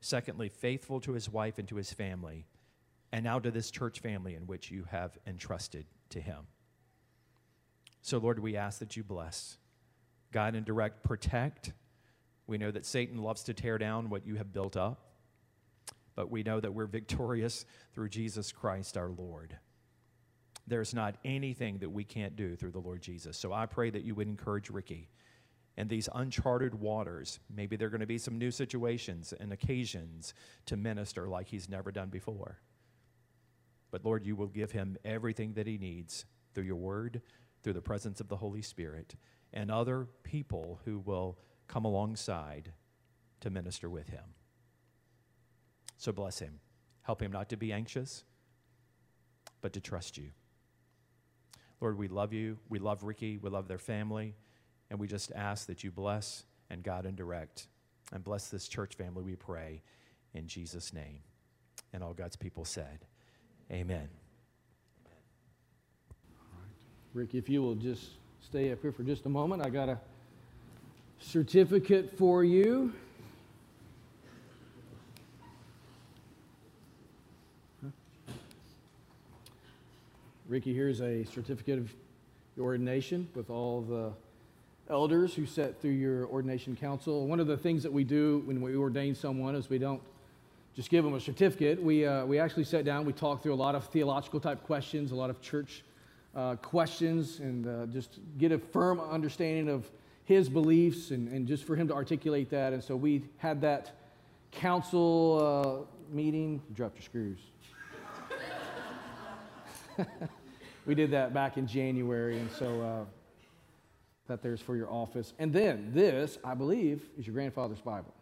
Secondly, 0.02 0.50
faithful 0.50 1.00
to 1.00 1.14
his 1.14 1.30
wife 1.30 1.58
and 1.60 1.68
to 1.70 1.76
his 1.78 1.94
family. 1.94 2.48
And 3.14 3.24
now 3.24 3.40
to 3.40 3.52
this 3.52 3.72
church 3.72 4.00
family 4.00 4.36
in 4.36 4.48
which 4.48 4.72
you 4.72 4.86
have 4.92 5.18
entrusted 5.26 5.86
to 6.10 6.20
him. 6.20 6.48
So, 8.02 8.18
Lord, 8.18 8.40
we 8.40 8.58
ask 8.58 8.80
that 8.80 8.98
you 8.98 9.04
bless 9.04 9.58
guide 10.32 10.56
and 10.56 10.66
direct, 10.66 11.04
protect. 11.04 11.74
We 12.48 12.58
know 12.58 12.72
that 12.72 12.86
Satan 12.86 13.22
loves 13.22 13.44
to 13.44 13.54
tear 13.54 13.78
down 13.78 14.10
what 14.10 14.26
you 14.26 14.36
have 14.36 14.52
built 14.52 14.76
up. 14.76 15.12
but 16.16 16.30
we 16.30 16.44
know 16.44 16.60
that 16.60 16.74
we're 16.74 16.86
victorious 16.86 17.66
through 17.94 18.10
Jesus 18.10 18.52
Christ 18.52 18.98
our 18.98 19.10
Lord. 19.10 19.58
There's 20.68 20.94
not 20.94 21.16
anything 21.26 21.80
that 21.80 21.90
we 21.90 22.04
can't 22.04 22.36
do 22.36 22.56
through 22.56 22.72
the 22.72 22.80
Lord 22.80 23.02
Jesus. 23.02 23.38
So 23.38 23.52
I 23.52 23.66
pray 23.66 23.90
that 23.90 24.04
you 24.04 24.16
would 24.16 24.28
encourage 24.28 24.70
Ricky 24.70 25.10
and 25.82 25.90
these 25.90 26.08
uncharted 26.14 26.76
waters. 26.76 27.40
Maybe 27.52 27.76
there 27.76 27.88
are 27.88 27.90
going 27.90 28.02
to 28.02 28.06
be 28.06 28.20
some 28.20 28.38
new 28.38 28.52
situations 28.52 29.34
and 29.40 29.52
occasions 29.52 30.36
to 30.68 30.78
minister 30.78 31.28
like 31.28 31.48
he's 31.48 31.68
never 31.68 31.92
done 31.92 32.10
before. 32.10 32.60
But 33.90 34.06
Lord, 34.06 34.24
you 34.24 34.36
will 34.36 34.46
give 34.46 34.74
him 34.74 34.96
everything 35.04 35.54
that 35.54 35.66
he 35.66 35.80
needs 35.80 36.26
through 36.54 36.66
your 36.66 36.76
word, 36.76 37.24
through 37.64 37.74
the 37.74 37.82
presence 37.82 38.22
of 38.22 38.28
the 38.28 38.36
Holy 38.36 38.62
Spirit, 38.62 39.16
and 39.54 39.72
other 39.72 40.08
people 40.22 40.80
who 40.86 41.00
will 41.00 41.40
come 41.68 41.84
alongside 41.84 42.74
to 43.40 43.50
minister 43.50 43.90
with 43.90 44.08
him. 44.08 44.36
So 45.98 46.12
bless 46.12 46.38
him. 46.38 46.60
Help 47.02 47.24
him 47.24 47.32
not 47.32 47.50
to 47.50 47.58
be 47.58 47.74
anxious, 47.74 48.24
but 49.62 49.74
to 49.74 49.80
trust 49.80 50.16
you. 50.16 50.30
Lord, 51.80 51.98
we 51.98 52.08
love 52.08 52.34
you. 52.34 52.60
We 52.70 52.78
love 52.78 53.02
Ricky. 53.02 53.40
We 53.40 53.50
love 53.50 53.68
their 53.68 53.80
family. 53.80 54.36
And 54.92 55.00
we 55.00 55.08
just 55.08 55.32
ask 55.34 55.68
that 55.68 55.86
you 55.86 55.90
bless 55.90 56.44
and 56.70 56.84
guide 56.84 57.06
and 57.06 57.16
direct. 57.16 57.68
And 58.12 58.22
bless 58.26 58.50
this 58.50 58.68
church 58.68 58.96
family, 58.96 59.24
we 59.24 59.38
pray, 59.38 59.82
in 60.34 60.48
Jesus' 60.48 60.92
name. 60.92 61.22
And 61.94 62.04
all 62.04 62.14
God's 62.14 62.36
people 62.36 62.66
said, 62.66 63.00
Amen. 63.72 64.10
Ricky, 67.14 67.38
if 67.38 67.48
you 67.48 67.62
will 67.62 67.76
just 67.76 68.04
stay 68.42 68.70
up 68.74 68.82
here 68.82 68.92
for 68.92 69.04
just 69.04 69.26
a 69.26 69.30
moment, 69.30 69.66
I 69.66 69.70
got 69.70 69.88
a 69.88 69.98
certificate 71.22 72.18
for 72.18 72.44
you. 72.44 72.92
Ricky, 80.50 80.74
here's 80.74 81.00
a 81.00 81.24
certificate 81.24 81.80
of 81.80 81.94
your 82.58 82.66
ordination 82.66 83.30
with 83.36 83.50
all 83.50 83.82
the 83.82 84.12
elders 84.92 85.34
who 85.34 85.46
sat 85.46 85.82
through 85.82 85.92
your 85.92 86.28
ordination 86.28 86.76
council. 86.76 87.26
One 87.26 87.40
of 87.40 87.48
the 87.48 87.58
things 87.58 87.82
that 87.84 87.94
we 87.94 88.04
do 88.04 88.44
when 88.46 88.62
we 88.62 88.76
ordain 88.76 89.16
someone 89.16 89.56
is 89.56 89.70
we 89.70 89.80
don't 89.80 90.02
just 90.76 90.90
give 90.90 91.04
them 91.04 91.14
a 91.14 91.20
certificate. 91.20 91.82
We, 91.82 92.06
uh, 92.06 92.26
we 92.26 92.40
actually 92.40 92.66
sat 92.66 92.86
down, 92.86 93.06
we 93.06 93.14
talked 93.14 93.44
through 93.44 93.54
a 93.54 93.56
lot 93.56 93.74
of 93.74 93.86
theological 93.88 94.40
type 94.40 94.64
questions, 94.64 95.12
a 95.12 95.16
lot 95.16 95.30
of 95.30 95.42
church 95.42 95.84
uh, 96.36 96.56
questions, 96.58 97.40
and 97.40 97.68
uh, 97.68 97.86
just 97.88 98.20
get 98.38 98.52
a 98.52 98.60
firm 98.60 99.00
understanding 99.00 99.70
of 99.70 99.90
his 100.26 100.50
beliefs 100.50 101.12
and, 101.12 101.28
and 101.30 101.48
just 101.48 101.64
for 101.64 101.76
him 101.76 101.88
to 101.88 101.94
articulate 101.94 102.50
that. 102.50 102.74
And 102.74 102.84
so 102.84 102.96
we 102.96 103.24
had 103.38 103.62
that 103.62 103.96
council 104.52 105.88
uh, 106.12 106.14
meeting. 106.14 106.62
Drop 106.74 106.94
your 106.96 107.04
screws. 107.04 107.40
we 110.86 110.96
did 110.96 111.12
that 111.12 111.34
back 111.34 111.58
in 111.58 111.68
January, 111.68 112.38
and 112.40 112.50
so 112.52 112.82
uh, 112.82 113.21
that 114.32 114.42
there's 114.42 114.62
for 114.62 114.76
your 114.76 114.90
office. 114.90 115.34
And 115.40 115.52
then 115.52 115.92
this, 115.94 116.38
I 116.44 116.54
believe, 116.54 117.04
is 117.18 117.28
your 117.28 117.34
grandfather's 117.34 117.82
Bible. 117.82 118.14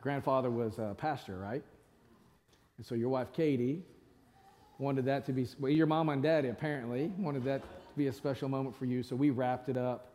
Grandfather 0.00 0.50
was 0.50 0.78
a 0.78 0.94
pastor, 0.96 1.36
right? 1.38 1.62
And 2.76 2.86
so 2.86 2.94
your 2.94 3.08
wife 3.08 3.32
Katie 3.32 3.82
wanted 4.78 5.04
that 5.04 5.26
to 5.26 5.32
be, 5.32 5.46
well, 5.60 5.70
your 5.70 5.86
mom 5.86 6.08
and 6.08 6.22
daddy 6.22 6.48
apparently 6.48 7.12
wanted 7.18 7.44
that 7.44 7.62
to 7.62 7.96
be 7.96 8.08
a 8.08 8.12
special 8.12 8.48
moment 8.48 8.76
for 8.76 8.84
you. 8.84 9.02
So 9.02 9.14
we 9.14 9.30
wrapped 9.30 9.68
it 9.68 9.76
up. 9.76 10.08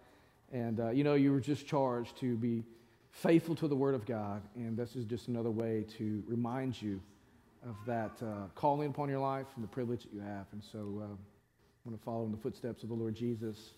And, 0.52 0.80
uh, 0.80 0.90
you 0.90 1.04
know, 1.04 1.14
you 1.14 1.32
were 1.32 1.40
just 1.40 1.68
charged 1.68 2.18
to 2.20 2.36
be 2.36 2.64
faithful 3.12 3.56
to 3.56 3.68
the 3.68 3.76
Word 3.76 3.96
of 3.96 4.06
God. 4.06 4.42
And 4.56 4.76
this 4.78 4.96
is 4.96 5.06
just 5.06 5.28
another 5.30 5.52
way 5.52 5.86
to 5.98 6.24
remind 6.28 6.82
you 6.82 7.00
of 7.66 7.76
that 7.86 8.12
uh, 8.22 8.48
calling 8.56 8.90
upon 8.90 9.10
your 9.10 9.20
life 9.20 9.48
and 9.56 9.64
the 9.64 9.70
privilege 9.70 10.04
that 10.04 10.14
you 10.14 10.22
have. 10.22 10.46
And 10.52 10.64
so 10.64 11.02
uh, 11.04 11.16
want 11.88 11.98
to 11.98 12.04
follow 12.04 12.26
in 12.26 12.32
the 12.32 12.38
footsteps 12.38 12.84
of 12.84 12.90
the 12.90 12.96
Lord 12.96 13.16
Jesus, 13.16 13.72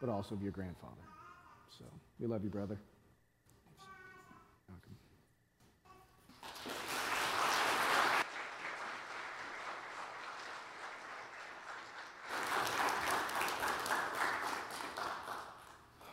but 0.00 0.08
also 0.08 0.36
of 0.36 0.42
your 0.42 0.52
grandfather. 0.52 0.94
So 1.76 1.84
we 2.20 2.28
love 2.28 2.44
you, 2.44 2.50
brother. 2.50 2.78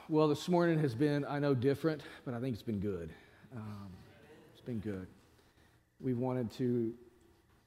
Well, 0.10 0.28
this 0.28 0.50
morning 0.50 0.80
has 0.80 0.96
been, 0.96 1.24
I 1.24 1.38
know, 1.38 1.54
different, 1.54 2.02
but 2.26 2.34
I 2.34 2.40
think 2.40 2.56
it's 2.56 2.64
been 2.64 2.80
good. 2.80 3.14
Um, 3.56 3.92
it's 4.52 4.60
been 4.60 4.80
good. 4.80 5.08
We 6.02 6.16
wanted 6.16 6.52
to 6.54 6.94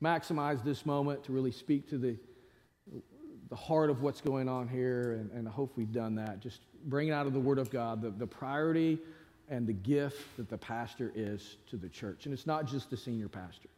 maximize 0.02 0.62
this 0.64 0.84
moment 0.84 1.22
to 1.24 1.32
really 1.32 1.52
speak 1.52 1.88
to 1.90 1.98
the, 1.98 2.16
the 3.55 3.61
heart 3.61 3.88
of 3.88 4.02
what's 4.02 4.20
going 4.20 4.48
on 4.48 4.66
here, 4.66 5.12
and, 5.12 5.30
and 5.30 5.46
I 5.46 5.50
hope 5.52 5.74
we've 5.76 5.92
done 5.92 6.16
that. 6.16 6.40
Just 6.40 6.62
bring 6.86 7.12
out 7.12 7.24
of 7.24 7.32
the 7.32 7.38
Word 7.38 7.61
of 7.61 7.70
God 7.70 8.02
the, 8.02 8.11
the 8.11 8.26
priority 8.26 8.98
and 9.48 9.64
the 9.64 9.72
gift 9.72 10.36
that 10.38 10.50
the 10.50 10.59
pastor 10.59 11.12
is 11.14 11.59
to 11.70 11.76
the 11.76 11.88
church. 11.88 12.24
And 12.24 12.34
it's 12.34 12.48
not 12.48 12.66
just 12.66 12.90
the 12.90 12.96
senior 12.96 13.28
pastor. 13.28 13.68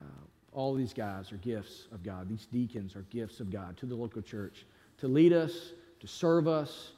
Uh, 0.00 0.06
all 0.54 0.72
these 0.72 0.94
guys 0.94 1.32
are 1.32 1.36
gifts 1.36 1.86
of 1.92 2.02
God. 2.02 2.30
These 2.30 2.46
deacons 2.50 2.96
are 2.96 3.02
gifts 3.10 3.40
of 3.40 3.52
God 3.52 3.76
to 3.76 3.84
the 3.84 3.94
local 3.94 4.22
church 4.22 4.64
to 4.96 5.06
lead 5.06 5.34
us, 5.34 5.72
to 6.00 6.06
serve 6.06 6.48
us, 6.48 6.92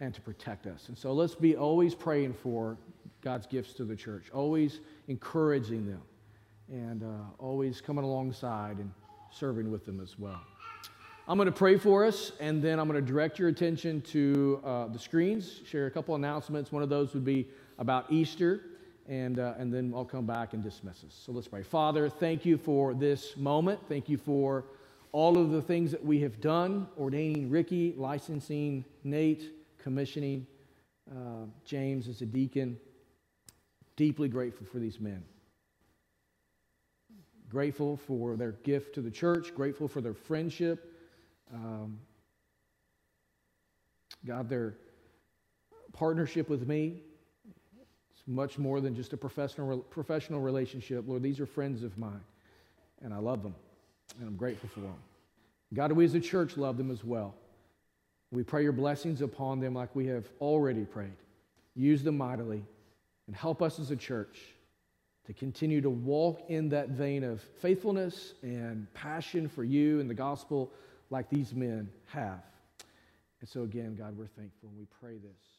and 0.00 0.12
to 0.12 0.20
protect 0.20 0.66
us. 0.66 0.88
And 0.88 0.98
so 0.98 1.12
let's 1.12 1.36
be 1.36 1.54
always 1.54 1.94
praying 1.94 2.32
for 2.32 2.76
God's 3.20 3.46
gifts 3.46 3.72
to 3.74 3.84
the 3.84 3.94
church, 3.94 4.24
always 4.34 4.80
encouraging 5.06 5.86
them, 5.86 6.02
and 6.68 7.04
uh, 7.04 7.06
always 7.38 7.80
coming 7.80 8.04
alongside 8.04 8.78
and 8.78 8.90
serving 9.30 9.70
with 9.70 9.86
them 9.86 10.00
as 10.00 10.18
well. 10.18 10.40
I'm 11.28 11.38
going 11.38 11.46
to 11.46 11.52
pray 11.52 11.76
for 11.76 12.04
us, 12.04 12.32
and 12.40 12.60
then 12.60 12.80
I'm 12.80 12.88
going 12.88 13.00
to 13.00 13.12
direct 13.12 13.38
your 13.38 13.48
attention 13.48 14.00
to 14.00 14.60
uh, 14.64 14.88
the 14.88 14.98
screens, 14.98 15.60
share 15.64 15.86
a 15.86 15.90
couple 15.90 16.16
announcements. 16.16 16.72
One 16.72 16.82
of 16.82 16.88
those 16.88 17.14
would 17.14 17.24
be 17.24 17.46
about 17.78 18.10
Easter, 18.10 18.62
and, 19.08 19.38
uh, 19.38 19.54
and 19.56 19.72
then 19.72 19.92
I'll 19.94 20.04
come 20.04 20.26
back 20.26 20.52
and 20.52 20.60
dismiss 20.60 21.04
us. 21.04 21.22
So 21.24 21.30
let's 21.30 21.46
pray. 21.46 21.62
Father, 21.62 22.08
thank 22.08 22.44
you 22.44 22.58
for 22.58 22.92
this 22.92 23.36
moment. 23.36 23.78
Thank 23.88 24.08
you 24.08 24.18
for 24.18 24.64
all 25.12 25.38
of 25.38 25.52
the 25.52 25.62
things 25.62 25.92
that 25.92 26.04
we 26.04 26.18
have 26.22 26.40
done 26.40 26.88
ordaining 26.98 27.48
Ricky, 27.50 27.94
licensing 27.96 28.84
Nate, 29.04 29.52
commissioning 29.80 30.44
uh, 31.08 31.44
James 31.64 32.08
as 32.08 32.20
a 32.22 32.26
deacon. 32.26 32.76
Deeply 33.94 34.28
grateful 34.28 34.66
for 34.66 34.80
these 34.80 34.98
men. 34.98 35.22
Grateful 37.48 37.96
for 37.96 38.34
their 38.34 38.52
gift 38.64 38.96
to 38.96 39.00
the 39.00 39.10
church, 39.10 39.54
grateful 39.54 39.86
for 39.86 40.00
their 40.00 40.14
friendship. 40.14 40.88
Um, 41.52 41.98
God, 44.24 44.48
their 44.48 44.74
partnership 45.92 46.48
with 46.48 46.66
me 46.66 47.02
it's 48.22 48.28
much 48.28 48.56
more 48.56 48.80
than 48.80 48.94
just 48.94 49.12
a 49.12 49.16
professional, 49.16 49.78
professional 49.78 50.40
relationship. 50.40 51.04
Lord, 51.08 51.22
these 51.22 51.40
are 51.40 51.46
friends 51.46 51.82
of 51.82 51.98
mine, 51.98 52.20
and 53.02 53.12
I 53.12 53.18
love 53.18 53.42
them, 53.42 53.54
and 54.18 54.28
I'm 54.28 54.36
grateful 54.36 54.68
for 54.68 54.80
them. 54.80 54.94
God, 55.74 55.90
we 55.92 56.04
as 56.04 56.14
a 56.14 56.20
church 56.20 56.56
love 56.56 56.76
them 56.76 56.90
as 56.90 57.02
well. 57.02 57.34
We 58.30 58.44
pray 58.44 58.62
your 58.62 58.72
blessings 58.72 59.22
upon 59.22 59.60
them 59.60 59.74
like 59.74 59.94
we 59.96 60.06
have 60.06 60.26
already 60.40 60.84
prayed. 60.84 61.16
Use 61.74 62.02
them 62.02 62.16
mightily 62.16 62.62
and 63.26 63.34
help 63.34 63.60
us 63.60 63.80
as 63.80 63.90
a 63.90 63.96
church 63.96 64.38
to 65.26 65.32
continue 65.32 65.80
to 65.80 65.90
walk 65.90 66.42
in 66.48 66.68
that 66.68 66.90
vein 66.90 67.24
of 67.24 67.40
faithfulness 67.60 68.34
and 68.42 68.86
passion 68.94 69.48
for 69.48 69.64
you 69.64 70.00
and 70.00 70.08
the 70.08 70.14
gospel 70.14 70.70
like 71.12 71.28
these 71.28 71.54
men 71.54 71.90
have. 72.06 72.42
And 73.40 73.48
so, 73.48 73.62
again, 73.62 73.94
God, 73.94 74.16
we're 74.16 74.26
thankful 74.26 74.70
and 74.70 74.78
we 74.78 74.86
pray 75.00 75.18
this 75.18 75.51